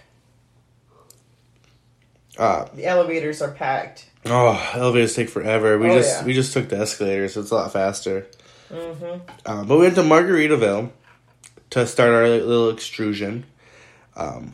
Ah, 2.39 2.69
The 2.73 2.85
elevators 2.85 3.41
are 3.41 3.51
packed. 3.51 4.05
oh, 4.25 4.71
elevators 4.73 5.15
take 5.15 5.29
forever. 5.29 5.77
We 5.77 5.89
Oh, 5.89 5.95
just 5.95 6.21
yeah. 6.21 6.25
we 6.25 6.33
just 6.33 6.53
took 6.53 6.69
the 6.69 6.77
escalators, 6.77 7.33
so 7.33 7.41
it's 7.41 7.51
a 7.51 7.55
lot 7.55 7.73
faster. 7.73 8.27
Mm-hmm. 8.71 9.21
Um, 9.45 9.67
but 9.67 9.75
we 9.77 9.83
went 9.83 9.95
to 9.95 10.01
Margaritaville 10.01 10.91
to 11.71 11.87
start 11.87 12.11
our 12.13 12.27
little 12.29 12.69
extrusion. 12.69 13.45
Um, 14.15 14.53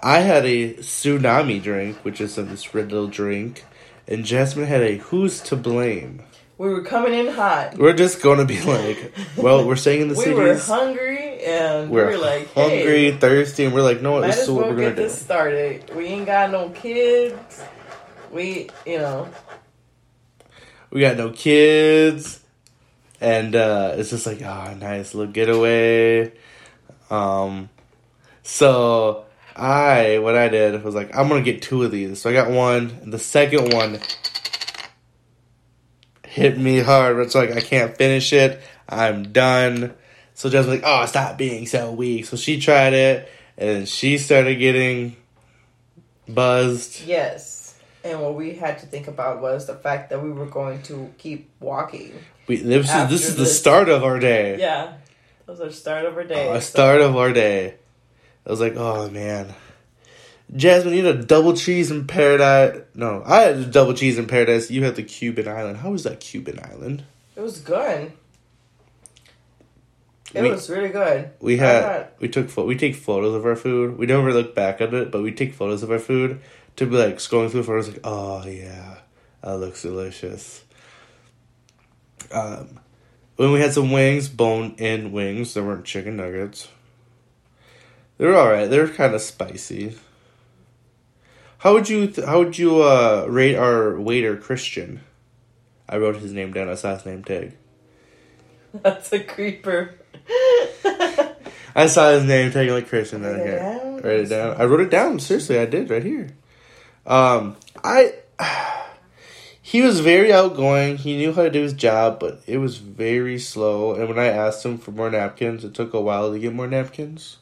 I 0.00 0.20
had 0.20 0.44
a 0.44 0.74
tsunami 0.74 1.62
drink, 1.62 1.98
which 2.04 2.20
is 2.20 2.36
this 2.36 2.74
little 2.74 3.06
drink, 3.08 3.64
and 4.06 4.24
Jasmine 4.24 4.66
had 4.66 4.82
a 4.82 4.96
who's 4.98 5.40
to 5.42 5.56
blame. 5.56 6.22
We 6.56 6.68
were 6.68 6.82
coming 6.82 7.14
in 7.14 7.32
hot. 7.34 7.76
We're 7.78 7.94
just 7.94 8.22
gonna 8.22 8.44
be 8.44 8.60
like, 8.62 9.12
well, 9.36 9.66
we're 9.66 9.76
staying 9.76 10.02
in 10.02 10.08
the 10.08 10.14
city. 10.14 10.34
we 10.34 10.54
cities. 10.54 10.68
were 10.68 10.74
hungry 10.76 11.42
and 11.44 11.90
we're 11.90 12.08
we 12.08 12.16
were 12.16 12.20
like, 12.22 12.52
hungry, 12.54 13.10
hey, 13.10 13.16
thirsty, 13.16 13.64
and 13.64 13.74
we're 13.74 13.82
like, 13.82 14.02
no, 14.02 14.20
this 14.20 14.42
is 14.42 14.50
what 14.50 14.66
well 14.66 14.70
we're 14.70 14.76
gonna 14.76 14.88
get 14.90 14.96
do. 14.96 15.02
this 15.02 15.20
started. 15.20 15.94
We 15.94 16.06
ain't 16.06 16.26
got 16.26 16.50
no 16.50 16.70
kids. 16.70 17.62
We, 18.30 18.68
you 18.86 18.98
know, 18.98 19.28
We 20.90 21.00
got 21.00 21.16
no 21.16 21.30
kids, 21.30 22.40
and 23.20 23.54
uh, 23.56 23.94
it's 23.96 24.10
just 24.10 24.26
like, 24.26 24.42
ah, 24.44 24.74
nice 24.78 25.14
little 25.14 25.32
getaway. 25.32 26.32
Um, 27.10 27.68
so 28.44 29.24
I, 29.56 30.18
what 30.20 30.36
I 30.36 30.48
did 30.48 30.84
was 30.84 30.94
like, 30.94 31.16
I'm 31.16 31.28
gonna 31.28 31.42
get 31.42 31.60
two 31.62 31.82
of 31.82 31.90
these. 31.90 32.20
So 32.20 32.30
I 32.30 32.32
got 32.32 32.50
one, 32.50 32.96
and 33.02 33.12
the 33.12 33.18
second 33.18 33.72
one 33.72 33.98
hit 36.26 36.58
me 36.58 36.80
hard. 36.80 37.18
It's 37.18 37.34
like 37.34 37.52
I 37.52 37.60
can't 37.60 37.96
finish 37.96 38.32
it. 38.32 38.60
I'm 38.88 39.32
done. 39.32 39.94
So 40.34 40.50
Jasmine's 40.50 40.82
like, 40.82 40.90
oh, 40.90 41.06
stop 41.06 41.38
being 41.38 41.66
so 41.66 41.92
weak. 41.92 42.26
So 42.26 42.36
she 42.36 42.60
tried 42.60 42.92
it, 42.92 43.28
and 43.56 43.88
she 43.88 44.18
started 44.18 44.56
getting 44.56 45.16
buzzed. 46.28 47.02
yes. 47.06 47.52
And 48.02 48.20
what 48.20 48.34
we 48.34 48.54
had 48.54 48.80
to 48.80 48.86
think 48.86 49.08
about 49.08 49.40
was 49.40 49.66
the 49.66 49.74
fact 49.76 50.10
that 50.10 50.22
we 50.22 50.30
were 50.30 50.44
going 50.44 50.82
to 50.82 51.10
keep 51.16 51.48
walking. 51.58 52.12
We, 52.46 52.56
this 52.56 52.94
is 52.94 53.08
this 53.08 53.26
is 53.28 53.36
the 53.36 53.44
this- 53.44 53.58
start 53.58 53.88
of 53.88 54.04
our 54.04 54.18
day. 54.18 54.58
Yeah. 54.60 54.92
That 55.46 55.52
was 55.52 55.60
our 55.62 55.70
start 55.70 56.04
of 56.04 56.14
our 56.14 56.24
day. 56.24 56.50
a 56.50 56.60
so- 56.60 56.68
start 56.68 57.00
of 57.00 57.16
our 57.16 57.32
day. 57.32 57.76
I 58.46 58.50
was 58.50 58.60
like, 58.60 58.74
oh 58.76 59.08
man. 59.10 59.54
Jasmine, 60.54 60.92
you 60.94 61.04
had 61.04 61.16
a 61.16 61.22
double 61.24 61.54
cheese 61.56 61.90
in 61.90 62.06
paradise. 62.06 62.82
No, 62.94 63.22
I 63.24 63.40
had 63.40 63.56
a 63.56 63.64
double 63.66 63.94
cheese 63.94 64.18
in 64.18 64.26
paradise. 64.26 64.70
You 64.70 64.84
had 64.84 64.94
the 64.96 65.02
Cuban 65.02 65.48
island. 65.48 65.78
How 65.78 65.90
was 65.90 66.02
that 66.04 66.20
Cuban 66.20 66.58
island? 66.62 67.04
It 67.34 67.40
was 67.40 67.60
good. 67.60 68.12
It 70.34 70.42
We- 70.42 70.50
was 70.50 70.68
really 70.68 70.90
good. 70.90 71.30
We 71.40 71.56
had 71.56 72.08
we 72.18 72.28
took 72.28 72.50
pho- 72.50 72.66
we 72.66 72.76
take 72.76 72.94
photos 72.94 73.34
of 73.34 73.46
our 73.46 73.56
food. 73.56 73.96
We 73.98 74.06
never 74.06 74.32
look 74.32 74.54
back 74.54 74.80
at 74.80 74.92
it, 74.92 75.10
but 75.10 75.22
we 75.22 75.32
take 75.32 75.54
photos 75.54 75.82
of 75.82 75.90
our 75.90 75.98
food 75.98 76.40
to 76.76 76.86
be 76.86 76.96
like 76.96 77.16
scrolling 77.16 77.50
through 77.50 77.62
photos 77.62 77.88
like, 77.88 78.00
oh 78.04 78.44
yeah, 78.46 78.96
that 79.42 79.56
looks 79.58 79.82
delicious. 79.82 80.62
Um, 82.32 82.80
when 83.36 83.52
we 83.52 83.60
had 83.60 83.72
some 83.72 83.92
wings, 83.92 84.28
bone 84.28 84.74
in 84.78 85.12
wings. 85.12 85.54
There 85.54 85.62
weren't 85.64 85.84
chicken 85.84 86.16
nuggets. 86.16 86.68
They 88.18 88.26
were 88.26 88.36
all 88.36 88.48
right. 88.48 88.66
They're 88.70 88.88
kind 88.88 89.14
of 89.14 89.20
spicy. 89.20 89.96
How 91.58 91.72
would 91.72 91.88
you 91.88 92.06
th- 92.08 92.26
how 92.26 92.40
would 92.40 92.58
you 92.58 92.82
uh, 92.82 93.26
rate 93.28 93.56
our 93.56 93.98
waiter 93.98 94.36
Christian? 94.36 95.00
I 95.88 95.96
wrote 95.96 96.16
his 96.16 96.32
name 96.32 96.52
down. 96.52 96.68
I 96.68 96.74
saw 96.74 96.94
his 96.94 97.06
name 97.06 97.24
tag. 97.24 97.56
That's 98.74 99.12
a 99.12 99.20
creeper. 99.20 99.94
I 101.74 101.86
saw 101.86 102.12
his 102.12 102.24
name 102.24 102.52
tag 102.52 102.70
like 102.70 102.88
Christian. 102.88 103.22
Write 103.22 103.36
it 103.36 103.46
here. 103.46 103.58
down? 103.58 103.94
Write 103.96 104.20
it 104.20 104.28
down. 104.28 104.56
I 104.60 104.64
wrote 104.64 104.80
it 104.80 104.90
down. 104.90 105.18
Seriously, 105.18 105.58
I 105.58 105.66
did 105.66 105.90
right 105.90 106.04
here. 106.04 106.28
Um, 107.06 107.56
I. 107.82 108.14
He 109.66 109.80
was 109.80 110.00
very 110.00 110.30
outgoing. 110.30 110.98
He 110.98 111.16
knew 111.16 111.32
how 111.32 111.42
to 111.42 111.50
do 111.50 111.62
his 111.62 111.72
job, 111.72 112.20
but 112.20 112.42
it 112.46 112.58
was 112.58 112.76
very 112.76 113.38
slow. 113.38 113.94
And 113.94 114.08
when 114.10 114.18
I 114.18 114.26
asked 114.26 114.64
him 114.64 114.76
for 114.76 114.90
more 114.90 115.10
napkins, 115.10 115.64
it 115.64 115.72
took 115.72 115.94
a 115.94 116.00
while 116.02 116.30
to 116.30 116.38
get 116.38 116.52
more 116.54 116.66
napkins. 116.66 117.38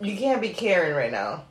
You 0.00 0.16
can't 0.16 0.40
be 0.40 0.50
Karen 0.50 0.94
right 0.94 1.10
now. 1.12 1.44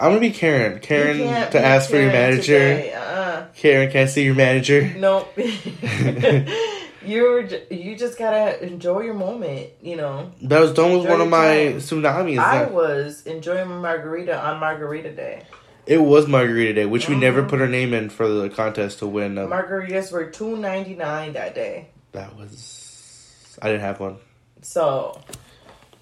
I'm 0.00 0.10
gonna 0.10 0.20
be 0.20 0.30
Karen. 0.32 0.80
Karen 0.80 1.18
to 1.52 1.60
ask 1.60 1.88
for 1.88 1.96
your 1.96 2.10
manager. 2.10 2.90
Uh-uh. 2.96 3.46
Karen, 3.54 3.90
can 3.90 4.02
I 4.02 4.06
see 4.06 4.24
your 4.24 4.34
manager? 4.34 4.92
Nope. 4.96 5.32
You're 7.06 7.42
you 7.70 7.96
just 7.96 8.18
gotta 8.18 8.64
enjoy 8.64 9.00
your 9.02 9.14
moment. 9.14 9.70
You 9.82 9.96
know. 9.96 10.32
That 10.42 10.60
was 10.60 10.72
done 10.72 10.92
with 10.98 11.08
one 11.08 11.20
of 11.20 11.28
my 11.28 11.46
time. 11.66 11.76
tsunamis. 11.78 12.38
I 12.38 12.64
was 12.64 13.26
enjoying 13.26 13.68
my 13.68 13.76
margarita 13.78 14.42
on 14.42 14.58
Margarita 14.58 15.12
Day. 15.14 15.42
it 15.86 15.98
was 15.98 16.26
Margarita 16.26 16.72
Day, 16.72 16.86
which 16.86 17.08
we 17.10 17.14
never 17.14 17.42
Mhm. 17.42 17.48
put 17.50 17.60
our 17.60 17.66
name 17.68 17.92
in 17.92 18.08
for 18.08 18.26
the 18.26 18.48
contest 18.48 19.00
to 19.00 19.06
win. 19.06 19.36
Um, 19.36 19.50
Margaritas 19.50 20.10
were 20.10 20.24
two 20.24 20.56
ninety 20.56 20.94
nine 20.94 21.34
that 21.34 21.54
day. 21.54 21.88
that 22.12 22.34
was. 22.36 23.58
I 23.62 23.68
didn't 23.68 23.82
have 23.82 24.00
one. 24.00 24.16
So 24.62 25.20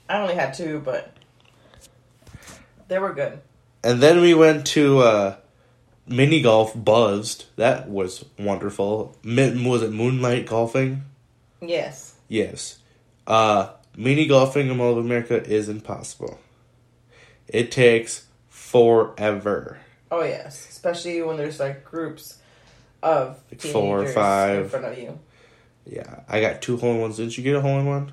I 0.08 0.20
only 0.20 0.34
had 0.34 0.54
two, 0.54 0.80
but 0.84 1.11
they 2.88 2.98
were 2.98 3.12
good. 3.12 3.40
And 3.84 4.00
then 4.00 4.20
we 4.20 4.34
went 4.34 4.66
to 4.68 4.98
uh, 5.00 5.36
mini 6.06 6.40
golf 6.40 6.72
buzzed. 6.76 7.46
That 7.56 7.88
was 7.88 8.24
wonderful. 8.38 9.16
Mi- 9.24 9.66
was 9.66 9.82
it 9.82 9.90
moonlight 9.92 10.46
golfing? 10.46 11.02
Yes. 11.60 12.14
Yes. 12.28 12.78
Uh, 13.26 13.70
mini 13.96 14.26
golfing 14.26 14.68
in 14.68 14.76
Mall 14.76 14.92
of 14.92 14.98
America 15.04 15.42
is 15.42 15.68
impossible. 15.68 16.38
It 17.48 17.70
takes 17.70 18.26
forever. 18.48 19.78
Oh 20.10 20.22
yes, 20.22 20.68
especially 20.70 21.22
when 21.22 21.36
there's 21.36 21.58
like 21.58 21.84
groups 21.84 22.38
of 23.02 23.40
Like 23.50 23.60
four 23.60 24.02
or 24.02 24.06
five. 24.08 24.64
in 24.64 24.68
front 24.68 24.84
of 24.86 24.98
you. 24.98 25.18
Yeah, 25.86 26.20
I 26.28 26.40
got 26.40 26.62
two 26.62 26.76
hole 26.76 26.92
in 26.94 27.00
ones. 27.00 27.16
Didn't 27.16 27.36
you 27.36 27.42
get 27.44 27.56
a 27.56 27.60
hole 27.60 27.78
in 27.80 27.86
one? 27.86 28.12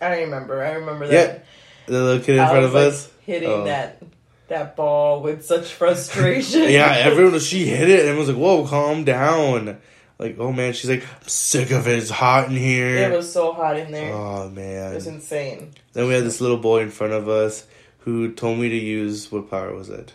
I 0.00 0.08
don't 0.10 0.18
remember. 0.24 0.62
I 0.62 0.72
remember 0.72 1.06
that. 1.08 1.12
Yeah. 1.38 1.42
The 1.86 2.02
little 2.02 2.22
kid 2.24 2.36
in 2.36 2.40
I 2.40 2.48
front 2.50 2.64
of 2.64 2.74
like 2.74 2.88
us. 2.88 3.10
Hitting 3.24 3.48
Oh. 3.50 3.64
that 3.64 4.02
that 4.48 4.76
ball 4.76 5.22
with 5.22 5.44
such 5.44 5.72
frustration. 5.72 6.62
Yeah, 6.68 6.92
everyone 6.98 7.38
she 7.40 7.66
hit 7.66 7.88
it 7.88 8.06
and 8.06 8.18
was 8.18 8.28
like, 8.28 8.36
"Whoa, 8.36 8.66
calm 8.66 9.04
down." 9.04 9.78
Like, 10.18 10.36
oh 10.38 10.52
man, 10.52 10.72
she's 10.72 10.90
like, 10.90 11.02
"I'm 11.22 11.28
sick 11.28 11.70
of 11.70 11.88
it. 11.88 11.98
It's 11.98 12.10
hot 12.10 12.48
in 12.48 12.56
here." 12.56 12.96
it 13.10 13.16
was 13.16 13.32
so 13.32 13.52
hot 13.52 13.78
in 13.78 13.90
there. 13.90 14.12
Oh 14.12 14.48
man, 14.50 14.92
It 14.92 14.94
was 14.96 15.06
insane. 15.06 15.72
Then 15.94 16.06
we 16.06 16.14
had 16.14 16.24
this 16.24 16.40
little 16.40 16.58
boy 16.58 16.80
in 16.82 16.90
front 16.90 17.12
of 17.12 17.28
us 17.28 17.66
who 18.00 18.32
told 18.32 18.58
me 18.58 18.68
to 18.68 18.76
use 18.76 19.30
what 19.32 19.50
power 19.50 19.74
was 19.74 19.88
it? 19.88 20.12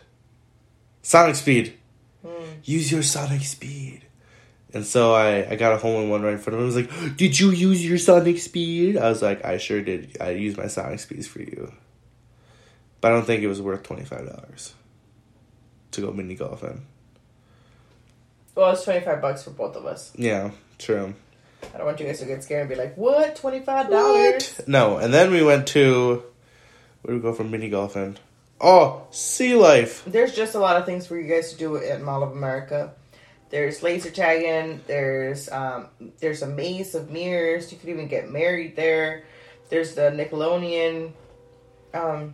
Sonic 1.01 1.35
speed. 1.35 1.73
Hmm. 2.25 2.43
Use 2.63 2.91
your 2.91 3.03
sonic 3.03 3.41
speed. 3.43 4.01
And 4.73 4.85
so 4.85 5.13
I, 5.13 5.49
I 5.51 5.55
got 5.55 5.73
a 5.73 5.77
hole 5.77 6.01
in 6.01 6.09
one 6.09 6.21
right 6.21 6.33
in 6.33 6.39
front 6.39 6.55
of 6.59 6.65
him. 6.65 6.69
He 6.71 6.75
was 6.75 7.01
like, 7.07 7.17
Did 7.17 7.39
you 7.39 7.51
use 7.51 7.83
your 7.87 7.97
sonic 7.97 8.37
speed? 8.39 8.97
I 8.97 9.09
was 9.09 9.21
like, 9.21 9.43
I 9.45 9.57
sure 9.57 9.81
did. 9.81 10.17
I 10.19 10.31
used 10.31 10.57
my 10.57 10.67
sonic 10.67 10.99
speeds 10.99 11.25
for 11.27 11.39
you. 11.39 11.71
But 13.01 13.11
I 13.11 13.15
don't 13.15 13.25
think 13.25 13.43
it 13.43 13.47
was 13.47 13.61
worth 13.61 13.83
twenty 13.83 14.03
five 14.03 14.25
dollars 14.25 14.73
to 15.91 16.01
go 16.01 16.11
mini 16.11 16.35
golfing. 16.35 16.85
Well, 18.55 18.71
it's 18.71 18.83
twenty 18.83 19.05
five 19.05 19.21
bucks 19.21 19.43
for 19.43 19.51
both 19.51 19.75
of 19.75 19.85
us. 19.85 20.11
Yeah, 20.15 20.51
true. 20.77 21.13
I 21.73 21.77
don't 21.77 21.85
want 21.85 21.99
you 21.99 22.05
guys 22.05 22.19
to 22.19 22.25
get 22.25 22.43
scared 22.43 22.61
and 22.61 22.69
be 22.69 22.75
like, 22.75 22.95
"What? 22.95 23.35
Twenty 23.35 23.59
five 23.59 23.89
dollars?" 23.89 24.61
No, 24.67 24.97
and 24.97 25.13
then 25.13 25.31
we 25.31 25.43
went 25.43 25.67
to 25.67 26.23
where 27.01 27.15
do 27.15 27.21
we 27.21 27.21
go 27.21 27.33
from 27.33 27.51
mini 27.51 27.69
golfing? 27.69 28.17
Oh, 28.59 29.05
sea 29.11 29.53
life. 29.53 30.03
There's 30.05 30.35
just 30.35 30.55
a 30.55 30.59
lot 30.59 30.77
of 30.77 30.85
things 30.85 31.05
for 31.05 31.17
you 31.17 31.27
guys 31.27 31.51
to 31.51 31.57
do 31.57 31.77
at 31.77 32.01
Mall 32.01 32.23
of 32.23 32.31
America. 32.31 32.93
There's 33.49 33.81
laser 33.83 34.09
tagging. 34.09 34.81
There's 34.87 35.49
um, 35.49 35.87
there's 36.19 36.41
a 36.41 36.47
maze 36.47 36.95
of 36.95 37.11
mirrors. 37.11 37.71
You 37.71 37.77
could 37.77 37.89
even 37.89 38.07
get 38.07 38.29
married 38.29 38.75
there. 38.75 39.23
There's 39.69 39.95
the 39.95 40.11
Nickelodeon, 40.11 41.11
um, 41.93 42.33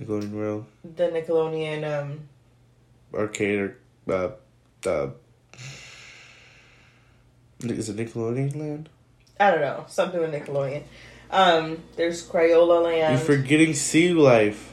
Nickelodeon 0.00 0.32
World 0.32 0.66
the 0.84 1.04
Nickelodeon 1.04 2.00
um, 2.00 2.20
arcade 3.14 3.58
or 3.58 3.76
uh, 4.08 4.30
uh, 4.88 5.10
is 7.60 7.88
it 7.88 7.96
Nickelodeon 7.96 8.56
Land? 8.56 8.88
I 9.40 9.50
don't 9.50 9.60
know 9.60 9.84
something 9.88 10.20
with 10.20 10.32
Nickelodeon. 10.32 10.84
Um, 11.30 11.82
there's 11.96 12.26
Crayola 12.26 12.82
Land. 12.82 13.18
You're 13.18 13.36
forgetting 13.36 13.74
sea 13.74 14.12
life. 14.12 14.72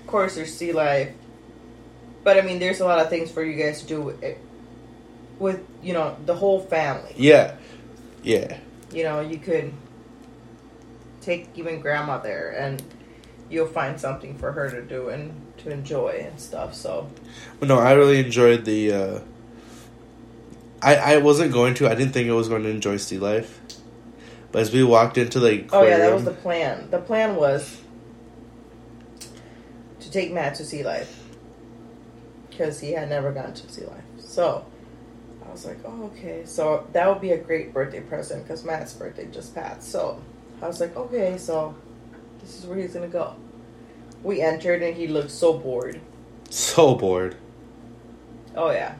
of 0.00 0.06
course, 0.06 0.36
there's 0.36 0.54
Sea 0.54 0.72
Life. 0.72 1.12
But 2.24 2.38
I 2.38 2.42
mean, 2.42 2.58
there's 2.58 2.80
a 2.80 2.84
lot 2.84 3.00
of 3.00 3.10
things 3.10 3.30
for 3.30 3.42
you 3.42 3.60
guys 3.60 3.80
to 3.82 3.86
do 3.86 4.00
with, 4.00 4.38
with 5.38 5.60
you 5.82 5.92
know 5.92 6.16
the 6.24 6.34
whole 6.34 6.60
family. 6.60 7.12
Yeah, 7.16 7.56
yeah. 8.22 8.58
you 8.92 9.02
know, 9.02 9.20
you 9.20 9.38
could 9.38 9.72
take 11.20 11.48
even 11.54 11.80
grandma 11.80 12.18
there 12.18 12.50
and 12.50 12.82
you'll 13.52 13.66
find 13.66 14.00
something 14.00 14.36
for 14.38 14.52
her 14.52 14.70
to 14.70 14.82
do 14.82 15.10
and 15.10 15.34
to 15.58 15.70
enjoy 15.70 16.26
and 16.28 16.40
stuff. 16.40 16.74
So, 16.74 17.08
But 17.60 17.68
no, 17.68 17.78
I 17.78 17.92
really 17.92 18.18
enjoyed 18.18 18.64
the. 18.64 18.92
Uh, 18.92 19.20
I 20.80 20.96
I 20.96 21.16
wasn't 21.18 21.52
going 21.52 21.74
to. 21.74 21.88
I 21.88 21.94
didn't 21.94 22.12
think 22.12 22.28
I 22.30 22.32
was 22.32 22.48
going 22.48 22.62
to 22.62 22.70
enjoy 22.70 22.96
sea 22.96 23.18
life. 23.18 23.60
But 24.50 24.62
as 24.62 24.72
we 24.72 24.82
walked 24.82 25.18
into 25.18 25.38
the 25.38 25.66
oh 25.72 25.82
yeah, 25.84 25.98
that 25.98 26.12
was 26.12 26.24
the 26.24 26.32
plan. 26.32 26.90
The 26.90 26.98
plan 26.98 27.36
was 27.36 27.80
to 30.00 30.10
take 30.10 30.32
Matt 30.32 30.56
to 30.56 30.64
Sea 30.64 30.82
Life 30.82 31.18
because 32.50 32.80
he 32.80 32.92
had 32.92 33.08
never 33.08 33.32
gone 33.32 33.54
to 33.54 33.72
Sea 33.72 33.84
Life. 33.84 34.04
So, 34.18 34.66
I 35.46 35.50
was 35.50 35.64
like, 35.64 35.78
oh 35.84 36.04
okay, 36.14 36.44
so 36.44 36.86
that 36.92 37.08
would 37.08 37.20
be 37.20 37.32
a 37.32 37.38
great 37.38 37.72
birthday 37.72 38.00
present 38.00 38.42
because 38.42 38.64
Matt's 38.64 38.92
birthday 38.92 39.26
just 39.30 39.54
passed. 39.54 39.90
So, 39.90 40.20
I 40.60 40.66
was 40.66 40.80
like, 40.80 40.96
okay, 40.96 41.38
so 41.38 41.74
this 42.42 42.58
is 42.58 42.66
where 42.66 42.78
he's 42.78 42.94
gonna 42.94 43.08
go. 43.08 43.34
We 44.22 44.40
entered 44.40 44.82
and 44.82 44.94
he 44.96 45.06
looked 45.08 45.30
so 45.30 45.54
bored. 45.54 46.00
so 46.50 46.94
bored. 46.94 47.36
Oh 48.54 48.70
yeah. 48.70 48.94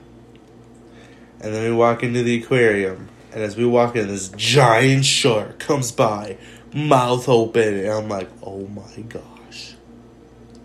And 1.41 1.53
then 1.55 1.65
we 1.71 1.77
walk 1.77 2.03
into 2.03 2.23
the 2.23 2.43
aquarium, 2.43 3.09
and 3.33 3.43
as 3.43 3.57
we 3.57 3.67
walk 3.67 3.97
in, 3.97 4.07
this 4.09 4.29
giant 4.31 5.05
shark 5.05 5.59
comes 5.59 5.91
by, 5.91 6.39
mouth 6.73 7.29
open, 7.29 7.75
and 7.79 7.89
I'm 7.89 8.09
like, 8.09 8.31
oh 8.45 8.67
my 8.69 9.03
gosh, 9.09 9.75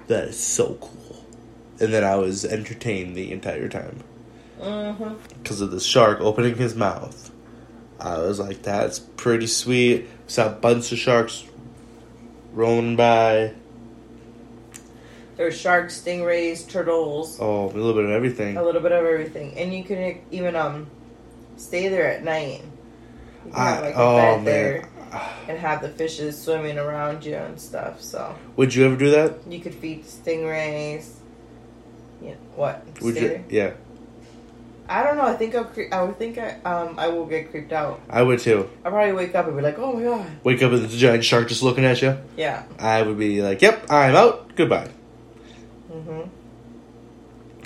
that 0.08 0.26
is 0.30 0.40
so 0.40 0.76
cool. 0.76 1.26
And 1.80 1.92
then 1.94 2.04
I 2.04 2.16
was 2.16 2.46
entertained 2.46 3.16
the 3.16 3.32
entire 3.32 3.68
time 3.70 4.04
Mm-hmm. 4.62 5.14
because 5.42 5.62
of 5.62 5.70
the 5.72 5.80
shark 5.80 6.20
opening 6.22 6.56
his 6.56 6.74
mouth. 6.76 7.32
I 8.00 8.20
was 8.20 8.40
like, 8.40 8.62
that's 8.64 8.98
pretty 9.00 9.46
sweet. 9.48 10.02
We 10.04 10.08
saw 10.28 10.48
a 10.48 10.52
bunch 10.52 10.92
of 10.92 10.98
sharks 11.00 11.44
rolling 12.58 12.96
by. 12.96 13.54
There's 15.38 15.56
sharks, 15.56 16.02
stingrays, 16.02 16.68
turtles, 16.68 17.38
Oh, 17.40 17.66
a 17.66 17.72
little 17.72 17.94
bit 17.94 18.06
of 18.06 18.10
everything. 18.10 18.58
a 18.58 18.64
little 18.64 18.82
bit 18.82 18.92
of 18.92 19.06
everything, 19.06 19.54
and 19.56 19.72
you 19.74 19.84
can 19.84 20.20
even 20.32 20.56
um 20.56 20.88
stay 21.58 21.88
there 21.90 22.12
at 22.12 22.24
night. 22.24 22.64
You 23.46 23.52
can 23.52 23.60
have 23.62 23.78
I, 23.78 23.82
like 23.82 23.96
a 23.96 24.00
oh 24.00 24.18
bed 24.18 24.36
man, 24.38 24.46
there 24.46 24.90
and 25.48 25.58
have 25.60 25.82
the 25.82 25.90
fishes 25.90 26.42
swimming 26.42 26.78
around 26.80 27.24
you 27.24 27.36
and 27.36 27.62
stuff. 27.62 28.02
So 28.02 28.36
would 28.56 28.74
you 28.74 28.86
ever 28.86 28.96
do 28.96 29.12
that? 29.12 29.36
you 29.48 29.60
could 29.60 29.76
feed 29.76 30.06
stingrays. 30.06 31.12
Yeah, 32.20 32.34
what? 32.56 32.84
Would 33.02 33.14
Stay 33.16 33.22
you? 33.22 33.28
there? 33.30 33.44
Yeah, 33.50 33.74
I 34.90 35.04
don't 35.04 35.18
know. 35.18 35.26
I 35.26 35.36
think 35.36 35.54
I'll. 35.56 35.66
Cre- 35.66 35.92
I 35.92 36.02
would 36.04 36.18
think 36.18 36.38
I 36.38 36.58
um 36.64 36.96
I 36.98 37.08
will 37.10 37.26
get 37.26 37.52
creeped 37.52 37.74
out. 37.74 38.00
I 38.10 38.22
would 38.24 38.40
too. 38.40 38.70
I'll 38.86 38.92
probably 38.92 39.14
wake 39.14 39.36
up 39.36 39.48
and 39.48 39.56
be 39.56 39.62
like, 39.62 39.78
oh 39.80 39.94
my 39.94 40.04
god. 40.04 40.26
Wake 40.44 40.62
up 40.64 40.72
there's 40.72 40.94
a 40.94 40.98
giant 40.98 41.26
shark 41.26 41.50
just 41.50 41.62
looking 41.64 41.84
at 41.86 42.02
you. 42.02 42.18
Yeah. 42.38 42.64
I 42.80 43.02
would 43.02 43.18
be 43.20 43.42
like, 43.42 43.62
"Yep, 43.62 43.88
I'm 43.92 44.16
out. 44.16 44.56
Goodbye." 44.56 44.90
Mhm. 45.92 46.30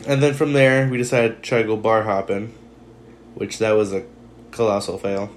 And 0.07 0.23
then 0.23 0.33
from 0.33 0.53
there, 0.53 0.87
we 0.89 0.97
decided 0.97 1.35
to 1.37 1.41
try 1.41 1.61
to 1.61 1.67
go 1.67 1.77
bar 1.77 2.03
hopping, 2.03 2.53
which 3.35 3.59
that 3.59 3.73
was 3.73 3.93
a 3.93 4.03
colossal 4.51 4.97
fail. 4.97 5.29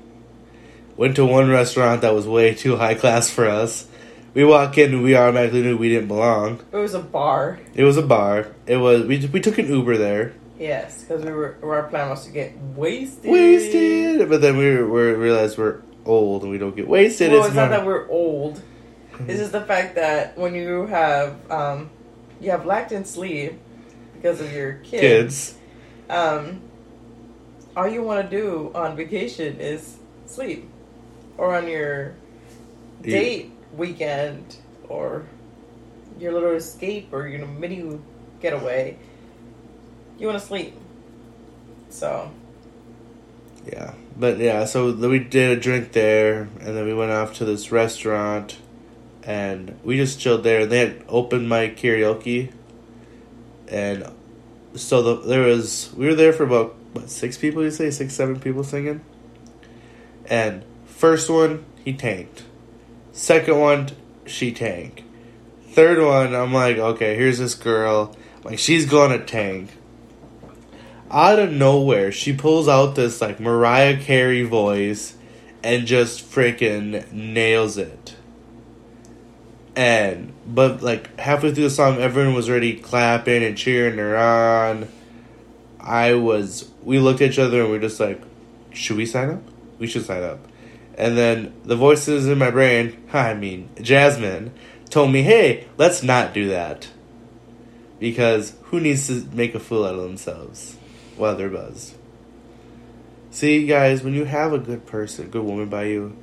Went 0.96 1.16
to 1.16 1.26
one 1.26 1.50
restaurant 1.50 2.00
that 2.02 2.14
was 2.14 2.26
way 2.26 2.54
too 2.54 2.76
high 2.76 2.94
class 2.94 3.28
for 3.28 3.46
us. 3.46 3.86
We 4.32 4.44
walk 4.44 4.78
in, 4.78 4.94
and 4.94 5.02
we 5.02 5.14
automatically 5.16 5.62
knew 5.62 5.76
we 5.76 5.88
didn't 5.90 6.08
belong. 6.08 6.60
It 6.72 6.76
was 6.76 6.94
a 6.94 6.98
bar. 7.00 7.58
It 7.74 7.84
was 7.84 7.96
a 7.96 8.02
bar. 8.02 8.48
It 8.66 8.78
was 8.78 9.04
we 9.04 9.26
we 9.26 9.40
took 9.40 9.58
an 9.58 9.68
Uber 9.68 9.96
there, 9.98 10.32
Yes, 10.58 11.02
because 11.02 11.24
we 11.24 11.32
were 11.32 11.56
our 11.62 11.84
plan 11.84 12.10
was 12.10 12.24
to 12.26 12.30
get 12.30 12.56
wasted. 12.58 13.30
wasted. 13.30 14.28
But 14.28 14.40
then 14.40 14.56
we, 14.56 14.76
were, 14.76 14.88
we 14.88 15.00
realized 15.14 15.58
we're 15.58 15.82
old 16.06 16.42
and 16.42 16.50
we 16.50 16.58
don't 16.58 16.76
get 16.76 16.86
wasted. 16.86 17.30
Well, 17.32 17.40
it's 17.40 17.48
it's 17.48 17.56
not 17.56 17.70
that 17.70 17.84
we're 17.84 18.08
old. 18.08 18.62
This 19.20 19.40
is 19.40 19.50
the 19.50 19.60
fact 19.60 19.94
that 19.96 20.36
when 20.36 20.54
you 20.54 20.86
have 20.86 21.50
um, 21.50 21.90
you 22.40 22.50
have 22.50 22.66
lacked 22.66 22.92
in 22.92 23.04
sleep 23.04 23.58
because 24.14 24.40
of 24.40 24.52
your 24.52 24.74
kid, 24.74 25.00
kids. 25.00 25.54
um, 26.10 26.60
all 27.76 27.88
you 27.88 28.02
want 28.02 28.28
to 28.28 28.36
do 28.36 28.70
on 28.74 28.96
vacation 28.96 29.60
is 29.60 29.96
sleep, 30.26 30.68
or 31.36 31.54
on 31.54 31.68
your 31.68 32.14
date 33.02 33.52
weekend, 33.72 34.56
or 34.88 35.26
your 36.18 36.32
little 36.32 36.52
escape 36.52 37.08
or 37.12 37.26
your 37.26 37.46
mini 37.46 37.98
getaway. 38.40 38.96
You 40.18 40.26
want 40.26 40.38
to 40.38 40.46
sleep. 40.46 40.74
So 41.90 42.30
Yeah, 43.66 43.94
but 44.16 44.38
yeah, 44.38 44.64
so 44.64 44.92
we 44.92 45.18
did 45.18 45.58
a 45.58 45.60
drink 45.60 45.92
there, 45.92 46.48
and 46.60 46.76
then 46.76 46.84
we 46.84 46.94
went 46.94 47.10
off 47.10 47.34
to 47.34 47.44
this 47.44 47.72
restaurant, 47.72 48.58
and 49.22 49.78
we 49.84 49.96
just 49.96 50.20
chilled 50.20 50.44
there. 50.44 50.66
They 50.66 50.78
had 50.78 51.04
open 51.08 51.48
mic 51.48 51.76
karaoke, 51.76 52.52
and 53.68 54.10
so 54.74 55.02
the, 55.02 55.28
there 55.28 55.42
was 55.42 55.92
we 55.96 56.06
were 56.06 56.14
there 56.14 56.32
for 56.32 56.44
about 56.44 56.74
what 56.92 57.10
six 57.10 57.36
people. 57.38 57.62
You 57.62 57.70
say 57.70 57.90
six, 57.90 58.14
seven 58.14 58.38
people 58.40 58.64
singing, 58.64 59.00
and 60.26 60.64
first 60.86 61.30
one 61.30 61.64
he 61.84 61.92
tanked, 61.92 62.44
second 63.12 63.58
one 63.58 63.90
she 64.26 64.52
tanked, 64.52 65.02
third 65.74 66.02
one 66.02 66.34
I'm 66.34 66.52
like 66.52 66.78
okay 66.78 67.16
here's 67.16 67.38
this 67.38 67.54
girl 67.54 68.14
like 68.44 68.58
she's 68.58 68.86
gonna 68.86 69.24
tank 69.24 69.70
out 71.14 71.38
of 71.38 71.52
nowhere, 71.52 72.10
she 72.10 72.32
pulls 72.32 72.66
out 72.66 72.96
this 72.96 73.20
like 73.20 73.38
Mariah 73.38 74.00
Carey 74.00 74.42
voice 74.42 75.16
and 75.62 75.86
just 75.86 76.28
freaking 76.28 77.10
nails 77.12 77.78
it. 77.78 78.16
And 79.76 80.32
but 80.44 80.82
like 80.82 81.18
halfway 81.18 81.54
through 81.54 81.64
the 81.64 81.70
song, 81.70 81.98
everyone 81.98 82.34
was 82.34 82.50
already 82.50 82.76
clapping 82.76 83.44
and 83.44 83.56
cheering 83.56 83.98
her 83.98 84.16
on. 84.16 84.88
I 85.78 86.14
was. 86.14 86.68
We 86.82 86.98
looked 86.98 87.20
at 87.20 87.30
each 87.30 87.38
other 87.38 87.62
and 87.62 87.70
we 87.70 87.78
are 87.78 87.80
just 87.80 88.00
like, 88.00 88.20
should 88.72 88.96
we 88.96 89.06
sign 89.06 89.30
up? 89.30 89.42
We 89.78 89.86
should 89.86 90.04
sign 90.04 90.22
up. 90.24 90.40
And 90.96 91.16
then 91.16 91.54
the 91.64 91.76
voices 91.76 92.26
in 92.26 92.38
my 92.38 92.50
brain, 92.50 93.04
I 93.12 93.34
mean 93.34 93.68
Jasmine, 93.80 94.52
told 94.90 95.12
me, 95.12 95.22
hey, 95.22 95.68
let's 95.76 96.02
not 96.02 96.34
do 96.34 96.48
that. 96.48 96.88
Because 98.00 98.54
who 98.64 98.80
needs 98.80 99.06
to 99.06 99.24
make 99.32 99.54
a 99.54 99.60
fool 99.60 99.84
out 99.84 99.94
of 99.94 100.02
themselves? 100.02 100.76
While 101.16 101.36
they're 101.36 101.50
buzzed. 101.50 101.94
See, 103.30 103.66
guys, 103.66 104.02
when 104.04 104.14
you 104.14 104.24
have 104.24 104.52
a 104.52 104.58
good 104.58 104.86
person, 104.86 105.28
good 105.28 105.42
woman 105.42 105.68
by 105.68 105.84
you, 105.84 106.16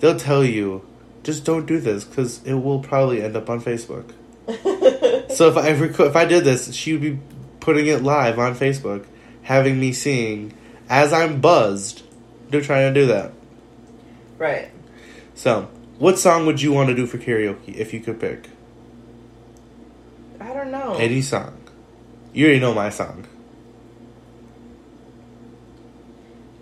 they'll 0.00 0.18
tell 0.18 0.44
you, 0.44 0.84
just 1.22 1.44
don't 1.44 1.66
do 1.66 1.78
this 1.78 2.04
because 2.04 2.42
it 2.44 2.54
will 2.54 2.80
probably 2.80 3.22
end 3.22 3.36
up 3.36 3.48
on 3.48 3.60
Facebook. 3.60 4.10
so 5.32 5.48
if 5.48 5.56
I 5.56 5.72
rec- 5.72 6.00
if 6.00 6.16
I 6.16 6.24
did 6.24 6.44
this, 6.44 6.74
she 6.74 6.92
would 6.92 7.02
be 7.02 7.18
putting 7.60 7.86
it 7.86 8.02
live 8.02 8.38
on 8.38 8.54
Facebook, 8.54 9.06
having 9.42 9.78
me 9.78 9.92
seeing 9.92 10.56
as 10.88 11.12
I'm 11.12 11.40
buzzed. 11.40 12.02
Do 12.50 12.60
trying 12.60 12.92
to 12.92 13.00
do 13.00 13.06
that. 13.08 13.32
Right. 14.38 14.70
So, 15.34 15.68
what 15.98 16.18
song 16.18 16.46
would 16.46 16.62
you 16.62 16.72
want 16.72 16.88
to 16.88 16.94
do 16.94 17.06
for 17.06 17.18
karaoke 17.18 17.74
if 17.74 17.92
you 17.92 18.00
could 18.00 18.20
pick? 18.20 18.48
I 20.40 20.52
don't 20.52 20.70
know. 20.70 20.94
Any 20.94 21.22
song. 21.22 21.58
You 22.32 22.46
already 22.46 22.60
know 22.60 22.74
my 22.74 22.90
song. 22.90 23.26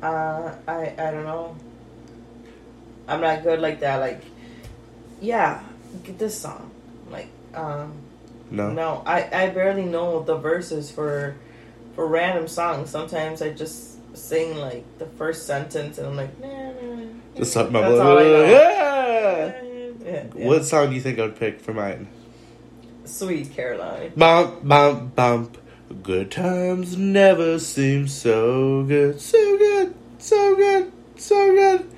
Uh, 0.05 0.55
I 0.69 0.93
I 0.99 1.11
don't 1.11 1.25
know. 1.25 1.57
I'm 3.09 3.23
not 3.23 3.43
good 3.43 3.61
like 3.61 3.81
that. 3.81 4.01
Like, 4.01 4.23
yeah, 5.23 5.63
get 6.03 6.19
this 6.19 6.39
song. 6.39 6.71
Like, 7.11 7.29
um, 7.55 7.95
no, 8.51 8.71
no, 8.71 9.03
I 9.07 9.29
I 9.33 9.49
barely 9.49 9.87
know 9.87 10.23
the 10.23 10.37
verses 10.37 10.91
for 10.91 11.37
for 11.95 12.07
random 12.07 12.49
songs. 12.49 12.91
Sometimes 12.91 13.41
I 13.41 13.55
just 13.55 13.97
sing 14.15 14.59
like 14.59 14.85
the 14.99 15.07
first 15.07 15.47
sentence, 15.47 15.97
and 15.97 16.07
I'm 16.07 16.17
like, 16.17 16.39
nah, 16.39 16.49
nah. 16.49 17.07
Just 17.37 17.55
something 17.55 17.73
That's 17.73 17.99
all 17.99 18.19
I 18.19 18.25
know. 18.25 18.45
Yeah. 18.45 19.63
Yeah, 20.05 20.25
yeah. 20.37 20.47
What 20.47 20.67
song 20.67 20.91
do 20.91 20.97
you 20.97 21.01
think 21.01 21.19
I 21.19 21.23
would 21.23 21.37
pick 21.37 21.61
for 21.61 21.73
mine? 21.73 22.09
Sweet 23.07 23.53
Caroline. 23.55 24.13
Bump, 24.15 24.69
bump, 24.69 25.17
bump. 25.17 25.57
Good 26.03 26.30
times 26.30 26.97
never 26.97 27.59
seem 27.59 28.09
so 28.09 28.82
good, 28.84 29.20
so 29.20 29.59
good, 29.59 29.95
so 30.18 30.57
good, 30.57 30.92
so 31.16 31.55
good. 31.55 31.90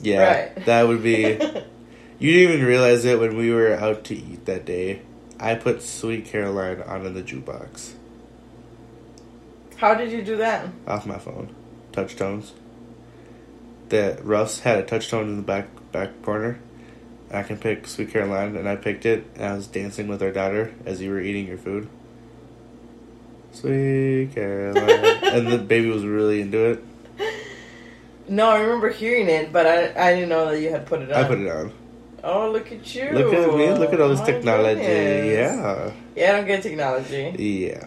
Yeah, 0.00 0.32
right. 0.32 0.64
that 0.64 0.88
would 0.88 1.02
be. 1.02 1.22
you 2.18 2.32
didn't 2.32 2.54
even 2.54 2.64
realize 2.64 3.04
it 3.04 3.18
when 3.20 3.36
we 3.36 3.50
were 3.50 3.74
out 3.74 4.04
to 4.04 4.14
eat 4.14 4.46
that 4.46 4.64
day. 4.64 5.02
I 5.38 5.54
put 5.54 5.82
Sweet 5.82 6.26
Caroline 6.26 6.82
on 6.82 7.04
in 7.04 7.14
the 7.14 7.22
jukebox. 7.22 7.92
How 9.76 9.94
did 9.94 10.12
you 10.12 10.22
do 10.22 10.36
that? 10.36 10.68
Off 10.86 11.04
my 11.06 11.18
phone, 11.18 11.54
TouchTunes. 11.92 12.52
The 13.88 14.18
Russ 14.22 14.60
had 14.60 14.78
a 14.78 14.82
TouchTune 14.84 15.22
in 15.24 15.36
the 15.36 15.42
back 15.42 15.66
back 15.92 16.22
corner. 16.22 16.58
I 17.30 17.42
can 17.42 17.58
pick 17.58 17.86
Sweet 17.86 18.10
Caroline, 18.10 18.56
and 18.56 18.68
I 18.68 18.76
picked 18.76 19.04
it. 19.04 19.26
And 19.34 19.44
I 19.44 19.54
was 19.54 19.66
dancing 19.66 20.06
with 20.08 20.22
our 20.22 20.30
daughter 20.30 20.72
as 20.86 21.00
you 21.02 21.10
were 21.10 21.20
eating 21.20 21.46
your 21.46 21.58
food. 21.58 21.88
Sweet 23.52 24.30
Caroline. 24.34 24.88
and 25.22 25.46
the 25.46 25.58
baby 25.58 25.88
was 25.88 26.04
really 26.04 26.40
into 26.40 26.64
it. 26.64 26.84
No, 28.28 28.48
I 28.48 28.60
remember 28.60 28.90
hearing 28.90 29.28
it, 29.28 29.52
but 29.52 29.66
I 29.66 30.08
I 30.08 30.14
didn't 30.14 30.30
know 30.30 30.50
that 30.50 30.60
you 30.60 30.70
had 30.70 30.86
put 30.86 31.02
it 31.02 31.12
on. 31.12 31.24
I 31.24 31.28
put 31.28 31.38
it 31.38 31.50
on. 31.50 31.72
Oh, 32.24 32.50
look 32.52 32.70
at 32.70 32.94
you! 32.94 33.10
Look 33.10 33.32
at 33.34 33.54
me! 33.54 33.72
Look 33.72 33.92
at 33.92 34.00
all 34.00 34.08
this 34.08 34.20
oh, 34.20 34.26
technology! 34.26 34.80
Goodness. 34.80 35.26
Yeah. 35.26 35.92
Yeah, 36.14 36.32
I 36.32 36.36
don't 36.36 36.46
get 36.46 36.62
technology. 36.62 37.34
Yeah. 37.38 37.86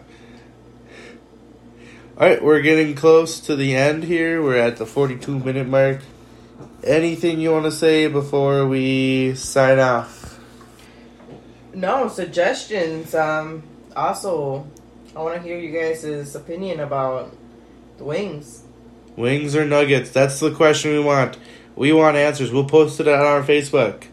All 2.17 2.27
right, 2.27 2.43
we're 2.43 2.61
getting 2.61 2.95
close 2.95 3.39
to 3.41 3.55
the 3.55 3.75
end 3.75 4.03
here. 4.03 4.43
We're 4.43 4.57
at 4.57 4.77
the 4.77 4.85
forty-two 4.85 5.39
minute 5.39 5.67
mark. 5.67 6.01
Anything 6.83 7.39
you 7.39 7.51
want 7.51 7.65
to 7.65 7.71
say 7.71 8.07
before 8.07 8.67
we 8.67 9.35
sign 9.35 9.79
off? 9.79 10.39
No 11.73 12.09
suggestions. 12.09 13.15
Um. 13.15 13.63
Also, 13.95 14.67
I 15.15 15.21
want 15.21 15.35
to 15.35 15.41
hear 15.41 15.57
you 15.57 15.71
guys' 15.71 16.35
opinion 16.35 16.81
about 16.81 17.33
the 17.97 18.03
wings. 18.03 18.63
Wings 19.15 19.55
or 19.55 19.65
nuggets? 19.65 20.11
That's 20.11 20.41
the 20.41 20.51
question 20.51 20.91
we 20.91 20.99
want. 20.99 21.37
We 21.77 21.93
want 21.93 22.17
answers. 22.17 22.51
We'll 22.51 22.65
post 22.65 22.99
it 22.99 23.07
on 23.07 23.19
our 23.19 23.41
Facebook. 23.41 24.07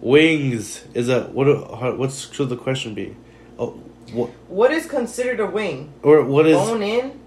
Wings 0.00 0.84
is 0.94 1.10
a 1.10 1.24
what? 1.24 1.98
What 1.98 2.12
should 2.12 2.48
the 2.48 2.56
question 2.56 2.94
be? 2.94 3.16
Oh, 3.58 3.70
what? 4.12 4.30
What 4.48 4.70
is 4.70 4.86
considered 4.86 5.40
a 5.40 5.46
wing? 5.46 5.92
Or 6.02 6.24
what 6.24 6.46
is 6.46 6.56
bone 6.56 6.82
in 6.82 7.20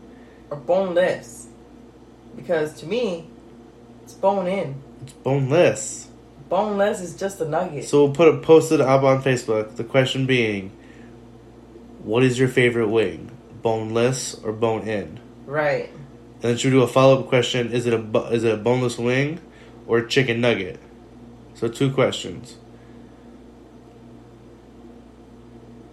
or 0.49 0.57
boneless? 0.57 1.47
Because 2.35 2.73
to 2.79 2.87
me, 2.87 3.27
it's 4.03 4.13
bone 4.13 4.47
in. 4.47 4.81
It's 5.03 5.13
boneless. 5.13 6.07
Boneless 6.47 7.01
is 7.01 7.15
just 7.15 7.39
a 7.41 7.47
nugget. 7.47 7.85
So 7.85 8.05
we'll 8.05 8.15
put 8.15 8.27
a 8.27 8.37
post 8.37 8.71
it 8.71 8.81
up 8.81 9.03
on 9.03 9.21
Facebook. 9.21 9.75
The 9.75 9.83
question 9.83 10.25
being, 10.25 10.71
what 11.99 12.23
is 12.23 12.39
your 12.39 12.47
favorite 12.47 12.87
wing? 12.87 13.31
Boneless 13.61 14.35
or 14.35 14.51
bone 14.51 14.87
in? 14.87 15.19
Right. 15.45 15.89
And 15.89 16.41
then 16.41 16.57
should 16.57 16.71
we 16.73 16.79
do 16.79 16.83
a 16.83 16.87
follow 16.87 17.21
up 17.21 17.27
question? 17.27 17.71
Is 17.71 17.85
it 17.85 17.93
a 17.93 18.19
is 18.31 18.43
it 18.43 18.53
a 18.53 18.57
boneless 18.57 18.97
wing 18.97 19.39
or 19.87 20.01
chicken 20.03 20.41
nugget? 20.41 20.79
So 21.55 21.67
two 21.67 21.91
questions. 21.91 22.55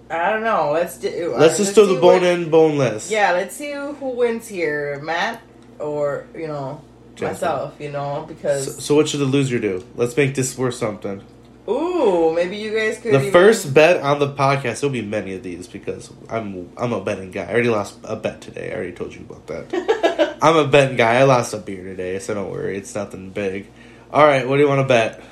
I 0.08 0.30
don't 0.30 0.44
know. 0.44 0.70
Let's 0.72 0.98
do. 0.98 1.34
Uh, 1.34 1.38
let's 1.38 1.56
just 1.56 1.74
do 1.74 1.86
the 1.86 2.00
bone 2.00 2.20
what, 2.20 2.22
in, 2.22 2.50
boneless. 2.50 3.10
Yeah, 3.10 3.32
let's 3.32 3.56
see 3.56 3.72
who 3.72 4.10
wins 4.10 4.46
here, 4.46 5.00
Matt 5.02 5.42
or 5.78 6.26
you 6.34 6.46
know 6.46 6.82
Justin. 7.16 7.28
myself. 7.28 7.74
You 7.80 7.90
know 7.90 8.24
because. 8.28 8.76
So, 8.76 8.80
so, 8.80 8.94
what 8.94 9.08
should 9.08 9.20
the 9.20 9.26
loser 9.26 9.58
do? 9.58 9.84
Let's 9.96 10.16
make 10.16 10.34
this 10.34 10.56
worth 10.56 10.74
something. 10.74 11.24
Ooh, 11.68 12.32
maybe 12.32 12.56
you 12.56 12.72
guys 12.72 12.98
could. 12.98 13.12
The 13.12 13.20
even... 13.20 13.32
first 13.32 13.74
bet 13.74 14.00
on 14.00 14.20
the 14.20 14.32
podcast. 14.32 14.80
There'll 14.80 14.92
be 14.92 15.02
many 15.02 15.34
of 15.34 15.42
these 15.42 15.66
because 15.66 16.12
I'm 16.28 16.70
I'm 16.76 16.92
a 16.92 17.00
betting 17.00 17.32
guy. 17.32 17.44
I 17.44 17.52
already 17.52 17.70
lost 17.70 17.98
a 18.04 18.14
bet 18.14 18.40
today. 18.40 18.70
I 18.70 18.76
already 18.76 18.92
told 18.92 19.14
you 19.14 19.26
about 19.28 19.46
that. 19.48 20.38
I'm 20.42 20.56
a 20.56 20.68
betting 20.68 20.96
guy. 20.96 21.16
I 21.16 21.24
lost 21.24 21.54
a 21.54 21.58
beer 21.58 21.82
today, 21.82 22.18
so 22.20 22.34
don't 22.34 22.50
worry. 22.50 22.76
It's 22.76 22.94
nothing 22.94 23.30
big. 23.30 23.66
All 24.12 24.24
right, 24.24 24.46
what 24.46 24.56
do 24.56 24.62
you 24.62 24.68
want 24.68 24.80
to 24.80 24.86
bet? 24.86 25.22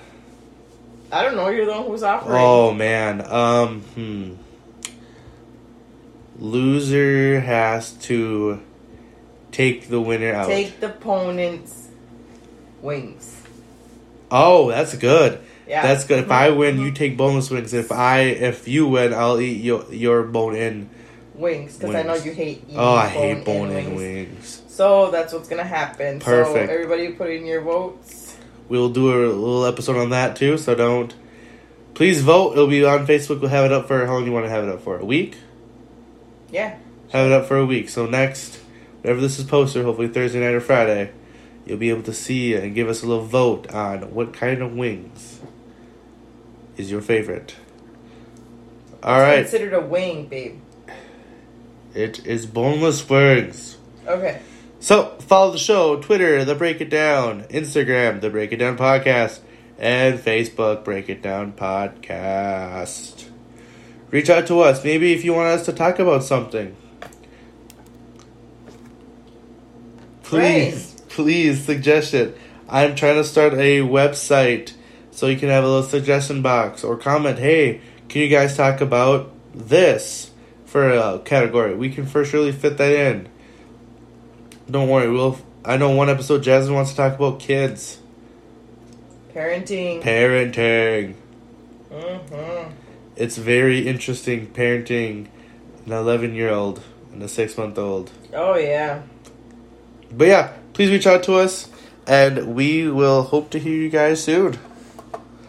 I 1.12 1.22
don't 1.22 1.37
know. 1.37 1.49
You're 1.49 1.66
the 1.66 1.72
one 1.72 1.87
who's 1.87 2.03
offering. 2.03 2.37
Oh 2.37 2.72
man. 2.72 3.20
Um. 3.30 3.80
Hmm. 3.80 4.35
Loser 6.37 7.41
has 7.41 7.93
to 7.93 8.61
take 9.53 9.89
the 9.89 10.01
winner 10.01 10.35
out. 10.35 10.49
Take 10.49 10.80
the 10.80 10.87
opponent's 10.87 11.91
wings. 12.82 13.41
Oh, 14.32 14.68
that's 14.68 14.97
good. 14.97 15.41
Yeah. 15.66 15.82
That's 15.82 16.04
good. 16.04 16.18
If 16.18 16.30
I 16.30 16.50
win, 16.50 16.78
you 16.78 16.92
take 16.92 17.16
boneless 17.16 17.50
wings. 17.50 17.72
If 17.72 17.90
I 17.90 18.20
if 18.20 18.68
you 18.68 18.86
win, 18.86 19.14
I'll 19.14 19.40
eat 19.40 19.62
your 19.62 19.92
your 19.92 20.22
bone 20.24 20.54
in 20.54 20.90
wings 21.34 21.76
because 21.76 21.94
I 21.94 22.02
know 22.02 22.14
you 22.14 22.32
hate. 22.32 22.64
oh, 22.74 22.94
I 22.94 23.08
hate 23.08 23.44
bone 23.44 23.70
in 23.70 23.94
wings. 23.94 23.96
wings. 23.96 24.62
So 24.68 25.10
that's 25.10 25.32
what's 25.32 25.48
gonna 25.48 25.64
happen. 25.64 26.20
Perfect. 26.20 26.68
So 26.68 26.74
everybody 26.74 27.12
put 27.12 27.30
in 27.30 27.46
your 27.46 27.62
votes. 27.62 28.36
We'll 28.68 28.90
do 28.90 29.12
a 29.12 29.32
little 29.32 29.64
episode 29.64 29.96
on 29.96 30.10
that 30.10 30.36
too. 30.36 30.58
So 30.58 30.74
don't. 30.74 31.14
Please 31.94 32.22
vote. 32.22 32.52
It'll 32.52 32.66
be 32.66 32.84
on 32.84 33.06
Facebook. 33.06 33.40
We'll 33.40 33.50
have 33.50 33.64
it 33.66 33.72
up 33.72 33.86
for 33.86 34.04
how 34.06 34.14
long 34.14 34.26
you 34.26 34.32
want 34.32 34.46
to 34.46 34.50
have 34.50 34.64
it 34.64 34.70
up 34.70 34.82
for? 34.82 34.98
A 34.98 35.04
week. 35.04 35.36
Yeah. 36.50 36.76
Have 37.12 37.26
it 37.26 37.32
up 37.32 37.46
for 37.46 37.56
a 37.56 37.64
week. 37.64 37.88
So 37.88 38.06
next, 38.06 38.58
whenever 39.02 39.20
this 39.20 39.38
is 39.38 39.44
posted, 39.44 39.84
hopefully 39.84 40.08
Thursday 40.08 40.40
night 40.40 40.54
or 40.54 40.60
Friday, 40.60 41.12
you'll 41.64 41.78
be 41.78 41.90
able 41.90 42.02
to 42.02 42.12
see 42.12 42.54
and 42.54 42.74
give 42.74 42.88
us 42.88 43.02
a 43.02 43.06
little 43.06 43.24
vote 43.24 43.72
on 43.72 44.12
what 44.12 44.32
kind 44.32 44.60
of 44.60 44.72
wings 44.72 45.40
is 46.76 46.90
your 46.90 47.00
favorite. 47.00 47.54
All 49.02 49.18
it's 49.20 49.22
right. 49.22 49.40
Considered 49.42 49.74
a 49.74 49.80
wing, 49.80 50.26
babe. 50.26 50.60
It 51.94 52.26
is 52.26 52.46
Boneless 52.46 53.08
Words. 53.08 53.76
Okay. 54.06 54.40
So 54.80 55.16
follow 55.20 55.52
the 55.52 55.58
show, 55.58 56.00
Twitter, 56.00 56.44
The 56.44 56.54
Break 56.54 56.80
It 56.80 56.90
Down, 56.90 57.44
Instagram, 57.44 58.20
The 58.20 58.30
Break 58.30 58.52
It 58.52 58.56
Down 58.56 58.76
Podcast, 58.76 59.40
and 59.78 60.18
Facebook, 60.18 60.84
Break 60.84 61.08
It 61.08 61.22
Down 61.22 61.52
Podcast. 61.52 63.28
Reach 64.10 64.28
out 64.28 64.46
to 64.48 64.60
us, 64.60 64.84
maybe 64.84 65.12
if 65.12 65.24
you 65.24 65.34
want 65.34 65.48
us 65.48 65.66
to 65.66 65.72
talk 65.72 65.98
about 65.98 66.22
something. 66.22 66.76
Please, 70.22 71.00
please 71.08 71.64
suggest 71.64 72.14
it. 72.14 72.36
I'm 72.68 72.94
trying 72.94 73.16
to 73.16 73.24
start 73.24 73.54
a 73.54 73.80
website 73.80 74.72
so 75.14 75.28
you 75.28 75.36
can 75.38 75.48
have 75.48 75.62
a 75.64 75.66
little 75.68 75.82
suggestion 75.84 76.42
box 76.42 76.82
or 76.82 76.96
comment. 76.96 77.38
Hey, 77.38 77.80
can 78.08 78.22
you 78.22 78.28
guys 78.28 78.56
talk 78.56 78.80
about 78.80 79.30
this 79.54 80.30
for 80.66 80.90
a 80.90 81.20
category? 81.20 81.74
We 81.74 81.88
can 81.90 82.04
for 82.04 82.24
surely 82.24 82.50
fit 82.52 82.76
that 82.78 82.92
in. 82.92 83.28
Don't 84.70 84.88
worry, 84.88 85.10
we'll. 85.10 85.38
I 85.64 85.76
know 85.76 85.90
one 85.90 86.10
episode 86.10 86.42
Jasmine 86.42 86.74
wants 86.74 86.90
to 86.90 86.96
talk 86.96 87.14
about 87.14 87.38
kids, 87.40 87.98
Parenting. 89.32 90.02
parenting. 90.02 91.14
mm-hmm. 91.90 92.72
It's 93.16 93.36
very 93.38 93.86
interesting 93.86 94.48
parenting 94.48 95.28
an 95.86 95.92
11 95.92 96.34
year 96.34 96.50
old 96.50 96.82
and 97.12 97.22
a 97.22 97.28
six 97.28 97.56
month 97.56 97.78
old. 97.78 98.10
Oh 98.32 98.56
yeah. 98.56 99.02
But 100.10 100.26
yeah, 100.28 100.52
please 100.72 100.90
reach 100.90 101.06
out 101.06 101.22
to 101.24 101.34
us, 101.34 101.68
and 102.06 102.54
we 102.54 102.88
will 102.88 103.22
hope 103.22 103.50
to 103.50 103.58
hear 103.58 103.74
you 103.74 103.88
guys 103.90 104.22
soon. 104.22 104.58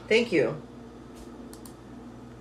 Thank 0.07 0.31
you. 0.31 0.64